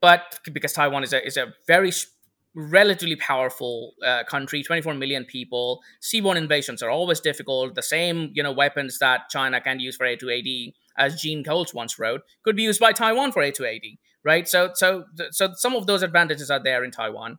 but 0.02 0.40
because 0.52 0.74
Taiwan 0.74 1.04
is 1.04 1.14
a 1.14 1.24
is 1.26 1.38
a 1.38 1.54
very 1.66 1.92
relatively 2.54 3.16
powerful 3.16 3.94
uh, 4.04 4.24
country 4.24 4.62
24 4.62 4.92
million 4.92 5.24
people 5.24 5.80
seaborne 6.02 6.36
invasions 6.36 6.82
are 6.82 6.90
always 6.90 7.20
difficult. 7.20 7.74
The 7.74 7.82
same 7.82 8.30
you 8.34 8.42
know 8.42 8.52
weapons 8.52 8.98
that 8.98 9.30
china 9.30 9.58
can 9.62 9.80
use 9.80 9.96
for 9.96 10.04
a2ad 10.04 10.74
as 10.98 11.18
gene 11.22 11.42
coles 11.42 11.72
once 11.72 11.98
wrote 11.98 12.20
could 12.44 12.54
be 12.54 12.64
used 12.64 12.78
by 12.78 12.92
taiwan 12.92 13.32
for 13.32 13.42
a2ad 13.42 13.96
right? 14.24 14.46
So 14.46 14.70
so 14.74 15.04
so 15.30 15.52
some 15.54 15.74
of 15.74 15.86
those 15.86 16.02
advantages 16.02 16.50
are 16.50 16.62
there 16.62 16.84
in 16.84 16.90
taiwan. 16.90 17.38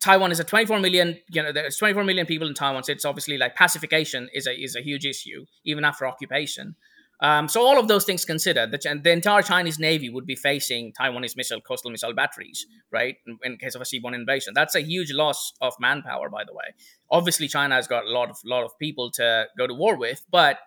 Taiwan 0.00 0.30
is 0.30 0.38
a 0.38 0.44
24 0.44 0.78
million 0.78 1.18
you 1.30 1.42
know 1.42 1.52
there's 1.52 1.76
24 1.76 2.04
million 2.04 2.24
people 2.24 2.46
in 2.46 2.54
taiwan 2.54 2.84
so 2.84 2.92
it's 2.92 3.04
obviously 3.04 3.36
like 3.36 3.56
pacification 3.56 4.28
is 4.32 4.46
a 4.46 4.54
is 4.54 4.76
a 4.76 4.80
huge 4.80 5.04
issue 5.04 5.44
even 5.64 5.84
after 5.84 6.06
occupation 6.06 6.76
um, 7.22 7.48
so 7.48 7.64
all 7.64 7.78
of 7.78 7.86
those 7.86 8.04
things 8.04 8.24
considered, 8.24 8.72
the, 8.72 9.00
the, 9.00 9.12
entire 9.12 9.42
Chinese 9.42 9.78
Navy 9.78 10.10
would 10.10 10.26
be 10.26 10.34
facing 10.34 10.92
Taiwanese 10.92 11.36
missile 11.36 11.60
coastal 11.60 11.92
missile 11.92 12.12
batteries, 12.12 12.66
right? 12.90 13.14
In, 13.28 13.38
in, 13.44 13.58
case 13.58 13.76
of 13.76 13.80
a 13.80 13.84
seaborne 13.84 14.16
invasion, 14.16 14.54
that's 14.54 14.74
a 14.74 14.80
huge 14.80 15.12
loss 15.12 15.52
of 15.60 15.72
manpower. 15.78 16.28
By 16.28 16.42
the 16.42 16.52
way, 16.52 16.74
obviously 17.12 17.46
China 17.46 17.76
has 17.76 17.86
got 17.86 18.04
a 18.06 18.10
lot 18.10 18.28
of 18.28 18.38
lot 18.44 18.64
of 18.64 18.76
people 18.76 19.12
to 19.12 19.46
go 19.56 19.68
to 19.68 19.72
war 19.74 19.96
with, 19.96 20.24
but 20.32 20.58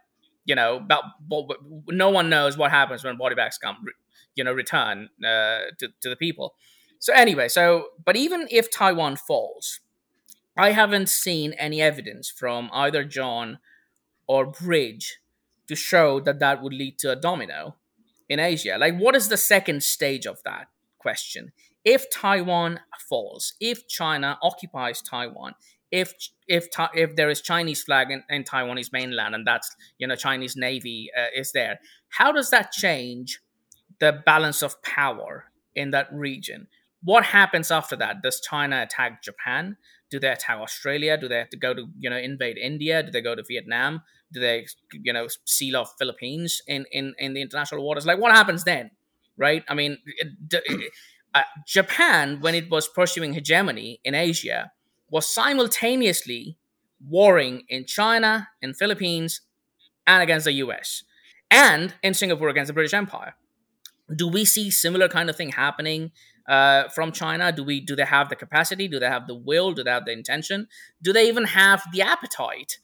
you 0.46 0.56
know, 0.56 0.78
about, 0.78 1.04
no 1.90 2.10
one 2.10 2.30
knows 2.30 2.56
what 2.56 2.72
happens 2.72 3.04
when 3.04 3.18
body 3.18 3.36
bags 3.36 3.58
come, 3.58 3.84
you 4.36 4.44
know, 4.44 4.54
return 4.54 5.10
uh, 5.22 5.60
to 5.78 5.90
to 6.00 6.10
the 6.10 6.16
people. 6.16 6.56
So 7.00 7.12
anyway, 7.14 7.50
so 7.50 7.88
but 8.06 8.16
even 8.16 8.48
if 8.50 8.72
Taiwan 8.72 9.18
falls, 9.18 9.82
I 10.58 10.72
haven't 10.72 11.10
seen 11.10 11.52
any 11.54 11.82
evidence 11.82 12.30
from 12.30 12.70
either 12.72 13.04
John 13.04 13.60
or 14.26 14.46
Bridge 14.46 15.20
to 15.68 15.76
show 15.76 16.20
that 16.22 16.40
that 16.40 16.62
would 16.62 16.74
lead 16.74 17.00
to 17.00 17.12
a 17.12 17.16
domino 17.16 17.76
in 18.30 18.40
Asia. 18.40 18.78
Like, 18.80 18.98
what 18.98 19.16
is 19.16 19.30
the 19.30 19.38
second 19.38 19.84
stage 19.84 20.26
of 20.26 20.42
that 20.44 20.68
question? 20.98 21.52
If 21.84 22.10
Taiwan 22.10 22.80
falls, 23.10 23.54
if 23.60 23.88
China 23.88 24.38
occupies 24.42 25.02
Taiwan, 25.02 25.54
if 25.92 26.14
if 26.48 26.68
if 26.94 27.16
there 27.16 27.30
is 27.30 27.42
Chinese 27.42 27.84
flag 27.84 28.12
in, 28.12 28.24
in 28.30 28.44
Taiwanese 28.44 28.92
mainland 28.92 29.36
and 29.36 29.46
that's 29.46 29.76
you 29.98 30.08
know 30.08 30.16
Chinese 30.16 30.56
navy 30.56 31.10
uh, 31.18 31.28
is 31.36 31.52
there, 31.52 31.80
how 32.10 32.32
does 32.32 32.50
that 32.50 32.72
change 32.72 33.40
the 34.00 34.22
balance 34.26 34.62
of 34.62 34.82
power 34.82 35.46
in 35.76 35.92
that 35.92 36.08
region? 36.12 36.68
What 37.04 37.26
happens 37.26 37.70
after 37.70 37.96
that? 37.98 38.24
Does 38.24 38.42
China 38.42 38.82
attack 38.82 39.22
Japan? 39.22 39.78
Do 40.10 40.20
they 40.20 40.30
attack 40.30 40.58
Australia? 40.58 41.18
Do 41.18 41.28
they 41.28 41.38
have 41.38 41.50
to 41.52 41.58
go 41.58 41.74
to 41.74 41.86
you 42.00 42.10
know 42.10 42.18
invade 42.18 42.58
India? 42.58 43.04
Do 43.04 43.12
they 43.12 43.22
go 43.22 43.36
to 43.36 43.44
Vietnam? 43.48 44.02
Do 44.32 44.40
they 44.40 44.66
you 44.92 45.14
know 45.14 45.28
seal 45.46 45.78
off 45.78 45.96
Philippines 45.98 46.62
in 46.68 46.86
in 46.92 47.14
in 47.18 47.34
the 47.34 47.42
international 47.42 47.86
waters? 47.86 48.06
Like 48.06 48.20
what 48.20 48.32
happens 48.32 48.64
then, 48.64 48.92
right? 49.38 49.64
I 49.68 49.74
mean, 49.74 49.98
uh, 51.34 51.44
Japan 51.68 52.40
when 52.42 52.56
it 52.56 52.70
was 52.70 52.88
pursuing 52.88 53.34
hegemony 53.34 54.00
in 54.04 54.16
Asia 54.16 54.72
was 55.10 55.28
simultaneously 55.28 56.58
warring 57.08 57.64
in 57.70 57.86
China, 57.86 58.50
in 58.62 58.74
Philippines, 58.74 59.42
and 60.08 60.24
against 60.24 60.46
the 60.46 60.54
U.S. 60.54 61.04
and 61.52 61.94
in 62.02 62.14
Singapore 62.14 62.50
against 62.50 62.68
the 62.68 62.74
British 62.74 62.94
Empire. 62.94 63.36
Do 64.14 64.28
we 64.28 64.46
see 64.46 64.70
similar 64.70 65.08
kind 65.08 65.30
of 65.30 65.36
thing 65.36 65.50
happening 65.50 66.12
uh, 66.48 66.90
from 66.90 67.12
China? 67.12 67.52
Do 67.52 67.64
we 67.64 67.82
do 67.82 67.96
they 67.96 68.06
have 68.06 68.30
the 68.30 68.36
capacity? 68.36 68.88
Do 68.88 69.00
they 69.00 69.08
have 69.08 69.28
the 69.28 69.36
will? 69.36 69.74
Do 69.74 69.84
they 69.84 69.92
have 69.92 70.06
the 70.06 70.12
intention? 70.12 70.68
Do 71.02 71.12
they 71.12 71.28
even 71.28 71.46
have 71.46 71.84
the 71.92 72.02
appetite 72.02 72.80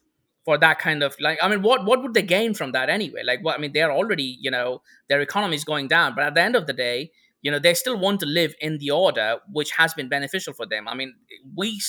for 0.46 0.58
that 0.58 0.80
kind 0.80 1.04
of 1.04 1.16
like? 1.20 1.40
I 1.42 1.48
mean, 1.48 1.62
what 1.62 1.86
what 1.86 2.02
would 2.02 2.14
they 2.14 2.24
gain 2.24 2.54
from 2.54 2.72
that 2.74 2.90
anyway? 2.90 3.22
Like, 3.24 3.44
what 3.44 3.58
I 3.58 3.62
mean, 3.62 3.74
they're 3.74 3.92
already 3.92 4.38
you 4.40 4.52
know 4.52 4.82
their 5.10 5.22
economy 5.22 5.56
is 5.56 5.64
going 5.64 5.88
down, 5.88 6.16
but 6.16 6.24
at 6.24 6.36
the 6.36 6.42
end 6.42 6.56
of 6.56 6.68
the 6.68 6.74
day, 6.74 7.12
you 7.42 7.52
know 7.52 7.60
they 7.60 7.74
still 7.74 7.98
want 7.98 8.20
to 8.22 8.26
live 8.26 8.54
in 8.60 8.78
the 8.78 8.92
order 8.92 9.38
which 9.52 9.72
has 9.72 9.94
been 9.94 10.10
beneficial 10.10 10.54
for 10.54 10.66
them. 10.66 10.88
I 10.88 10.96
mean, 10.96 11.14
we 11.56 11.82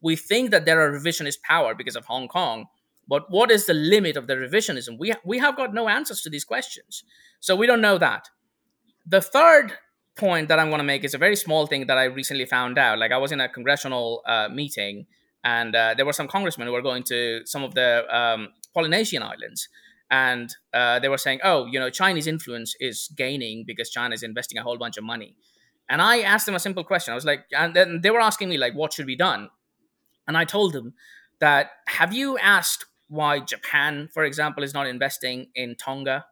we 0.00 0.16
think 0.16 0.50
that 0.50 0.66
there 0.66 0.80
are 0.80 0.92
revisionist 0.92 1.42
power 1.42 1.74
because 1.74 1.96
of 1.96 2.04
Hong 2.06 2.28
Kong. 2.28 2.66
But 3.08 3.30
what 3.30 3.50
is 3.50 3.66
the 3.66 3.74
limit 3.74 4.16
of 4.16 4.26
the 4.26 4.34
revisionism? 4.34 4.98
We, 4.98 5.14
we 5.24 5.38
have 5.38 5.56
got 5.56 5.72
no 5.72 5.88
answers 5.88 6.22
to 6.22 6.30
these 6.30 6.44
questions. 6.44 7.04
So 7.40 7.54
we 7.54 7.66
don't 7.66 7.80
know 7.80 7.98
that. 7.98 8.28
The 9.06 9.20
third 9.20 9.74
point 10.16 10.48
that 10.48 10.58
I'm 10.58 10.68
going 10.68 10.78
to 10.78 10.84
make 10.84 11.04
is 11.04 11.14
a 11.14 11.18
very 11.18 11.36
small 11.36 11.66
thing 11.66 11.86
that 11.86 11.98
I 11.98 12.04
recently 12.04 12.46
found 12.46 12.78
out. 12.78 12.98
Like 12.98 13.12
I 13.12 13.18
was 13.18 13.32
in 13.32 13.40
a 13.40 13.48
congressional 13.48 14.22
uh, 14.26 14.48
meeting, 14.48 15.06
and 15.46 15.76
uh, 15.76 15.94
there 15.96 16.04
were 16.04 16.12
some 16.12 16.26
congressmen 16.26 16.66
who 16.66 16.72
were 16.72 16.82
going 16.82 17.04
to 17.04 17.42
some 17.44 17.62
of 17.62 17.72
the 17.74 18.04
um, 18.14 18.48
Polynesian 18.74 19.22
islands, 19.22 19.68
and 20.10 20.52
uh, 20.74 20.98
they 20.98 21.08
were 21.08 21.18
saying, 21.18 21.38
"Oh, 21.44 21.66
you 21.66 21.78
know, 21.78 21.88
Chinese 21.88 22.26
influence 22.26 22.74
is 22.80 23.08
gaining 23.16 23.62
because 23.64 23.88
China 23.88 24.12
is 24.12 24.24
investing 24.24 24.58
a 24.58 24.64
whole 24.64 24.76
bunch 24.76 24.96
of 24.96 25.04
money." 25.04 25.36
And 25.88 26.02
I 26.02 26.18
asked 26.18 26.46
them 26.46 26.56
a 26.56 26.58
simple 26.58 26.82
question. 26.82 27.12
I 27.12 27.14
was 27.14 27.24
like, 27.24 27.44
and 27.56 27.74
then 27.74 28.00
they 28.02 28.10
were 28.10 28.20
asking 28.20 28.48
me 28.48 28.58
like, 28.58 28.74
"What 28.74 28.92
should 28.92 29.06
be 29.06 29.14
done?" 29.14 29.50
And 30.26 30.36
I 30.36 30.44
told 30.44 30.72
them 30.72 30.94
that, 31.38 31.70
"Have 31.86 32.12
you 32.12 32.36
asked 32.38 32.84
why 33.08 33.38
Japan, 33.38 34.08
for 34.12 34.24
example, 34.24 34.64
is 34.64 34.74
not 34.74 34.88
investing 34.88 35.50
in 35.54 35.76
Tonga?" 35.76 36.26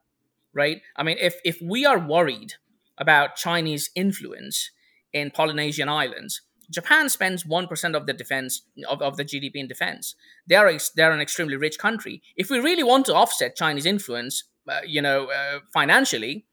Right? 0.53 0.83
I 0.97 1.05
mean, 1.05 1.19
if 1.21 1.37
if 1.45 1.63
we 1.63 1.87
are 1.87 2.01
worried 2.01 2.55
about 2.99 3.37
Chinese 3.37 3.91
influence 3.95 4.73
in 5.13 5.31
Polynesian 5.31 5.89
islands. 5.89 6.43
Japan 6.71 7.09
spends 7.09 7.45
1% 7.45 7.95
of 7.95 8.07
the 8.07 8.13
defense 8.13 8.63
of, 8.89 9.03
of 9.03 9.17
the 9.17 9.25
GDP 9.25 9.57
in 9.57 9.69
defense. 9.69 10.15
They 10.47 10.57
are, 10.57 10.71
they're 10.97 11.13
an 11.13 11.21
extremely 11.21 11.57
rich 11.57 11.79
country. 11.79 12.23
If 12.37 12.51
we 12.51 12.59
really 12.59 12.83
want 12.83 13.07
to 13.07 13.15
offset 13.15 13.57
Chinese 13.57 13.87
influence, 13.87 14.45
uh, 14.69 14.81
you 14.87 15.03
know, 15.03 15.27
uh, 15.27 15.61
financially, 15.73 16.47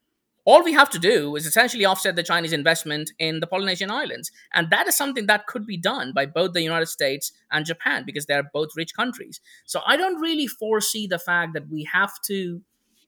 all 0.44 0.64
we 0.64 0.72
have 0.72 0.90
to 0.90 0.98
do 0.98 1.36
is 1.36 1.46
essentially 1.46 1.84
offset 1.84 2.16
the 2.16 2.22
Chinese 2.22 2.52
investment 2.52 3.12
in 3.18 3.40
the 3.40 3.46
Polynesian 3.46 3.90
islands. 3.90 4.30
And 4.52 4.70
that 4.70 4.88
is 4.88 4.96
something 4.96 5.26
that 5.26 5.46
could 5.46 5.66
be 5.66 5.76
done 5.76 6.12
by 6.12 6.26
both 6.26 6.52
the 6.52 6.62
United 6.62 6.86
States 6.86 7.32
and 7.52 7.64
Japan 7.64 8.02
because 8.04 8.26
they're 8.26 8.50
both 8.52 8.70
rich 8.76 8.94
countries. 8.94 9.40
So 9.66 9.80
I 9.86 9.96
don't 9.96 10.20
really 10.20 10.48
foresee 10.48 11.06
the 11.06 11.18
fact 11.18 11.54
that 11.54 11.68
we 11.70 11.88
have 11.92 12.12
to 12.26 12.62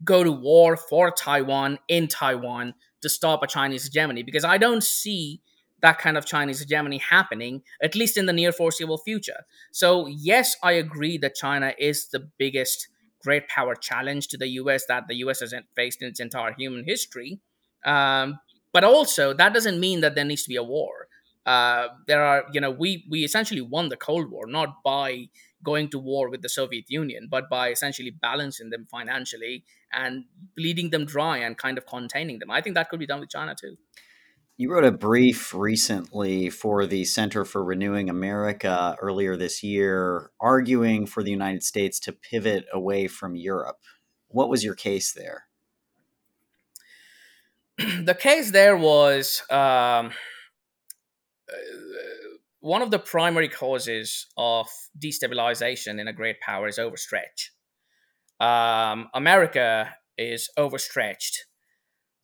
go 0.04 0.22
to 0.22 0.30
war 0.30 0.76
for 0.76 1.10
Taiwan 1.10 1.78
in 1.88 2.06
Taiwan 2.06 2.74
to 3.02 3.08
stop 3.08 3.42
a 3.42 3.46
Chinese 3.46 3.84
hegemony 3.84 4.22
because 4.22 4.44
I 4.44 4.58
don't 4.58 4.82
see 4.82 5.40
that 5.84 5.98
kind 5.98 6.16
of 6.16 6.24
Chinese 6.24 6.60
hegemony 6.60 6.96
happening, 6.96 7.62
at 7.82 7.94
least 7.94 8.16
in 8.16 8.24
the 8.24 8.32
near 8.32 8.52
foreseeable 8.52 8.96
future. 8.96 9.40
So, 9.70 10.06
yes, 10.06 10.56
I 10.62 10.72
agree 10.72 11.18
that 11.18 11.34
China 11.34 11.74
is 11.78 12.08
the 12.08 12.20
biggest 12.38 12.88
great 13.22 13.48
power 13.48 13.74
challenge 13.74 14.28
to 14.28 14.38
the 14.38 14.48
US 14.60 14.86
that 14.86 15.08
the 15.08 15.16
US 15.16 15.40
hasn't 15.40 15.66
faced 15.76 16.00
in 16.00 16.08
its 16.08 16.20
entire 16.20 16.54
human 16.54 16.84
history. 16.86 17.38
Um, 17.84 18.38
but 18.72 18.82
also, 18.82 19.34
that 19.34 19.52
doesn't 19.52 19.78
mean 19.78 20.00
that 20.00 20.14
there 20.14 20.24
needs 20.24 20.44
to 20.44 20.48
be 20.48 20.56
a 20.56 20.62
war. 20.62 21.08
Uh, 21.44 21.88
there 22.06 22.24
are, 22.24 22.44
you 22.54 22.60
know, 22.62 22.70
we 22.70 23.04
we 23.10 23.22
essentially 23.22 23.60
won 23.60 23.90
the 23.90 23.98
Cold 24.08 24.30
War 24.30 24.46
not 24.46 24.82
by 24.82 25.28
going 25.62 25.88
to 25.90 25.98
war 25.98 26.30
with 26.30 26.40
the 26.40 26.48
Soviet 26.48 26.86
Union, 26.88 27.28
but 27.30 27.50
by 27.50 27.68
essentially 27.68 28.10
balancing 28.10 28.70
them 28.70 28.86
financially 28.90 29.64
and 29.92 30.24
bleeding 30.56 30.88
them 30.90 31.04
dry 31.04 31.36
and 31.36 31.58
kind 31.58 31.76
of 31.76 31.84
containing 31.86 32.38
them. 32.38 32.50
I 32.50 32.62
think 32.62 32.74
that 32.74 32.88
could 32.88 33.00
be 33.00 33.06
done 33.12 33.20
with 33.20 33.30
China 33.30 33.54
too. 33.54 33.76
You 34.56 34.70
wrote 34.70 34.84
a 34.84 34.92
brief 34.92 35.52
recently 35.52 36.48
for 36.48 36.86
the 36.86 37.04
Center 37.04 37.44
for 37.44 37.64
Renewing 37.64 38.08
America 38.08 38.96
earlier 39.00 39.36
this 39.36 39.64
year, 39.64 40.30
arguing 40.40 41.06
for 41.06 41.24
the 41.24 41.32
United 41.32 41.64
States 41.64 41.98
to 42.00 42.12
pivot 42.12 42.64
away 42.72 43.08
from 43.08 43.34
Europe. 43.34 43.78
What 44.28 44.48
was 44.48 44.62
your 44.62 44.76
case 44.76 45.12
there? 45.12 45.46
the 48.04 48.14
case 48.14 48.52
there 48.52 48.76
was 48.76 49.42
um, 49.50 50.12
one 52.60 52.80
of 52.80 52.92
the 52.92 53.00
primary 53.00 53.48
causes 53.48 54.28
of 54.36 54.68
destabilization 54.96 56.00
in 56.00 56.06
a 56.06 56.12
great 56.12 56.40
power 56.40 56.68
is 56.68 56.78
overstretch. 56.78 57.50
Um, 58.38 59.08
America 59.14 59.96
is 60.16 60.48
overstretched. 60.56 61.46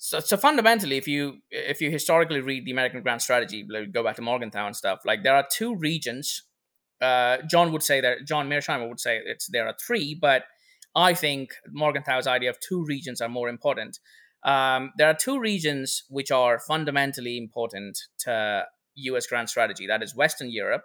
So, 0.02 0.18
so 0.18 0.38
fundamentally, 0.38 0.96
if 0.96 1.06
you 1.06 1.42
if 1.50 1.82
you 1.82 1.90
historically 1.90 2.40
read 2.40 2.64
the 2.64 2.70
American 2.70 3.02
Grand 3.02 3.20
Strategy, 3.20 3.66
like 3.68 3.92
go 3.92 4.02
back 4.02 4.16
to 4.16 4.22
Morgenthau 4.22 4.66
and 4.66 4.74
stuff, 4.74 5.00
like 5.04 5.22
there 5.22 5.34
are 5.34 5.46
two 5.52 5.76
regions. 5.76 6.44
Uh, 7.02 7.36
John 7.46 7.70
would 7.72 7.82
say 7.82 8.00
that 8.00 8.26
John 8.26 8.48
Mearsheimer 8.48 8.88
would 8.88 8.98
say 8.98 9.20
it's 9.22 9.48
there 9.48 9.66
are 9.66 9.74
three, 9.86 10.14
but 10.18 10.44
I 10.96 11.12
think 11.12 11.50
Morgenthau's 11.70 12.26
idea 12.26 12.48
of 12.48 12.58
two 12.60 12.82
regions 12.82 13.20
are 13.20 13.28
more 13.28 13.50
important. 13.50 13.98
Um, 14.42 14.92
there 14.96 15.06
are 15.06 15.14
two 15.14 15.38
regions 15.38 16.04
which 16.08 16.30
are 16.30 16.58
fundamentally 16.58 17.36
important 17.36 17.98
to 18.20 18.64
US 18.94 19.26
grand 19.26 19.50
strategy. 19.50 19.86
That 19.86 20.02
is 20.02 20.16
Western 20.16 20.50
Europe, 20.50 20.84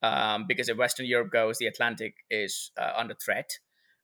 um, 0.00 0.44
because 0.46 0.68
if 0.68 0.76
Western 0.76 1.06
Europe 1.06 1.32
goes, 1.32 1.58
the 1.58 1.66
Atlantic 1.66 2.14
is 2.30 2.70
uh, 2.80 2.92
under 2.96 3.14
threat, 3.14 3.50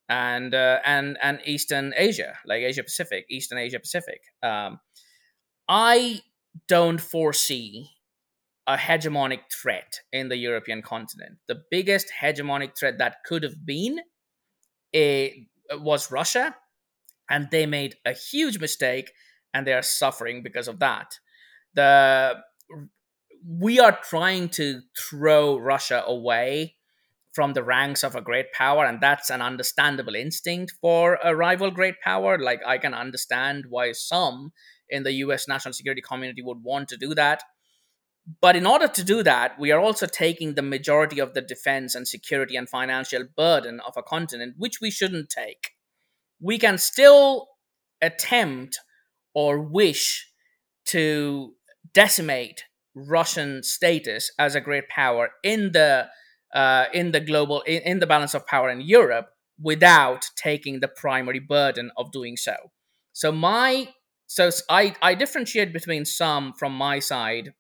and 0.09 0.55
uh, 0.55 0.80
and 0.84 1.18
and 1.22 1.40
Eastern 1.44 1.94
Asia, 1.96 2.38
like 2.46 2.62
Asia 2.62 2.82
Pacific, 2.82 3.26
Eastern 3.30 3.59
Asia 3.59 3.80
Pacific. 3.80 4.20
Um, 4.42 4.80
I 5.68 6.20
don't 6.68 7.00
foresee 7.00 7.90
a 8.66 8.76
hegemonic 8.76 9.40
threat 9.52 10.00
in 10.12 10.28
the 10.28 10.36
European 10.36 10.82
continent. 10.82 11.38
The 11.48 11.62
biggest 11.70 12.11
hegemonic 12.20 12.78
threat 12.78 12.98
that 12.98 13.16
could 13.26 13.42
have 13.42 13.66
been 13.66 14.00
it 14.92 15.46
was 15.72 16.11
Russia, 16.11 16.55
and 17.28 17.48
they 17.50 17.66
made 17.66 17.96
a 18.05 18.12
huge 18.12 18.59
mistake, 18.59 19.11
and 19.52 19.66
they 19.66 19.72
are 19.72 19.82
suffering 19.82 20.42
because 20.42 20.68
of 20.68 20.78
that. 20.80 21.18
The 21.74 22.36
we 23.46 23.78
are 23.78 23.98
trying 24.02 24.48
to 24.48 24.80
throw 24.98 25.59
Russia 25.59 26.02
away 26.07 26.74
from 27.35 27.53
the 27.53 27.64
ranks 27.64 28.05
of 28.05 28.14
a 28.14 28.20
great 28.20 28.53
power, 28.53 28.85
and 28.85 29.01
that's 29.01 29.28
an 29.28 29.43
understandable 29.43 30.14
instinct 30.14 30.72
for 30.80 31.18
a 31.22 31.35
rival 31.35 31.70
great 31.70 32.01
power. 32.01 32.39
Like, 32.39 32.61
I 32.66 32.78
can 32.78 32.95
understand 32.95 33.64
why 33.68 33.93
some 33.93 34.53
in 34.89 35.03
the 35.03 35.12
US 35.12 35.49
national 35.49 35.74
security 35.74 36.01
community 36.01 36.43
would 36.43 36.62
want 36.62 36.89
to 36.91 36.97
do 36.97 37.14
that. 37.14 37.43
But 38.41 38.57
in 38.57 38.66
order 38.66 38.89
to 38.89 39.05
do 39.05 39.22
that, 39.22 39.59
we 39.59 39.70
are 39.70 39.80
also 39.80 40.07
taking 40.07 40.55
the 40.55 40.62
majority 40.62 41.18
of 41.18 41.35
the 41.35 41.43
defense 41.43 41.95
and 41.95 42.09
security 42.09 42.57
and 42.57 42.68
financial 42.68 43.24
burden 43.37 43.80
of 43.80 43.95
a 43.97 44.03
continent, 44.03 44.55
which 44.57 44.80
we 44.80 44.91
shouldn't 44.91 45.28
take. 45.28 45.72
We 46.41 46.59
can 46.59 46.78
still 46.78 47.49
attempt 48.01 48.78
or 49.35 49.61
wish 49.61 50.30
to 50.87 51.55
decimate 51.93 52.64
Russian 52.95 53.62
status 53.62 54.30
as 54.39 54.55
a 54.55 54.61
great 54.61 54.89
power 54.89 55.30
in 55.43 55.72
the 55.72 56.07
uh, 56.55 56.86
in 56.92 57.12
the 57.12 57.20
global 57.20 57.61
in, 57.62 57.82
in 57.82 57.98
the 57.98 58.07
balance 58.07 58.34
of 58.34 58.46
power 58.46 58.70
in 58.70 58.80
Europe 58.80 59.28
without 59.61 60.26
taking 60.36 60.80
the 60.80 60.88
primary 60.88 61.40
burden 61.40 61.90
of 61.96 62.12
doing 62.12 62.36
so. 62.36 62.55
So 63.12 63.32
my 63.32 63.88
so 64.26 64.50
I 64.70 64.94
I 65.02 65.14
differentiate 65.14 65.72
between 65.72 66.05
some 66.05 66.52
from 66.52 66.72
my 66.72 66.98
side 67.00 67.52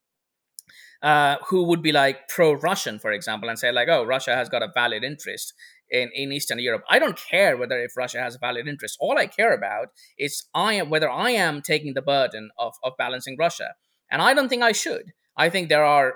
uh, 1.02 1.36
who 1.48 1.64
would 1.64 1.82
be 1.82 1.92
like 1.92 2.28
pro-Russian, 2.28 2.98
for 2.98 3.12
example, 3.12 3.50
and 3.50 3.58
say 3.58 3.70
like, 3.70 3.88
oh, 3.88 4.04
Russia 4.04 4.34
has 4.34 4.48
got 4.48 4.62
a 4.62 4.70
valid 4.72 5.04
interest 5.04 5.52
in, 5.90 6.10
in 6.14 6.32
Eastern 6.32 6.58
Europe. 6.58 6.82
I 6.88 6.98
don't 6.98 7.20
care 7.30 7.58
whether 7.58 7.78
if 7.78 7.94
Russia 7.94 8.20
has 8.20 8.36
a 8.36 8.38
valid 8.38 8.66
interest. 8.66 8.96
All 9.00 9.18
I 9.18 9.26
care 9.26 9.52
about 9.52 9.88
is 10.18 10.46
I 10.54 10.74
am 10.74 10.88
whether 10.88 11.10
I 11.10 11.30
am 11.30 11.60
taking 11.60 11.92
the 11.92 12.00
burden 12.00 12.50
of, 12.58 12.72
of 12.82 12.94
balancing 12.96 13.36
Russia. 13.38 13.74
And 14.10 14.22
I 14.22 14.32
don't 14.32 14.48
think 14.48 14.62
I 14.62 14.72
should. 14.72 15.12
I 15.36 15.50
think 15.50 15.68
there 15.68 15.84
are 15.84 16.14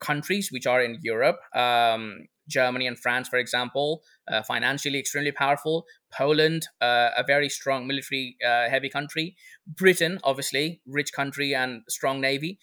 countries 0.00 0.50
which 0.50 0.66
are 0.66 0.82
in 0.82 0.98
Europe, 1.02 1.38
um, 1.54 2.26
Germany 2.48 2.86
and 2.86 2.98
France, 2.98 3.28
for 3.28 3.38
example, 3.38 4.02
uh, 4.30 4.42
financially 4.42 4.98
extremely 4.98 5.32
powerful. 5.32 5.84
Poland, 6.12 6.68
uh, 6.80 7.10
a 7.16 7.24
very 7.26 7.48
strong 7.48 7.86
military 7.86 8.36
uh, 8.46 8.68
heavy 8.68 8.88
country. 8.88 9.36
Britain, 9.66 10.18
obviously, 10.22 10.80
rich 10.86 11.12
country 11.12 11.54
and 11.54 11.82
strong 11.88 12.20
navy. 12.20 12.58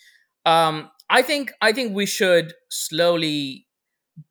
Um, 0.45 0.89
I 1.09 1.21
think 1.21 1.53
I 1.61 1.73
think 1.73 1.93
we 1.93 2.05
should 2.05 2.53
slowly 2.69 3.67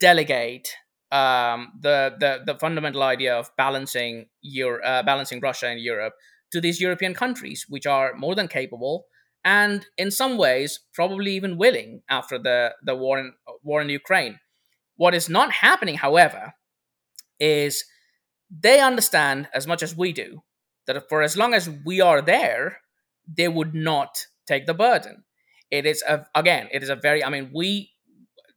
delegate 0.01 0.75
um, 1.11 1.73
the, 1.81 2.15
the 2.19 2.41
the 2.47 2.59
fundamental 2.59 3.03
idea 3.03 3.35
of 3.35 3.51
balancing 3.57 4.27
your 4.41 4.85
uh, 4.85 5.03
balancing 5.03 5.41
Russia 5.41 5.67
and 5.69 5.81
Europe 5.81 6.15
to 6.53 6.61
these 6.61 6.81
European 6.81 7.15
countries, 7.15 7.67
which 7.69 7.87
are 7.87 8.15
more 8.15 8.35
than 8.35 8.49
capable 8.49 9.07
and 9.45 9.87
in 9.97 10.11
some 10.11 10.37
ways 10.37 10.81
probably 10.95 11.33
even 11.35 11.57
willing 11.57 12.03
after 12.09 12.39
the, 12.39 12.75
the 12.85 12.95
war 12.95 13.19
in 13.19 13.33
war 13.63 13.81
in 13.83 13.89
Ukraine. 13.89 14.39
What 14.97 15.15
is 15.15 15.29
not 15.29 15.53
happening, 15.53 15.97
however, 15.97 16.55
is 17.41 17.85
they 18.51 18.81
understand 18.81 19.49
as 19.55 19.67
much 19.67 19.83
as 19.83 19.97
we 19.97 20.13
do 20.13 20.43
that 20.87 21.09
for 21.09 21.23
as 21.23 21.37
long 21.37 21.55
as 21.55 21.69
we 21.85 22.01
are 22.01 22.21
there, 22.21 22.79
they 23.27 23.49
would 23.49 23.75
not 23.75 24.27
take 24.47 24.67
the 24.67 24.75
burden. 24.75 25.25
It 25.71 25.87
is 25.87 26.03
a, 26.07 26.27
again, 26.35 26.69
it 26.71 26.83
is 26.83 26.89
a 26.89 26.97
very 26.97 27.25
I 27.25 27.31
mean 27.31 27.51
we 27.55 27.91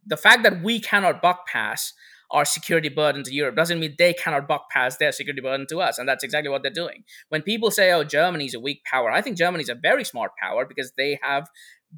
the 0.06 0.18
fact 0.18 0.44
that 0.44 0.62
we 0.62 0.80
cannot 0.80 1.22
buck 1.22 1.48
pass 1.48 1.94
our 2.32 2.46
security 2.46 2.90
burden 2.90 3.24
to 3.24 3.34
Europe 3.34 3.56
doesn't 3.56 3.80
mean 3.80 3.96
they 3.98 4.14
cannot 4.14 4.48
buck 4.48 4.70
pass 4.70 4.98
their 4.98 5.12
security 5.12 5.42
burden 5.42 5.66
to 5.70 5.80
us. 5.80 5.98
And 5.98 6.08
that's 6.08 6.24
exactly 6.24 6.50
what 6.50 6.64
they're 6.64 6.72
doing. 6.72 7.04
When 7.30 7.42
people 7.42 7.72
say, 7.72 7.92
oh, 7.92 8.04
Germany's 8.04 8.54
a 8.54 8.60
weak 8.60 8.84
power, 8.86 9.12
I 9.12 9.22
think 9.22 9.38
Germany's 9.38 9.70
a 9.70 9.76
very 9.76 10.04
smart 10.04 10.32
power 10.42 10.66
because 10.66 10.92
they 10.98 11.20
have 11.22 11.48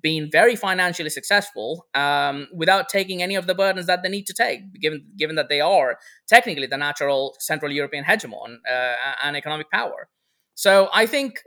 been 0.02 0.30
very 0.32 0.56
financially 0.56 1.10
successful 1.10 1.88
um, 1.96 2.48
without 2.54 2.90
taking 2.90 3.24
any 3.24 3.36
of 3.36 3.48
the 3.48 3.56
burdens 3.56 3.88
that 3.88 4.04
they 4.04 4.10
need 4.10 4.28
to 4.28 4.34
take, 4.34 4.60
given 4.80 5.06
given 5.18 5.36
that 5.36 5.50
they 5.50 5.62
are 5.62 5.98
technically 6.28 6.68
the 6.68 6.78
natural 6.78 7.36
Central 7.40 7.72
European 7.72 8.04
hegemon 8.04 8.58
uh, 8.70 8.96
and 9.24 9.36
economic 9.36 9.72
power. 9.72 10.10
So 10.56 10.90
I 10.94 11.06
think 11.06 11.42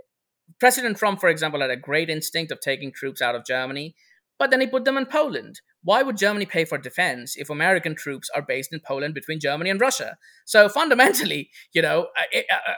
President 0.59 0.97
Trump, 0.97 1.21
for 1.21 1.29
example, 1.29 1.61
had 1.61 1.71
a 1.71 1.77
great 1.77 2.11
instinct 2.11 2.53
of 2.53 2.61
taking 2.61 2.93
troops 2.93 3.23
out 3.23 3.35
of 3.35 3.45
Germany, 3.45 3.95
but 4.39 4.51
then 4.51 4.61
he 4.61 4.67
put 4.67 4.85
them 4.85 4.97
in 4.97 5.07
Poland 5.07 5.61
why 5.83 6.03
would 6.03 6.17
Germany 6.17 6.47
pay 6.47 6.65
for 6.65 6.79
defense 6.79 7.37
if 7.37 7.49
American 7.49 7.95
troops 7.95 8.29
are 8.35 8.43
based 8.43 8.73
in 8.73 8.81
Poland 8.81 9.15
between 9.15 9.41
Germany 9.41 9.71
and 9.71 9.81
Russia? 9.81 10.19
So 10.45 10.69
fundamentally, 10.81 11.51
you 11.73 11.83
know, 11.83 12.09
uh, 12.19 12.39
uh, 12.53 12.73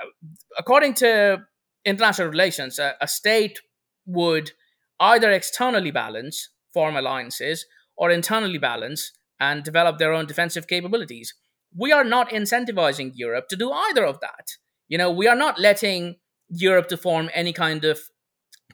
according 0.59 0.95
to 0.95 1.43
international 1.85 2.29
relations, 2.29 2.79
a 2.79 3.09
state 3.09 3.61
would 4.07 4.53
either 5.01 5.31
externally 5.33 5.91
balance, 5.91 6.51
form 6.73 6.97
alliances, 6.97 7.67
or 7.97 8.11
internally 8.11 8.59
balance 8.59 9.13
and 9.41 9.65
develop 9.65 9.99
their 9.99 10.13
own 10.13 10.27
defensive 10.27 10.69
capabilities. 10.69 11.35
We 11.77 11.91
are 11.91 12.05
not 12.05 12.31
incentivizing 12.31 13.13
Europe 13.15 13.49
to 13.49 13.57
do 13.57 13.73
either 13.73 14.05
of 14.05 14.21
that. 14.21 14.47
You 14.89 14.99
know, 14.99 15.11
we 15.11 15.27
are 15.27 15.37
not 15.37 15.59
letting 15.59 16.17
Europe 16.49 16.89
to 16.89 16.97
form 16.97 17.31
any 17.35 17.53
kind 17.53 17.85
of 17.85 17.99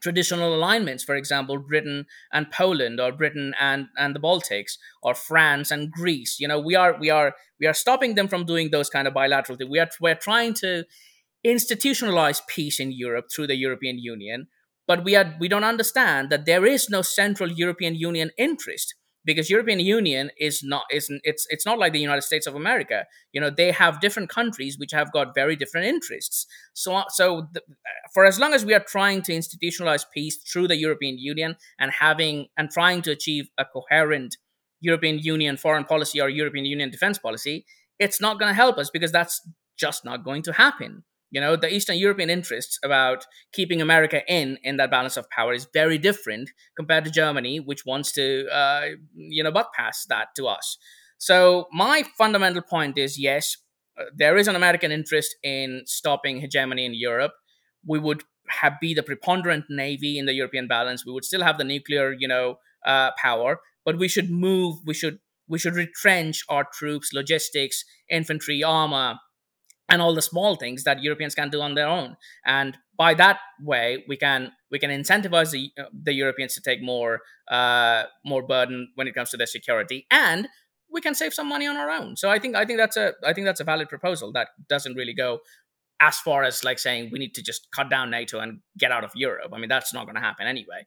traditional 0.01 0.55
alignments 0.55 1.05
for 1.05 1.14
example 1.14 1.59
britain 1.59 2.07
and 2.32 2.51
poland 2.51 3.01
or 3.01 3.12
britain 3.12 3.55
and 3.61 3.88
and 3.96 4.14
the 4.14 4.20
baltics 4.20 4.72
or 5.03 5.14
france 5.14 5.70
and 5.70 5.90
greece. 5.90 6.36
You 6.38 6.49
know 6.49 6.61
we 6.61 6.74
are 6.74 6.96
we 6.99 7.11
are 7.11 7.34
we 7.61 7.66
are 7.66 7.74
stopping 7.74 8.14
them 8.14 8.28
from 8.28 8.44
doing 8.44 8.70
those 8.70 8.88
kind 8.90 9.09
of 9.09 9.14
bilateral 9.14 9.59
things. 9.59 9.70
We 9.70 9.78
are 9.78 9.88
we're 10.01 10.14
trying 10.14 10.55
to 10.55 10.84
institutionalize 11.46 12.40
peace 12.49 12.80
in 12.80 12.90
europe 12.92 13.26
through 13.34 13.46
the 13.46 13.57
european 13.57 13.99
union 13.99 14.49
but 14.86 15.05
we 15.05 15.14
are 15.14 15.36
we 15.38 15.49
don't 15.49 15.64
understand 15.64 16.30
that 16.30 16.46
there 16.46 16.66
is 16.66 16.90
no 16.90 17.01
central 17.01 17.51
european 17.51 17.94
union 17.94 18.30
interest 18.36 18.94
because 19.28 19.50
European 19.50 19.78
Union 19.78 20.30
is 20.38 20.62
not 20.62 20.84
is 20.90 21.04
it's 21.22 21.46
it's 21.50 21.66
not 21.66 21.78
like 21.78 21.92
the 21.92 22.00
United 22.00 22.22
States 22.22 22.46
of 22.46 22.54
America. 22.54 23.04
You 23.34 23.40
know, 23.42 23.50
they 23.50 23.70
have 23.72 24.00
different 24.00 24.30
countries 24.30 24.78
which 24.78 24.92
have 24.92 25.12
got 25.12 25.34
very 25.34 25.54
different 25.54 25.86
interests. 25.86 26.46
So 26.72 26.94
uh, 26.94 27.04
so 27.10 27.46
the, 27.52 27.60
uh, 27.60 28.08
for 28.14 28.24
as 28.24 28.38
long 28.40 28.54
as 28.54 28.64
we 28.64 28.72
are 28.72 28.86
trying 28.96 29.20
to 29.26 29.32
institutionalize 29.32 30.04
peace 30.14 30.36
through 30.50 30.68
the 30.68 30.76
European 30.76 31.18
Union 31.18 31.56
and 31.78 31.92
having 31.92 32.46
and 32.56 32.70
trying 32.70 33.02
to 33.02 33.10
achieve 33.10 33.50
a 33.58 33.66
coherent 33.66 34.38
European 34.80 35.18
Union 35.18 35.58
foreign 35.58 35.84
policy 35.84 36.20
or 36.22 36.30
European 36.30 36.64
Union 36.64 36.90
defense 36.90 37.18
policy, 37.18 37.66
it's 37.98 38.20
not 38.22 38.38
going 38.38 38.48
to 38.48 38.60
help 38.64 38.78
us 38.78 38.88
because 38.88 39.12
that's 39.12 39.46
just 39.76 40.06
not 40.06 40.24
going 40.24 40.42
to 40.42 40.52
happen. 40.52 41.04
You 41.30 41.40
know, 41.40 41.56
the 41.56 41.72
Eastern 41.72 41.98
European 41.98 42.30
interests 42.30 42.78
about 42.82 43.26
keeping 43.52 43.82
America 43.82 44.22
in 44.26 44.58
in 44.62 44.76
that 44.78 44.90
balance 44.90 45.16
of 45.16 45.28
power 45.30 45.52
is 45.52 45.66
very 45.72 45.98
different 45.98 46.50
compared 46.76 47.04
to 47.04 47.10
Germany, 47.10 47.60
which 47.60 47.84
wants 47.84 48.12
to, 48.12 48.48
uh, 48.48 48.86
you 49.14 49.42
know, 49.42 49.52
buck 49.52 49.72
pass 49.74 50.06
that 50.08 50.28
to 50.36 50.46
us. 50.46 50.78
So 51.18 51.66
my 51.72 52.04
fundamental 52.16 52.62
point 52.62 52.96
is 52.96 53.18
yes, 53.18 53.56
uh, 53.98 54.04
there 54.16 54.36
is 54.36 54.48
an 54.48 54.56
American 54.56 54.92
interest 54.92 55.36
in 55.42 55.82
stopping 55.86 56.40
hegemony 56.40 56.86
in 56.86 56.94
Europe. 56.94 57.32
We 57.86 57.98
would 57.98 58.22
have 58.48 58.74
be 58.80 58.94
the 58.94 59.02
preponderant 59.02 59.66
navy 59.68 60.18
in 60.18 60.26
the 60.26 60.32
European 60.32 60.68
balance. 60.68 61.04
We 61.04 61.12
would 61.12 61.24
still 61.24 61.42
have 61.42 61.58
the 61.58 61.64
nuclear, 61.64 62.14
you 62.18 62.28
know, 62.28 62.58
uh, 62.86 63.10
power, 63.18 63.60
but 63.84 63.98
we 63.98 64.08
should 64.08 64.30
move. 64.30 64.78
We 64.86 64.94
should 64.94 65.18
we 65.48 65.58
should 65.58 65.74
retrench 65.74 66.42
our 66.48 66.66
troops, 66.72 67.12
logistics, 67.12 67.84
infantry, 68.10 68.62
armor, 68.62 69.18
and 69.89 70.03
all 70.03 70.14
the 70.14 70.22
small 70.22 70.57
things 70.57 70.84
that 70.84 71.03
Europeans 71.03 71.34
can 71.34 71.51
do 71.51 71.61
on 71.61 71.74
their 71.74 71.89
own. 71.89 72.16
And 72.45 72.76
by 72.97 73.14
that 73.14 73.39
way, 73.61 74.05
we 74.09 74.16
can 74.16 74.53
we 74.70 74.78
can 74.78 74.91
incentivize 74.91 75.51
the, 75.51 75.70
uh, 75.78 75.84
the 75.93 76.12
Europeans 76.12 76.55
to 76.55 76.61
take 76.61 76.82
more 76.82 77.20
uh, 77.51 78.05
more 78.24 78.43
burden 78.43 78.89
when 78.97 79.09
it 79.09 79.14
comes 79.14 79.30
to 79.30 79.36
their 79.36 79.47
security, 79.47 80.07
and 80.11 80.49
we 80.91 81.01
can 81.01 81.14
save 81.14 81.34
some 81.34 81.49
money 81.49 81.66
on 81.66 81.76
our 81.76 81.91
own. 81.91 82.16
So 82.16 82.30
I 82.30 82.39
think 82.39 82.57
I 82.57 82.64
think 82.64 82.78
that's 82.78 82.97
a 82.97 83.14
I 83.24 83.32
think 83.32 83.47
that's 83.47 83.61
a 83.61 83.64
valid 83.64 83.89
proposal 83.89 84.32
that 84.32 84.49
doesn't 84.68 84.95
really 84.95 85.14
go 85.14 85.41
as 86.01 86.18
far 86.18 86.45
as 86.45 86.62
like 86.62 86.78
saying 86.78 87.11
we 87.12 87.18
need 87.18 87.34
to 87.34 87.43
just 87.43 87.68
cut 87.72 87.91
down 87.91 88.11
NATO 88.11 88.39
and 88.39 88.61
get 88.78 88.93
out 88.93 89.05
of 89.05 89.11
Europe. 89.14 89.53
I 89.53 89.59
mean 89.59 89.68
that's 89.68 89.95
not 89.95 90.05
going 90.05 90.14
to 90.16 90.20
happen 90.20 90.47
anyway 90.47 90.86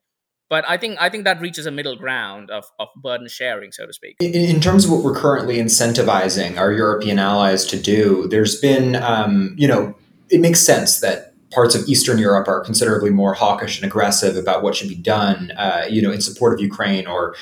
but 0.51 0.65
I 0.67 0.75
think 0.75 0.97
I 0.99 1.07
think 1.07 1.23
that 1.23 1.39
reaches 1.39 1.65
a 1.65 1.71
middle 1.71 1.95
ground 1.95 2.51
of, 2.51 2.65
of 2.77 2.89
burden 2.97 3.29
sharing, 3.29 3.71
so 3.71 3.85
to 3.85 3.93
speak. 3.93 4.17
In, 4.19 4.35
in 4.35 4.59
terms 4.59 4.83
of 4.83 4.91
what 4.91 5.01
we're 5.01 5.15
currently 5.15 5.55
incentivizing 5.55 6.57
our 6.57 6.73
European 6.73 7.19
allies 7.19 7.65
to 7.67 7.81
do, 7.81 8.27
there's 8.27 8.59
been, 8.59 8.97
um, 8.97 9.55
you 9.57 9.65
know, 9.65 9.95
it 10.29 10.41
makes 10.41 10.59
sense 10.59 10.99
that 10.99 11.33
parts 11.51 11.73
of 11.73 11.87
Eastern 11.87 12.17
Europe 12.17 12.49
are 12.49 12.59
considerably 12.59 13.11
more 13.11 13.33
hawkish 13.33 13.77
and 13.81 13.85
aggressive 13.89 14.35
about 14.35 14.61
what 14.61 14.75
should 14.75 14.89
be 14.89 14.95
done, 14.95 15.51
uh, 15.51 15.85
you 15.89 16.01
know, 16.01 16.11
in 16.11 16.19
support 16.19 16.53
of 16.53 16.59
Ukraine 16.59 17.07
or 17.07 17.33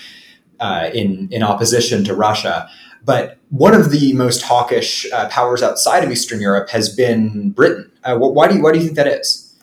uh, 0.60 0.92
in 0.94 1.30
in 1.32 1.42
opposition 1.42 2.04
to 2.04 2.14
Russia. 2.14 2.70
But 3.04 3.40
one 3.50 3.74
of 3.74 3.90
the 3.90 4.14
most 4.14 4.44
hawkish 4.44 5.12
uh, 5.12 5.30
powers 5.30 5.64
outside 5.64 6.04
of 6.04 6.12
Eastern 6.12 6.40
Europe 6.42 6.70
has 6.70 6.96
been 6.96 7.50
Britain. 7.50 7.92
Uh, 8.04 8.18
why 8.20 8.48
do 8.48 8.58
you 8.58 8.62
why 8.62 8.72
do 8.72 8.78
you 8.78 8.86
think 8.86 8.98
that 8.98 9.08
is? 9.08 9.58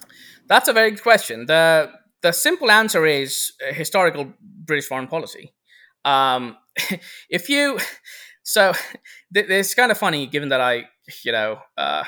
That's 0.48 0.66
a 0.66 0.72
very 0.72 0.90
good 0.90 1.04
question. 1.04 1.46
The 1.46 1.92
the 2.26 2.32
simple 2.32 2.70
answer 2.72 3.06
is 3.06 3.52
uh, 3.62 3.72
historical 3.72 4.32
British 4.40 4.88
foreign 4.88 5.06
policy. 5.06 5.54
Um, 6.04 6.56
if 7.30 7.48
you, 7.48 7.78
so 8.42 8.72
th- 9.34 9.48
it's 9.48 9.74
kind 9.74 9.92
of 9.92 9.98
funny 9.98 10.26
given 10.26 10.48
that 10.48 10.60
I 10.60 10.84
you 11.24 11.30
know, 11.30 11.58
uh, 11.76 12.02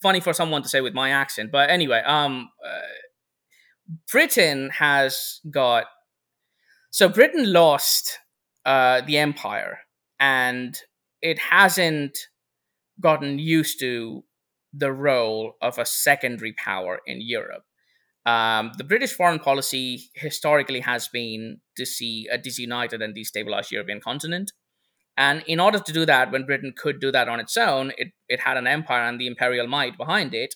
funny 0.00 0.20
for 0.20 0.32
someone 0.32 0.62
to 0.62 0.68
say 0.70 0.80
with 0.80 0.94
my 0.94 1.10
accent. 1.10 1.52
But 1.52 1.68
anyway, 1.68 2.02
um, 2.06 2.48
uh, 2.64 3.90
Britain 4.10 4.70
has 4.70 5.40
got 5.50 5.84
so 6.90 7.10
Britain 7.10 7.52
lost 7.52 8.20
uh, 8.64 9.02
the 9.02 9.18
empire, 9.18 9.80
and 10.18 10.74
it 11.20 11.38
hasn't 11.38 12.16
gotten 12.98 13.38
used 13.38 13.80
to 13.80 14.24
the 14.72 14.92
role 14.92 15.52
of 15.60 15.78
a 15.78 15.84
secondary 15.84 16.54
power 16.54 17.00
in 17.06 17.18
Europe. 17.20 17.67
Um, 18.28 18.72
the 18.76 18.84
British 18.84 19.14
foreign 19.14 19.38
policy 19.38 20.10
historically 20.14 20.80
has 20.80 21.08
been 21.08 21.60
to 21.78 21.86
see 21.86 22.26
a 22.30 22.36
disunited 22.36 23.00
and 23.00 23.16
destabilized 23.16 23.70
European 23.70 24.00
continent. 24.00 24.52
And 25.16 25.42
in 25.46 25.58
order 25.60 25.78
to 25.78 25.92
do 25.92 26.04
that, 26.04 26.30
when 26.30 26.44
Britain 26.44 26.74
could 26.76 27.00
do 27.00 27.10
that 27.10 27.28
on 27.28 27.40
its 27.40 27.56
own, 27.56 27.92
it, 27.96 28.08
it 28.28 28.40
had 28.40 28.58
an 28.58 28.66
empire 28.66 29.08
and 29.08 29.18
the 29.18 29.26
imperial 29.26 29.66
might 29.66 29.96
behind 29.96 30.34
it. 30.34 30.54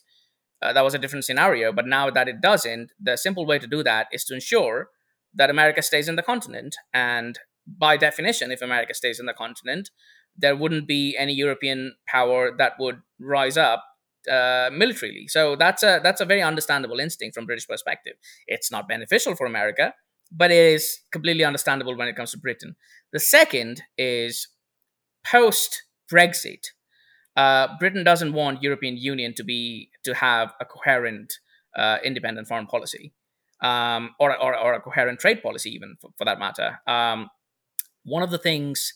Uh, 0.61 0.75
that 0.75 0.85
was 0.85 0.93
a 0.93 0.99
different 0.99 1.25
scenario. 1.25 1.73
But 1.73 1.87
now 1.87 2.11
that 2.11 2.29
it 2.29 2.43
doesn't, 2.43 2.91
the 3.01 3.17
simple 3.17 3.47
way 3.47 3.59
to 3.59 3.67
do 3.67 3.83
that 3.85 4.07
is 4.13 4.25
to 4.25 4.35
ensure 4.35 4.89
that 5.35 5.49
America 5.49 5.81
stays 5.81 6.09
in 6.09 6.17
the 6.17 6.23
continent. 6.23 6.77
And 6.93 7.39
by 7.67 7.97
definition, 7.97 8.53
if 8.53 8.61
America 8.61 8.93
stays 8.93 9.19
in 9.19 9.25
the 9.25 9.33
continent, 9.33 9.89
there 10.37 10.55
wouldn't 10.55 10.87
be 10.87 11.17
any 11.19 11.33
European 11.33 11.95
power 12.07 12.55
that 12.59 12.75
would 12.79 13.01
rise 13.19 13.57
up 13.57 13.83
uh, 14.31 14.71
militarily. 14.73 15.27
So 15.29 15.57
that's 15.57 15.83
a 15.83 16.01
that's 16.03 16.21
a 16.21 16.25
very 16.25 16.43
understandable 16.43 17.01
instinct 17.01 17.35
from 17.35 17.47
British 17.47 17.67
perspective. 17.67 18.15
It's 18.47 18.71
not 18.71 18.89
beneficial 18.89 19.35
for 19.35 19.47
America, 19.47 19.95
but 20.31 20.51
it 20.51 20.75
is 20.75 21.01
completely 21.13 21.45
understandable 21.45 21.97
when 21.97 22.09
it 22.09 22.17
comes 22.17 22.33
to 22.33 22.39
Britain. 22.39 22.77
The 23.13 23.21
second 23.21 23.83
is 23.99 24.49
post 25.25 25.83
Brexit. 26.13 26.67
Uh, 27.37 27.69
Britain 27.79 28.05
doesn't 28.05 28.33
want 28.33 28.63
European 28.63 28.97
Union 28.97 29.35
to 29.35 29.45
be 29.45 29.91
to 30.05 30.15
have 30.15 30.53
a 30.61 30.65
coherent, 30.65 31.33
uh, 31.77 31.99
independent 32.05 32.47
foreign 32.47 32.67
policy, 32.67 33.15
um, 33.63 34.11
or, 34.21 34.37
or, 34.37 34.59
or 34.59 34.75
a 34.75 34.81
coherent 34.81 35.19
trade 35.19 35.43
policy, 35.43 35.71
even 35.71 35.97
for, 36.01 36.11
for 36.19 36.25
that 36.25 36.39
matter. 36.39 36.81
Um, 36.87 37.31
one 38.05 38.23
of 38.23 38.31
the 38.31 38.39
things 38.39 38.93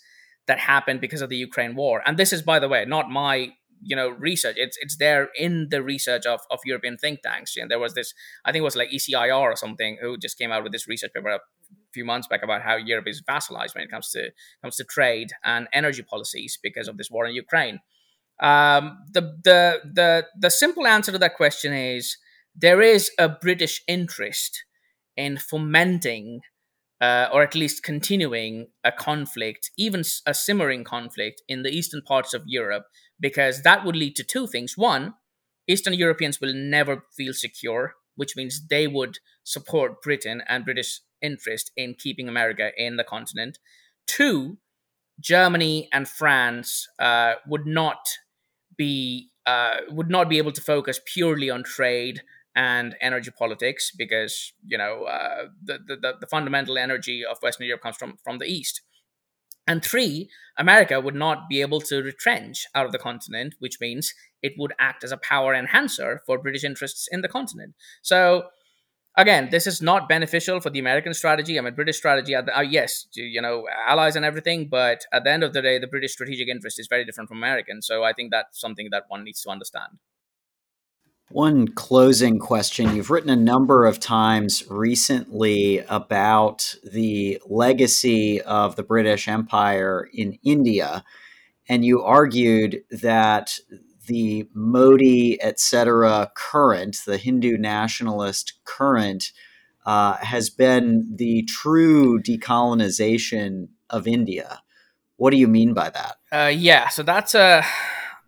that 0.47 0.59
happened 0.59 1.01
because 1.01 1.23
of 1.23 1.31
the 1.31 1.37
Ukraine 1.37 1.75
war, 1.75 2.03
and 2.05 2.19
this 2.19 2.33
is, 2.33 2.43
by 2.43 2.59
the 2.59 2.69
way, 2.69 2.85
not 2.85 3.09
my 3.09 3.53
you 3.83 3.97
know 3.97 4.09
research. 4.09 4.57
It's 4.59 4.77
it's 4.81 4.97
there 4.97 5.29
in 5.37 5.69
the 5.71 5.83
research 5.83 6.27
of, 6.27 6.41
of 6.51 6.61
european 6.65 6.97
think 6.97 7.23
tanks. 7.23 7.57
And 7.57 7.71
there 7.71 7.79
was 7.79 7.95
this 7.95 8.15
i 8.45 8.53
think 8.53 8.61
it 8.61 8.65
was 8.65 8.77
like 8.77 8.91
ECFR 8.91 9.41
or 9.41 9.57
something 9.57 9.99
who 10.01 10.17
just 10.19 10.39
came 10.39 10.53
out 10.53 10.63
with 10.63 10.73
this 10.73 10.89
research 10.89 11.13
paper 11.15 11.29
a 11.29 11.41
few 11.93 12.05
months 12.05 12.29
back 12.29 12.43
about 12.43 12.63
how 12.63 12.77
europe 12.77 13.09
is 13.09 13.23
vassalized 13.23 13.75
when 13.75 13.85
it 13.85 13.91
comes 13.91 14.11
to 14.11 14.31
comes 14.63 14.77
to 14.77 14.85
trade 14.85 15.29
and 15.45 15.69
energy 15.73 16.03
policies 16.03 16.59
because 16.63 16.89
of 16.89 16.97
this 16.97 17.11
war 17.11 17.27
in 17.27 17.35
ukraine. 17.35 17.81
Um, 18.41 18.99
the 19.13 19.23
the 19.45 19.81
the 19.95 20.27
the 20.39 20.51
simple 20.51 20.87
answer 20.87 21.13
to 21.13 21.19
that 21.19 21.37
question 21.37 21.73
is 21.73 22.17
there 22.55 22.83
is 22.83 23.11
a 23.19 23.29
british 23.29 23.83
interest 23.87 24.65
in 25.17 25.39
fomenting 25.39 26.41
uh, 27.01 27.29
or 27.33 27.43
at 27.43 27.55
least 27.55 27.83
continuing 27.83 28.69
a 28.85 28.93
conflict, 28.93 29.71
even 29.77 30.03
a 30.27 30.35
simmering 30.35 30.85
conflict 30.85 31.43
in 31.49 31.63
the 31.63 31.71
eastern 31.71 32.03
parts 32.03 32.33
of 32.33 32.43
Europe, 32.47 32.85
because 33.19 33.63
that 33.63 33.85
would 33.85 33.97
lead 33.97 34.17
to 34.17 34.25
two 34.25 34.47
things. 34.47 34.77
One, 34.77 35.15
Eastern 35.69 35.95
Europeans 35.95 36.41
will 36.41 36.55
never 36.55 37.05
feel 37.17 37.33
secure, 37.33 37.95
which 38.15 38.37
means 38.37 38.67
they 38.69 38.87
would 38.87 39.19
support 39.45 40.03
Britain 40.03 40.43
and 40.49 40.65
British 40.65 41.01
interest 41.23 41.73
in 41.77 41.95
keeping 41.95 42.29
America 42.29 42.71
in 42.77 42.97
the 42.97 43.05
continent. 43.05 43.59
Two, 44.07 44.59
Germany 45.21 45.89
and 45.93 46.09
France 46.09 46.89
uh, 46.99 47.35
would 47.47 47.67
not 47.67 48.07
be 48.77 49.31
uh, 49.47 49.77
would 49.89 50.11
not 50.11 50.29
be 50.29 50.39
able 50.39 50.53
to 50.53 50.61
focus 50.61 51.01
purely 51.05 51.49
on 51.49 51.63
trade 51.63 52.23
and 52.55 52.97
energy 53.01 53.31
politics 53.31 53.93
because 53.97 54.53
you 54.65 54.77
know 54.77 55.05
uh, 55.05 55.45
the, 55.63 55.79
the 55.87 56.15
the 56.21 56.27
fundamental 56.27 56.79
energy 56.79 57.25
of 57.25 57.39
Western 57.43 57.67
Europe 57.67 57.83
comes 57.83 57.97
from 57.97 58.17
from 58.23 58.39
the 58.39 58.47
east. 58.47 58.83
And 59.67 59.85
three, 59.85 60.31
America 60.57 61.01
would 61.01 61.15
not 61.15 61.49
be 61.49 61.61
able 61.61 61.81
to 61.83 62.03
retrench 62.03 62.67
out 62.75 62.87
of 62.87 62.93
the 62.93 62.99
continent, 62.99 63.55
which 63.59 63.81
means 63.81 64.15
it 64.43 64.53
would 64.59 64.73
act 64.79 65.05
as 65.05 65.13
a 65.13 65.17
power 65.17 65.55
enhancer 65.55 66.23
for 66.25 66.39
British 66.39 66.65
interests 66.65 67.09
in 67.11 67.21
the 67.21 67.29
continent. 67.29 67.75
So, 68.03 68.49
again, 69.17 69.49
this 69.51 69.67
is 69.67 69.83
not 69.83 70.09
beneficial 70.09 70.61
for 70.61 70.71
the 70.71 70.79
American 70.79 71.15
strategy. 71.15 71.59
I 71.59 71.63
mean, 71.63 71.75
British 71.75 71.97
strategy, 71.97 72.35
uh, 72.35 72.61
yes, 72.61 73.07
you 73.15 73.43
know, 73.43 73.67
allies 73.87 74.17
and 74.17 74.25
everything, 74.25 74.69
but 74.69 75.05
at 75.13 75.25
the 75.25 75.31
end 75.31 75.43
of 75.43 75.53
the 75.53 75.63
day, 75.63 75.79
the 75.79 75.87
British 75.87 76.13
strategic 76.13 76.49
interest 76.49 76.79
is 76.79 76.87
very 76.87 77.05
different 77.05 77.29
from 77.29 77.39
American. 77.39 77.83
So, 77.83 78.05
I 78.05 78.13
think 78.13 78.31
that's 78.31 78.61
something 78.61 78.89
that 78.93 79.05
one 79.09 79.25
needs 79.25 79.43
to 79.43 79.51
understand. 79.51 79.99
One 81.31 81.69
closing 81.69 82.39
question. 82.39 82.95
You've 82.95 83.11
written 83.11 83.31
a 83.31 83.37
number 83.37 83.85
of 83.85 83.99
times 83.99 84.63
recently 84.71 85.79
about 85.89 86.77
the 86.85 87.43
legacy 87.47 88.41
of 88.41 88.77
the 88.77 88.85
British 88.85 89.27
Empire 89.27 90.09
in 90.13 90.39
India, 90.45 91.05
and 91.69 91.85
you 91.85 92.01
argued 92.03 92.83
that 92.91 93.59
the 94.07 94.49
Modi, 94.55 95.43
etc., 95.43 96.31
current, 96.37 96.99
the 97.05 97.17
Hindu 97.17 97.59
nationalist 97.59 98.55
current, 98.65 99.33
uh, 99.85 100.15
has 100.19 100.49
been 100.49 101.13
the 101.17 101.43
true 101.43 102.21
decolonization 102.21 103.69
of 103.91 104.07
India. 104.07 104.63
What 105.17 105.31
do 105.33 105.39
you 105.39 105.49
mean 105.49 105.75
by 105.75 105.91
that? 105.91 106.17
Uh, 106.31 106.49
yeah, 106.49 106.89
so 106.89 107.03
that's 107.03 107.35
a 107.35 107.65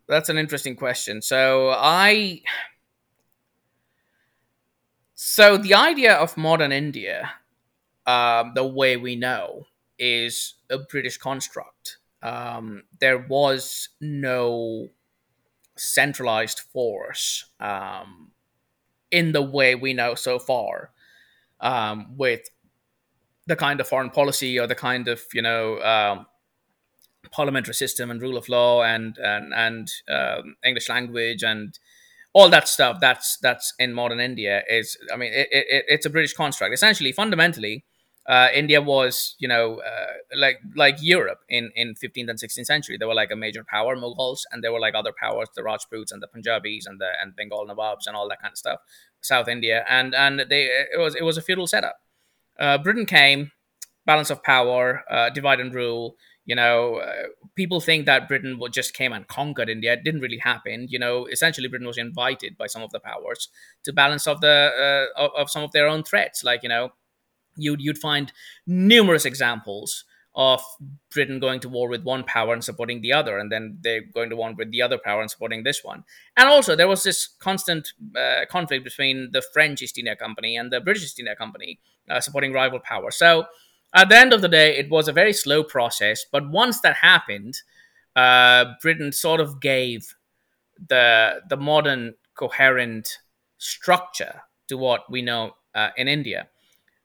that's 0.09 0.28
an 0.28 0.38
interesting 0.38 0.74
question. 0.74 1.22
So 1.22 1.70
I 1.70 2.42
so 5.20 5.56
the 5.56 5.74
idea 5.74 6.14
of 6.14 6.36
modern 6.36 6.70
India, 6.70 7.32
um, 8.06 8.52
the 8.54 8.64
way 8.64 8.96
we 8.96 9.16
know, 9.16 9.66
is 9.98 10.54
a 10.70 10.78
British 10.78 11.18
construct. 11.18 11.98
Um, 12.22 12.84
there 13.00 13.18
was 13.18 13.88
no 14.00 14.90
centralized 15.76 16.60
force 16.60 17.46
um, 17.58 18.30
in 19.10 19.32
the 19.32 19.42
way 19.42 19.74
we 19.74 19.92
know 19.92 20.14
so 20.14 20.38
far, 20.38 20.92
um, 21.60 22.16
with 22.16 22.48
the 23.48 23.56
kind 23.56 23.80
of 23.80 23.88
foreign 23.88 24.10
policy 24.10 24.56
or 24.56 24.68
the 24.68 24.76
kind 24.76 25.08
of 25.08 25.20
you 25.34 25.42
know 25.42 25.80
um, 25.80 26.26
parliamentary 27.32 27.74
system 27.74 28.08
and 28.08 28.22
rule 28.22 28.36
of 28.36 28.48
law 28.48 28.84
and 28.84 29.18
and 29.18 29.52
and 29.52 29.90
um, 30.08 30.54
English 30.64 30.88
language 30.88 31.42
and 31.42 31.76
all 32.33 32.49
that 32.51 32.68
stuff 32.68 32.99
that's 33.01 33.39
that's 33.39 33.72
in 33.79 33.93
modern 33.93 34.20
India 34.20 34.62
is 34.68 34.97
I 35.12 35.16
mean 35.16 35.33
it, 35.33 35.49
it, 35.51 35.85
it's 35.89 36.07
a 36.07 36.11
British 36.11 36.35
construct. 36.35 36.74
Essentially 36.74 37.12
fundamentally 37.12 37.85
uh, 38.29 38.49
India 38.55 38.81
was 38.83 39.35
you 39.39 39.49
know 39.49 39.81
uh, 39.81 40.12
like 40.37 40.61
like 40.76 40.97
Europe 41.01 41.41
in 41.49 41.70
in 41.74 41.95
15th 41.95 42.29
and 42.29 42.39
16th 42.39 42.66
century. 42.66 42.97
They 42.99 43.07
were 43.07 43.14
like 43.14 43.31
a 43.31 43.37
major 43.37 43.64
power 43.64 43.97
Mughals 43.97 44.41
and 44.53 44.62
there 44.62 44.72
were 44.72 44.81
like 44.81 44.95
other 44.95 45.14
powers 45.18 45.49
the 45.57 45.62
Rajputs 45.62 46.12
and 46.12 46.22
the 46.22 46.29
Punjabis 46.29 46.87
and 46.87 47.01
the 47.01 47.09
and 47.20 47.35
Bengal 47.35 47.66
Nawabs 47.66 48.07
and 48.07 48.14
all 48.14 48.29
that 48.29 48.41
kind 48.43 48.53
of 48.53 48.59
stuff 48.59 48.81
South 49.22 49.49
India. 49.49 49.85
And 49.89 50.14
and 50.14 50.41
they 50.51 50.64
it 50.64 50.99
was 50.99 51.14
it 51.14 51.24
was 51.24 51.39
a 51.39 51.43
feudal 51.43 51.66
setup. 51.66 51.97
Uh, 52.59 52.76
Britain 52.76 53.07
came 53.07 53.53
balance 54.05 54.31
of 54.31 54.43
power 54.43 55.05
uh, 55.11 55.31
divide 55.31 55.61
and 55.61 55.72
rule 55.72 56.16
you 56.49 56.55
know, 56.55 56.96
uh, 56.96 57.28
people 57.57 57.78
think 57.78 58.07
that 58.07 58.26
Britain 58.26 58.59
just 58.72 58.94
came 58.94 59.12
and 59.12 59.28
conquered 59.28 59.68
India. 59.68 59.92
It 59.92 60.03
didn't 60.03 60.22
really 60.22 60.38
happen. 60.38 60.86
You 60.88 60.99
know, 60.99 61.26
essentially 61.26 61.68
Britain 61.68 61.86
was 61.86 61.99
invited 61.99 62.57
by 62.57 62.68
some 62.68 62.80
of 62.82 62.90
the 62.90 62.99
powers 62.99 63.51
to 63.84 63.92
balance 63.92 64.26
of 64.26 64.40
the 64.40 64.72
uh, 65.18 65.20
of, 65.22 65.30
of, 65.36 65.51
some 65.51 65.62
of 65.62 65.72
their 65.72 65.86
own 65.86 66.03
threats. 66.05 66.42
Like 66.42 66.62
you 66.62 66.70
know, 66.70 66.92
you'd 67.55 67.82
you'd 67.82 67.99
find 67.99 68.32
numerous 68.66 69.26
examples 69.26 70.07
of 70.34 70.62
Britain 71.12 71.38
going 71.38 71.61
to 71.61 71.68
war 71.68 71.86
with 71.86 72.03
one 72.03 72.24
power 72.24 72.55
and 72.55 72.64
supporting 72.64 73.03
the 73.03 73.12
other, 73.12 73.36
and 73.36 73.53
then 73.53 73.76
they're 73.82 74.07
going 74.14 74.30
to 74.30 74.36
war 74.36 74.51
with 74.57 74.70
the 74.70 74.80
other 74.80 74.96
power 74.96 75.20
and 75.20 75.30
supporting 75.30 75.64
this 75.64 75.84
one. 75.84 76.03
And 76.34 76.49
also, 76.49 76.74
there 76.74 76.88
was 76.88 77.03
this 77.03 77.26
constant 77.26 77.92
uh, 78.16 78.46
conflict 78.49 78.84
between 78.84 79.32
the 79.32 79.42
French 79.53 79.82
East 79.82 79.99
India 79.99 80.16
Company 80.16 80.57
and 80.57 80.72
the 80.72 80.80
British 80.80 81.03
East 81.03 81.18
India 81.18 81.36
Company 81.36 81.78
uh, 82.09 82.20
supporting 82.20 82.55
rival 82.55 82.78
powers. 82.78 83.16
So 83.16 83.49
at 83.95 84.09
the 84.09 84.16
end 84.16 84.32
of 84.32 84.43
the 84.43 84.49
day, 84.49 84.76
it 84.76 84.91
was 84.91 85.09
a 85.09 85.12
very 85.12 85.32
slow 85.32 85.62
process. 85.64 86.24
But 86.30 86.51
once 86.51 86.80
that 86.80 86.97
happened, 86.97 87.62
uh, 88.14 88.74
Britain 88.82 89.12
sort 89.12 89.41
of 89.41 89.61
gave 89.61 90.14
the 90.89 91.41
the 91.49 91.57
modern 91.57 92.14
coherent 92.34 93.18
structure 93.59 94.43
to 94.68 94.76
what 94.76 95.11
we 95.11 95.22
know 95.22 95.53
uh, 95.74 95.91
in 95.97 96.09
India. 96.09 96.49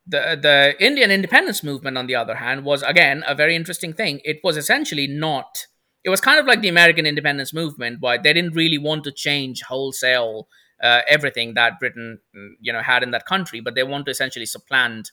The 0.05 0.37
the 0.41 0.75
Indian 0.79 1.11
independence 1.11 1.63
movement, 1.63 1.97
on 1.97 2.07
the 2.07 2.15
other 2.15 2.35
hand, 2.35 2.65
was 2.65 2.83
again 2.83 3.23
a 3.25 3.35
very 3.35 3.55
interesting 3.55 3.93
thing. 3.93 4.19
It 4.25 4.39
was 4.43 4.57
essentially 4.57 5.07
not. 5.07 5.67
It 6.03 6.09
was 6.09 6.19
kind 6.19 6.39
of 6.39 6.45
like 6.45 6.61
the 6.61 6.67
American 6.67 7.05
independence 7.05 7.53
movement, 7.53 8.01
but 8.01 8.23
they 8.23 8.33
didn't 8.33 8.55
really 8.55 8.77
want 8.77 9.05
to 9.05 9.11
change 9.11 9.61
wholesale 9.61 10.49
uh, 10.81 10.99
everything 11.07 11.53
that 11.53 11.79
Britain, 11.79 12.19
you 12.59 12.73
know, 12.73 12.81
had 12.81 13.03
in 13.03 13.11
that 13.11 13.25
country. 13.25 13.61
But 13.61 13.75
they 13.75 13.83
want 13.83 14.05
to 14.05 14.11
essentially 14.11 14.45
supplant 14.45 15.11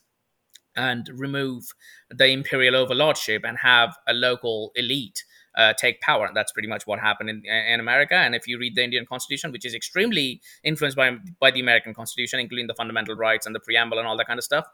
and 0.81 1.11
remove 1.14 1.64
the 2.11 2.28
imperial 2.39 2.74
overlordship 2.74 3.43
and 3.45 3.59
have 3.59 3.91
a 4.09 4.14
local 4.14 4.72
elite 4.74 5.24
uh, 5.57 5.72
take 5.74 6.01
power. 6.01 6.31
That's 6.35 6.53
pretty 6.53 6.68
much 6.68 6.87
what 6.87 6.99
happened 7.01 7.28
in, 7.28 7.43
in 7.45 7.81
America. 7.81 8.14
And 8.14 8.35
if 8.35 8.47
you 8.49 8.59
read 8.59 8.74
the 8.76 8.85
Indian 8.85 9.05
Constitution, 9.07 9.53
which 9.53 9.66
is 9.66 9.74
extremely 9.74 10.41
influenced 10.64 10.97
by, 10.97 11.16
by 11.39 11.51
the 11.51 11.61
American 11.61 11.93
Constitution, 11.93 12.41
including 12.41 12.66
the 12.66 12.74
fundamental 12.74 13.14
rights 13.14 13.47
and 13.47 13.55
the 13.55 13.61
preamble 13.61 13.99
and 13.99 14.07
all 14.07 14.16
that 14.16 14.26
kind 14.26 14.39
of 14.39 14.45
stuff, 14.45 14.66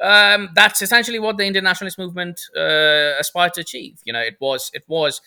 um, 0.00 0.48
that's 0.54 0.80
essentially 0.80 1.18
what 1.18 1.36
the 1.36 1.44
Indian 1.44 1.64
nationalist 1.64 1.98
movement 1.98 2.40
uh, 2.56 3.18
aspired 3.20 3.54
to 3.54 3.60
achieve. 3.60 4.00
You 4.04 4.12
know, 4.12 4.20
it 4.20 4.36
was 4.40 4.70
it 4.72 4.84
was 4.88 5.20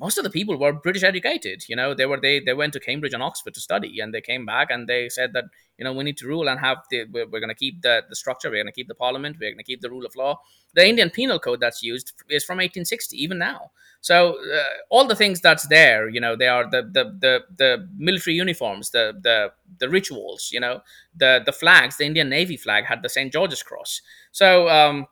most 0.00 0.16
of 0.16 0.24
the 0.24 0.30
people 0.30 0.56
were 0.58 0.72
British 0.72 1.04
educated. 1.04 1.64
You 1.68 1.76
know, 1.76 1.92
they 1.92 2.06
were 2.06 2.18
they 2.18 2.40
they 2.40 2.54
went 2.54 2.72
to 2.72 2.80
Cambridge 2.80 3.12
and 3.12 3.22
Oxford 3.22 3.54
to 3.54 3.60
study, 3.60 4.00
and 4.00 4.14
they 4.14 4.22
came 4.22 4.46
back 4.46 4.70
and 4.70 4.88
they 4.88 5.10
said 5.10 5.34
that 5.34 5.44
you 5.76 5.84
know 5.84 5.92
we 5.92 6.04
need 6.04 6.16
to 6.18 6.26
rule 6.26 6.48
and 6.48 6.58
have 6.58 6.78
the 6.90 7.04
we're, 7.12 7.26
we're 7.26 7.40
going 7.40 7.48
to 7.48 7.54
keep 7.54 7.82
the 7.82 8.02
the 8.08 8.16
structure, 8.16 8.48
we're 8.48 8.62
going 8.62 8.66
to 8.66 8.72
keep 8.72 8.88
the 8.88 8.94
parliament, 8.94 9.36
we're 9.38 9.50
going 9.50 9.58
to 9.58 9.64
keep 9.64 9.82
the 9.82 9.90
rule 9.90 10.06
of 10.06 10.16
law. 10.16 10.40
The 10.74 10.88
Indian 10.88 11.10
Penal 11.10 11.38
Code 11.38 11.60
that's 11.60 11.82
used 11.82 12.12
is 12.28 12.44
from 12.44 12.56
1860, 12.56 13.22
even 13.22 13.38
now. 13.38 13.72
So 14.00 14.38
uh, 14.54 14.62
all 14.88 15.06
the 15.06 15.16
things 15.16 15.40
that's 15.40 15.66
there, 15.66 16.08
you 16.08 16.20
know, 16.20 16.34
they 16.34 16.48
are 16.48 16.64
the 16.68 16.82
the 16.82 17.04
the, 17.20 17.40
the 17.58 17.88
military 17.98 18.36
uniforms, 18.36 18.90
the 18.90 19.12
the 19.22 19.52
the 19.78 19.90
rituals, 19.90 20.50
you 20.50 20.60
know, 20.60 20.80
the 21.14 21.42
the 21.44 21.52
flags. 21.52 21.98
The 21.98 22.06
Indian 22.06 22.30
Navy 22.30 22.56
flag 22.56 22.86
had 22.86 23.02
the 23.02 23.10
St 23.10 23.30
George's 23.32 23.62
Cross. 23.62 24.00
So. 24.32 24.68
Um, 24.68 25.06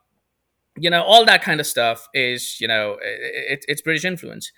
you 0.81 0.91
know 0.91 1.03
all 1.03 1.25
that 1.25 1.43
kind 1.43 1.59
of 1.59 1.67
stuff 1.67 2.09
is 2.15 2.61
you 2.61 2.69
know 2.69 2.97
it, 3.03 3.65
it's 3.67 3.83
british 3.83 4.05
influence 4.05 4.53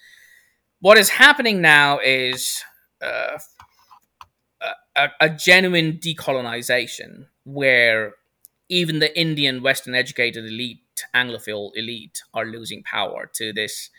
what 0.81 0.99
is 0.99 1.11
happening 1.11 1.61
now 1.61 1.99
is 1.99 2.65
uh, 3.03 3.39
a, 4.97 5.09
a, 5.21 5.29
genuine 5.29 5.99
decolonization 5.99 7.27
where 7.45 8.15
even 8.69 8.99
the 8.99 9.19
Indian 9.19 9.63
Western 9.63 9.95
educated 9.95 10.45
elite, 10.45 10.79
Anglophile 11.15 11.71
elite, 11.75 12.23
are 12.35 12.45
losing 12.45 12.83
power 12.83 13.31
to 13.35 13.53
this 13.53 13.91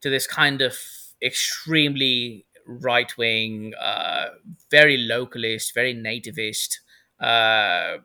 to 0.00 0.10
this 0.10 0.26
kind 0.26 0.60
of 0.60 0.76
extremely 1.22 2.44
right 2.66 3.16
wing, 3.16 3.72
uh, 3.80 4.26
very 4.70 4.98
localist, 4.98 5.74
very 5.74 5.94
nativist 5.94 6.78
uh, 7.20 7.98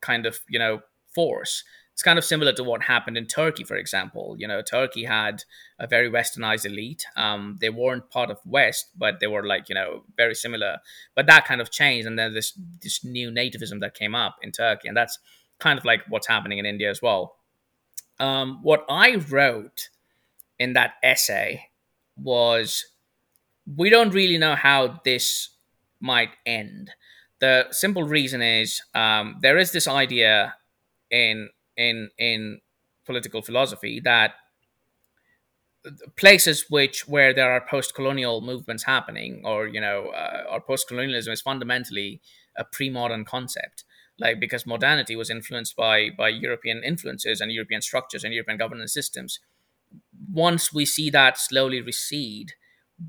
kind 0.00 0.26
of 0.26 0.40
you 0.48 0.58
know 0.58 0.80
force 1.14 1.64
it's 1.98 2.02
kind 2.04 2.16
of 2.16 2.24
similar 2.24 2.52
to 2.52 2.62
what 2.62 2.84
happened 2.84 3.16
in 3.18 3.26
Turkey, 3.26 3.64
for 3.64 3.74
example. 3.74 4.36
You 4.38 4.46
know, 4.46 4.62
Turkey 4.62 5.02
had 5.02 5.42
a 5.80 5.86
very 5.88 6.08
westernized 6.08 6.64
elite. 6.64 7.04
Um, 7.16 7.58
they 7.60 7.70
weren't 7.70 8.08
part 8.08 8.30
of 8.30 8.38
West, 8.46 8.90
but 8.96 9.18
they 9.18 9.26
were 9.26 9.44
like 9.44 9.68
you 9.68 9.74
know 9.74 10.04
very 10.16 10.36
similar. 10.36 10.78
But 11.16 11.26
that 11.26 11.44
kind 11.44 11.60
of 11.60 11.72
changed, 11.72 12.06
and 12.06 12.16
then 12.16 12.34
this 12.34 12.52
this 12.80 13.02
new 13.02 13.32
nativism 13.32 13.80
that 13.80 13.94
came 13.94 14.14
up 14.14 14.36
in 14.42 14.52
Turkey, 14.52 14.86
and 14.86 14.96
that's 14.96 15.18
kind 15.58 15.76
of 15.76 15.84
like 15.84 16.02
what's 16.08 16.28
happening 16.28 16.58
in 16.58 16.66
India 16.66 16.88
as 16.88 17.02
well. 17.02 17.34
Um, 18.20 18.60
what 18.62 18.86
I 18.88 19.16
wrote 19.16 19.88
in 20.56 20.74
that 20.74 20.92
essay 21.02 21.64
was 22.16 22.84
we 23.76 23.90
don't 23.90 24.14
really 24.14 24.38
know 24.38 24.54
how 24.54 25.00
this 25.04 25.48
might 25.98 26.30
end. 26.46 26.92
The 27.40 27.66
simple 27.72 28.04
reason 28.04 28.40
is 28.40 28.82
um, 28.94 29.38
there 29.42 29.58
is 29.58 29.72
this 29.72 29.88
idea 29.88 30.54
in 31.10 31.48
in 31.78 32.10
in 32.18 32.60
political 33.06 33.42
philosophy 33.42 34.00
that 34.04 34.34
places 36.16 36.66
which 36.68 37.06
where 37.08 37.32
there 37.32 37.50
are 37.50 37.60
post-colonial 37.60 38.40
movements 38.40 38.84
happening 38.84 39.40
or 39.44 39.66
you 39.66 39.80
know 39.80 40.08
uh, 40.08 40.44
or 40.50 40.60
post-colonialism 40.60 41.32
is 41.32 41.40
fundamentally 41.40 42.20
a 42.56 42.64
pre-modern 42.64 43.24
concept. 43.24 43.84
Like 44.18 44.40
because 44.40 44.66
modernity 44.66 45.14
was 45.14 45.30
influenced 45.30 45.76
by 45.76 46.10
by 46.10 46.28
european 46.28 46.82
influences 46.84 47.40
and 47.40 47.52
european 47.52 47.80
structures 47.82 48.24
and 48.24 48.34
european 48.34 48.58
governance 48.58 48.92
systems 48.92 49.38
once 50.32 50.72
we 50.72 50.84
see 50.84 51.10
that 51.10 51.38
slowly 51.38 51.80
recede 51.80 52.52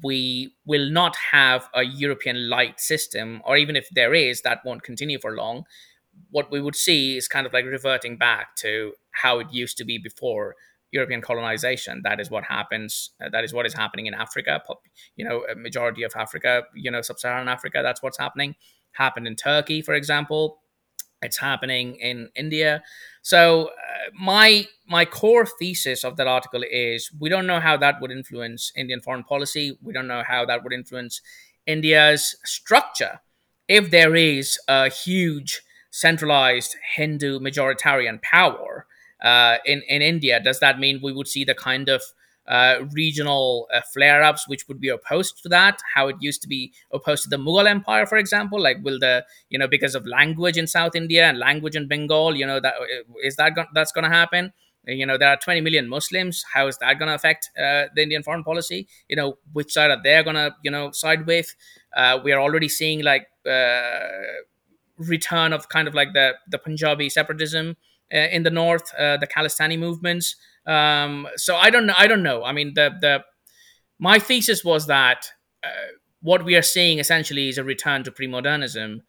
we 0.03 0.53
will 0.65 0.89
not 0.89 1.15
have 1.31 1.69
a 1.73 1.83
european 1.83 2.49
light 2.49 2.79
system 2.79 3.41
or 3.45 3.57
even 3.57 3.75
if 3.75 3.89
there 3.91 4.13
is 4.13 4.41
that 4.43 4.63
won't 4.65 4.83
continue 4.83 5.19
for 5.19 5.35
long 5.35 5.63
what 6.31 6.51
we 6.51 6.61
would 6.61 6.75
see 6.75 7.17
is 7.17 7.27
kind 7.27 7.45
of 7.45 7.53
like 7.53 7.65
reverting 7.65 8.17
back 8.17 8.55
to 8.57 8.93
how 9.11 9.39
it 9.39 9.47
used 9.51 9.77
to 9.77 9.85
be 9.85 9.97
before 9.97 10.55
European 10.91 11.21
colonization. 11.21 12.01
That 12.03 12.19
is 12.19 12.31
what 12.31 12.45
happens. 12.45 13.11
Uh, 13.23 13.29
that 13.29 13.43
is 13.43 13.53
what 13.53 13.65
is 13.65 13.73
happening 13.73 14.07
in 14.07 14.13
Africa. 14.13 14.61
You 15.15 15.25
know, 15.27 15.45
a 15.51 15.55
majority 15.55 16.03
of 16.03 16.13
Africa, 16.15 16.63
you 16.73 16.89
know, 16.91 17.01
sub-Saharan 17.01 17.47
Africa. 17.47 17.81
That's 17.83 18.01
what's 18.01 18.17
happening. 18.17 18.55
Happened 18.93 19.27
in 19.27 19.35
Turkey, 19.35 19.81
for 19.81 19.93
example. 19.93 20.61
It's 21.21 21.37
happening 21.37 21.95
in 21.95 22.29
India. 22.35 22.81
So 23.21 23.65
uh, 23.67 24.09
my 24.17 24.67
my 24.87 25.03
core 25.05 25.45
thesis 25.45 26.03
of 26.03 26.15
that 26.15 26.27
article 26.27 26.63
is 26.69 27.11
we 27.19 27.29
don't 27.29 27.45
know 27.45 27.59
how 27.59 27.75
that 27.77 28.01
would 28.01 28.09
influence 28.09 28.71
Indian 28.75 29.01
foreign 29.01 29.23
policy. 29.25 29.77
We 29.83 29.93
don't 29.93 30.07
know 30.07 30.23
how 30.25 30.45
that 30.45 30.63
would 30.63 30.71
influence 30.71 31.21
India's 31.67 32.35
structure 32.45 33.19
if 33.67 33.91
there 33.91 34.15
is 34.15 34.57
a 34.67 34.89
huge 34.89 35.61
centralized 35.91 36.75
Hindu 36.95 37.39
majoritarian 37.39 38.21
power 38.21 38.85
uh, 39.23 39.57
in 39.65 39.81
in 39.87 40.01
India, 40.01 40.39
does 40.39 40.59
that 40.59 40.79
mean 40.79 40.99
we 41.03 41.13
would 41.13 41.27
see 41.27 41.43
the 41.43 41.55
kind 41.55 41.89
of 41.89 42.01
uh, 42.47 42.79
regional 42.93 43.67
uh, 43.71 43.81
flare-ups 43.93 44.47
which 44.47 44.67
would 44.67 44.79
be 44.81 44.89
opposed 44.89 45.41
to 45.43 45.49
that? 45.49 45.79
How 45.93 46.07
it 46.07 46.15
used 46.19 46.41
to 46.41 46.47
be 46.47 46.73
opposed 46.91 47.23
to 47.23 47.29
the 47.29 47.37
mughal 47.37 47.67
empire 47.67 48.05
for 48.05 48.17
example? 48.17 48.59
Like 48.61 48.77
will 48.83 48.99
the 48.99 49.25
you 49.49 49.59
know 49.59 49.67
because 49.67 49.95
of 49.95 50.05
language 50.07 50.57
in 50.57 50.67
south 50.67 50.95
india 50.95 51.25
and 51.27 51.37
language 51.37 51.75
in 51.75 51.87
bengal 51.87 52.35
you 52.35 52.45
know 52.45 52.59
that 52.59 52.73
uh, 52.75 53.29
that 53.37 53.55
go- 53.55 53.65
that's 53.73 53.91
going 53.91 54.03
to 54.03 54.09
happen 54.09 54.53
you 54.87 55.05
know 55.05 55.17
there 55.17 55.29
are 55.29 55.37
20 55.37 55.61
million 55.61 55.87
muslims. 55.87 56.43
How 56.53 56.67
is 56.67 56.77
that 56.79 56.97
going 56.97 57.09
to 57.09 57.15
affect 57.15 57.49
uh, 57.57 57.85
the 57.93 58.01
indian 58.01 58.23
foreign 58.23 58.43
policy? 58.43 58.87
You 59.07 59.15
know 59.17 59.37
which 59.53 59.73
side 59.73 59.91
are 59.91 60.01
they 60.01 60.21
going 60.23 60.35
to 60.35 60.55
you 60.63 60.71
know 60.71 60.91
side 60.91 61.27
with? 61.27 61.53
Uh, 61.95 62.19
we 62.23 62.31
are 62.31 62.39
already 62.39 62.69
seeing 62.69 63.03
like 63.03 63.27
return 64.99 65.53
of 65.53 65.69
kind 65.69 65.87
of 65.87 65.95
like 65.95 66.13
the 66.13 66.33
the 66.47 66.57
Punjabi 66.57 67.09
separatism 67.09 67.77
uh, 68.13 68.17
in 68.17 68.43
the 68.43 68.49
north, 68.49 68.93
uh, 68.95 69.17
the 69.17 69.27
Khalistani 69.27 69.79
movements. 69.79 70.35
Um, 70.67 71.27
so 71.35 71.55
I 71.55 71.69
don't 71.69 71.85
know. 71.85 71.95
I 71.97 72.07
don't 72.07 72.23
know. 72.23 72.43
I 72.43 72.51
mean, 72.51 72.73
the 72.75 72.91
the 72.99 73.23
my 73.97 74.19
thesis 74.19 74.63
was 74.63 74.87
that 74.87 75.31
uh, 75.63 75.69
what 76.21 76.43
we 76.43 76.55
are 76.55 76.61
seeing 76.61 76.99
essentially 76.99 77.49
is 77.49 77.57
a 77.57 77.63
return 77.63 78.03
to 78.03 78.11
pre-modernism, 78.11 79.03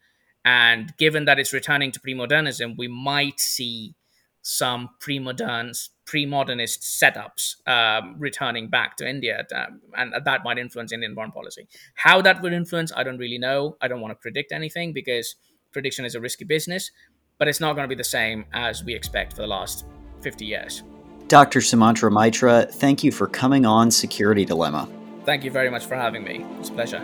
and 0.45 0.93
given 0.97 1.25
that 1.25 1.39
it's 1.39 1.53
returning 1.53 1.91
to 1.91 1.99
pre-modernism, 1.99 2.75
we 2.77 2.87
might 2.87 3.39
see 3.39 3.95
some 4.41 4.89
pre-modern 4.99 5.71
pre-modernist 6.05 6.81
setups 6.81 7.55
um, 7.67 8.15
returning 8.17 8.69
back 8.69 8.97
to 8.97 9.07
India, 9.07 9.45
um, 9.55 9.81
and 9.95 10.13
that 10.25 10.43
might 10.43 10.57
influence 10.57 10.91
Indian 10.91 11.13
foreign 11.15 11.31
policy. 11.31 11.67
How 11.95 12.21
that 12.21 12.41
would 12.41 12.51
influence, 12.51 12.91
I 12.95 13.03
don't 13.03 13.17
really 13.17 13.37
know. 13.37 13.77
I 13.81 13.87
don't 13.87 14.01
want 14.01 14.11
to 14.11 14.15
predict 14.15 14.51
anything 14.51 14.93
because 14.93 15.35
prediction 15.71 16.05
is 16.05 16.15
a 16.15 16.19
risky 16.19 16.45
business, 16.45 16.91
but 17.37 17.47
it's 17.47 17.59
not 17.59 17.73
going 17.73 17.83
to 17.83 17.89
be 17.89 17.95
the 17.95 18.03
same 18.03 18.45
as 18.53 18.83
we 18.83 18.93
expect 18.93 19.33
for 19.33 19.41
the 19.41 19.47
last 19.47 19.85
50 20.21 20.45
years. 20.45 20.83
Dr. 21.27 21.59
Sumantra 21.59 22.11
Maitra, 22.11 22.69
thank 22.69 23.03
you 23.03 23.11
for 23.11 23.27
coming 23.27 23.65
on 23.65 23.89
Security 23.89 24.45
Dilemma. 24.45 24.87
Thank 25.25 25.43
you 25.43 25.51
very 25.51 25.69
much 25.69 25.85
for 25.85 25.95
having 25.95 26.23
me. 26.23 26.45
It's 26.59 26.69
a 26.69 26.73
pleasure. 26.73 27.01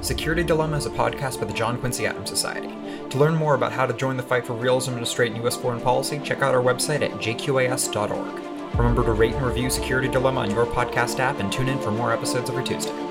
Security 0.00 0.44
Dilemma 0.44 0.76
is 0.76 0.86
a 0.86 0.90
podcast 0.90 1.40
by 1.40 1.46
the 1.46 1.52
John 1.52 1.78
Quincy 1.78 2.06
Adams 2.06 2.30
Society. 2.30 2.68
To 3.10 3.18
learn 3.18 3.34
more 3.34 3.54
about 3.54 3.72
how 3.72 3.86
to 3.86 3.92
join 3.92 4.16
the 4.16 4.22
fight 4.22 4.46
for 4.46 4.52
realism 4.54 4.94
and 4.94 5.02
a 5.02 5.06
straight 5.06 5.34
U.S. 5.36 5.56
foreign 5.56 5.80
policy, 5.80 6.20
check 6.22 6.40
out 6.40 6.54
our 6.54 6.62
website 6.62 7.02
at 7.02 7.10
jqas.org. 7.12 8.44
Remember 8.76 9.04
to 9.04 9.12
rate 9.12 9.34
and 9.34 9.46
review 9.46 9.70
Security 9.70 10.08
Dilemma 10.08 10.40
on 10.40 10.50
your 10.50 10.66
podcast 10.66 11.18
app 11.18 11.40
and 11.40 11.52
tune 11.52 11.68
in 11.68 11.80
for 11.80 11.90
more 11.90 12.12
episodes 12.12 12.48
every 12.48 12.64
Tuesday. 12.64 13.07